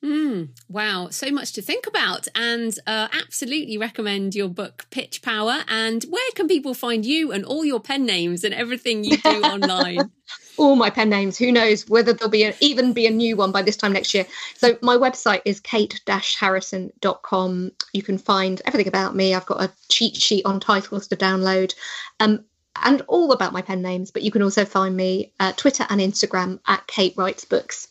Mm, 0.03 0.49
wow, 0.69 1.09
so 1.09 1.29
much 1.29 1.51
to 1.53 1.61
think 1.61 1.85
about, 1.85 2.29
and 2.33 2.73
uh, 2.87 3.09
absolutely 3.11 3.77
recommend 3.77 4.33
your 4.33 4.47
book 4.47 4.85
Pitch 4.91 5.21
Power. 5.21 5.65
And 5.67 6.03
where 6.03 6.31
can 6.35 6.47
people 6.47 6.73
find 6.73 7.05
you 7.05 7.33
and 7.33 7.43
all 7.43 7.65
your 7.65 7.81
pen 7.81 8.05
names 8.05 8.45
and 8.45 8.53
everything 8.53 9.03
you 9.03 9.17
do 9.17 9.41
online? 9.41 10.09
all 10.57 10.77
my 10.77 10.89
pen 10.89 11.09
names. 11.09 11.37
Who 11.37 11.51
knows 11.51 11.89
whether 11.89 12.13
there'll 12.13 12.31
be 12.31 12.43
a, 12.43 12.55
even 12.61 12.93
be 12.93 13.07
a 13.07 13.11
new 13.11 13.35
one 13.35 13.51
by 13.51 13.61
this 13.61 13.75
time 13.75 13.91
next 13.91 14.13
year. 14.13 14.25
So 14.55 14.77
my 14.81 14.95
website 14.95 15.41
is 15.43 15.59
kate-harrison.com. 15.59 17.71
You 17.91 18.03
can 18.03 18.17
find 18.17 18.61
everything 18.65 18.87
about 18.87 19.17
me. 19.17 19.33
I've 19.33 19.45
got 19.45 19.61
a 19.61 19.69
cheat 19.89 20.15
sheet 20.15 20.45
on 20.45 20.61
titles 20.61 21.07
to 21.07 21.17
download. 21.17 21.75
Um, 22.21 22.45
and 22.81 23.01
all 23.07 23.33
about 23.33 23.51
my 23.51 23.61
pen 23.61 23.81
names, 23.81 24.11
but 24.11 24.21
you 24.21 24.31
can 24.31 24.41
also 24.41 24.63
find 24.63 24.95
me 24.95 25.33
uh, 25.41 25.51
Twitter 25.57 25.85
and 25.89 25.99
Instagram 25.99 26.61
at 26.67 26.87
Kate 26.87 27.13
Writes 27.17 27.43
Books. 27.43 27.88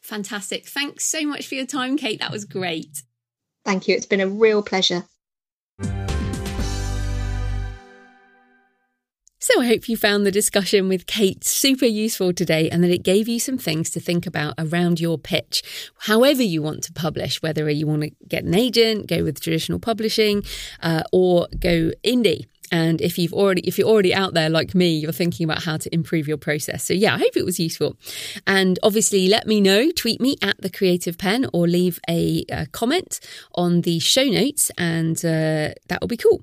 Fantastic. 0.00 0.66
Thanks 0.66 1.04
so 1.04 1.24
much 1.24 1.46
for 1.46 1.54
your 1.54 1.66
time, 1.66 1.96
Kate. 1.96 2.20
That 2.20 2.32
was 2.32 2.44
great. 2.44 3.02
Thank 3.64 3.88
you. 3.88 3.94
It's 3.94 4.06
been 4.06 4.20
a 4.20 4.28
real 4.28 4.62
pleasure. 4.62 5.04
So 9.42 9.62
I 9.62 9.66
hope 9.66 9.88
you 9.88 9.96
found 9.96 10.26
the 10.26 10.30
discussion 10.30 10.86
with 10.86 11.06
Kate 11.06 11.42
super 11.44 11.86
useful 11.86 12.32
today 12.32 12.68
and 12.68 12.84
that 12.84 12.90
it 12.90 13.02
gave 13.02 13.26
you 13.26 13.40
some 13.40 13.56
things 13.56 13.88
to 13.90 13.98
think 13.98 14.26
about 14.26 14.54
around 14.58 15.00
your 15.00 15.18
pitch. 15.18 15.62
However, 16.00 16.42
you 16.42 16.62
want 16.62 16.84
to 16.84 16.92
publish, 16.92 17.40
whether 17.42 17.68
you 17.70 17.86
want 17.86 18.02
to 18.02 18.10
get 18.28 18.44
an 18.44 18.54
agent, 18.54 19.08
go 19.08 19.24
with 19.24 19.40
traditional 19.40 19.80
publishing, 19.80 20.44
uh, 20.82 21.04
or 21.10 21.48
go 21.58 21.90
indie. 22.04 22.44
And 22.70 23.00
if 23.00 23.18
you've 23.18 23.32
already, 23.32 23.62
if 23.66 23.78
you're 23.78 23.88
already 23.88 24.14
out 24.14 24.34
there 24.34 24.48
like 24.48 24.74
me, 24.74 24.90
you're 24.90 25.12
thinking 25.12 25.44
about 25.44 25.62
how 25.62 25.76
to 25.76 25.92
improve 25.94 26.28
your 26.28 26.36
process. 26.36 26.84
So 26.84 26.94
yeah, 26.94 27.14
I 27.14 27.18
hope 27.18 27.36
it 27.36 27.44
was 27.44 27.58
useful. 27.58 27.96
And 28.46 28.78
obviously, 28.82 29.28
let 29.28 29.46
me 29.46 29.60
know. 29.60 29.90
Tweet 29.90 30.20
me 30.20 30.36
at 30.42 30.60
the 30.60 30.70
Creative 30.70 31.16
Penn 31.18 31.46
or 31.52 31.66
leave 31.66 32.00
a, 32.08 32.44
a 32.50 32.66
comment 32.66 33.20
on 33.54 33.82
the 33.82 33.98
show 33.98 34.24
notes, 34.24 34.70
and 34.78 35.16
uh, 35.18 35.74
that 35.88 35.98
will 36.00 36.08
be 36.08 36.16
cool. 36.16 36.42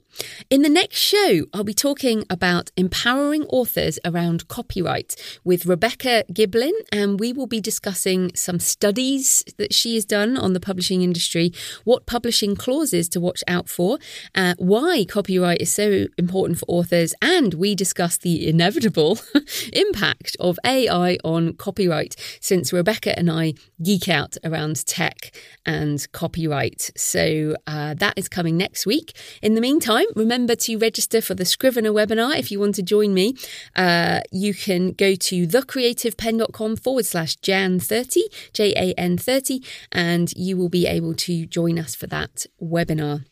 In 0.50 0.62
the 0.62 0.70
next 0.70 0.98
show, 0.98 1.46
I'll 1.54 1.64
be 1.64 1.74
talking 1.74 2.24
about 2.30 2.72
empowering 2.76 3.44
authors 3.46 4.00
around 4.04 4.48
copyright 4.48 5.16
with 5.44 5.66
Rebecca 5.66 6.24
Giblin, 6.32 6.74
and 6.92 7.20
we 7.20 7.34
will 7.34 7.48
be 7.48 7.62
discussing 7.62 8.32
some 8.36 8.60
studies 8.60 9.44
that 9.58 9.74
she 9.74 9.96
has 9.96 10.06
done 10.06 10.38
on 10.38 10.54
the 10.54 10.60
publishing 10.60 11.02
industry, 11.02 11.54
what 11.84 12.06
publishing 12.06 12.56
clauses 12.56 13.08
to 13.10 13.20
watch 13.20 13.44
out 13.48 13.70
for, 13.70 13.98
uh, 14.36 14.56
why 14.58 15.06
copyright 15.08 15.62
is 15.62 15.74
so 15.74 16.08
important 16.18 16.60
for 16.60 16.66
authors, 16.68 17.14
and 17.22 17.54
we 17.54 17.76
discuss 17.76 18.18
the 18.18 18.48
inevitable 18.48 19.20
impact 19.74 20.36
of 20.40 20.60
AI 20.66 21.18
on 21.24 21.54
copyright, 21.54 22.16
since 22.42 22.74
Rebecca 22.74 23.18
and 23.18 23.32
I 23.32 23.54
geek 23.82 24.10
out 24.10 24.38
around 24.44 24.86
tech 24.86 25.32
and 25.66 26.06
copyright. 26.12 26.92
So 26.98 27.56
uh, 27.68 27.94
that 27.96 28.14
is 28.18 28.28
coming 28.28 28.58
next 28.58 28.86
week. 28.86 29.16
In 29.42 29.56
the 29.56 29.62
meantime, 29.62 30.06
remember 30.16 30.56
to 30.56 30.78
register 30.78 31.22
for 31.22 31.36
the 31.36 31.46
Scrivener 31.46 31.92
webinar 31.92 32.38
if 32.38 32.52
you 32.52 32.60
want 32.60 32.76
to 32.76 32.84
join 32.84 33.14
me. 33.14 33.36
Uh, 33.76 34.22
you 34.32 34.54
can 34.54 34.92
go 34.92 35.16
to 35.16 35.48
thecreativepenn.com 35.48 36.78
forward 36.78 37.06
slash 37.06 37.38
Jan30, 37.38 38.18
J 38.54 38.74
A 38.76 38.94
N 39.00 39.18
30, 39.18 39.64
and 39.92 40.32
you 40.36 40.58
will 40.58 40.70
be 40.70 40.88
able 40.88 41.14
to 41.14 41.46
join 41.46 41.78
us 41.78 41.96
for 41.96 42.08
that 42.08 42.46
webinar. 42.62 43.26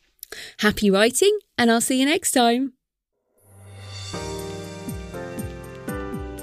Happy 0.59 0.89
writing, 0.91 1.37
and 1.57 1.71
I'll 1.71 1.81
see 1.81 1.99
you 1.99 2.05
next 2.05 2.31
time. 2.31 2.74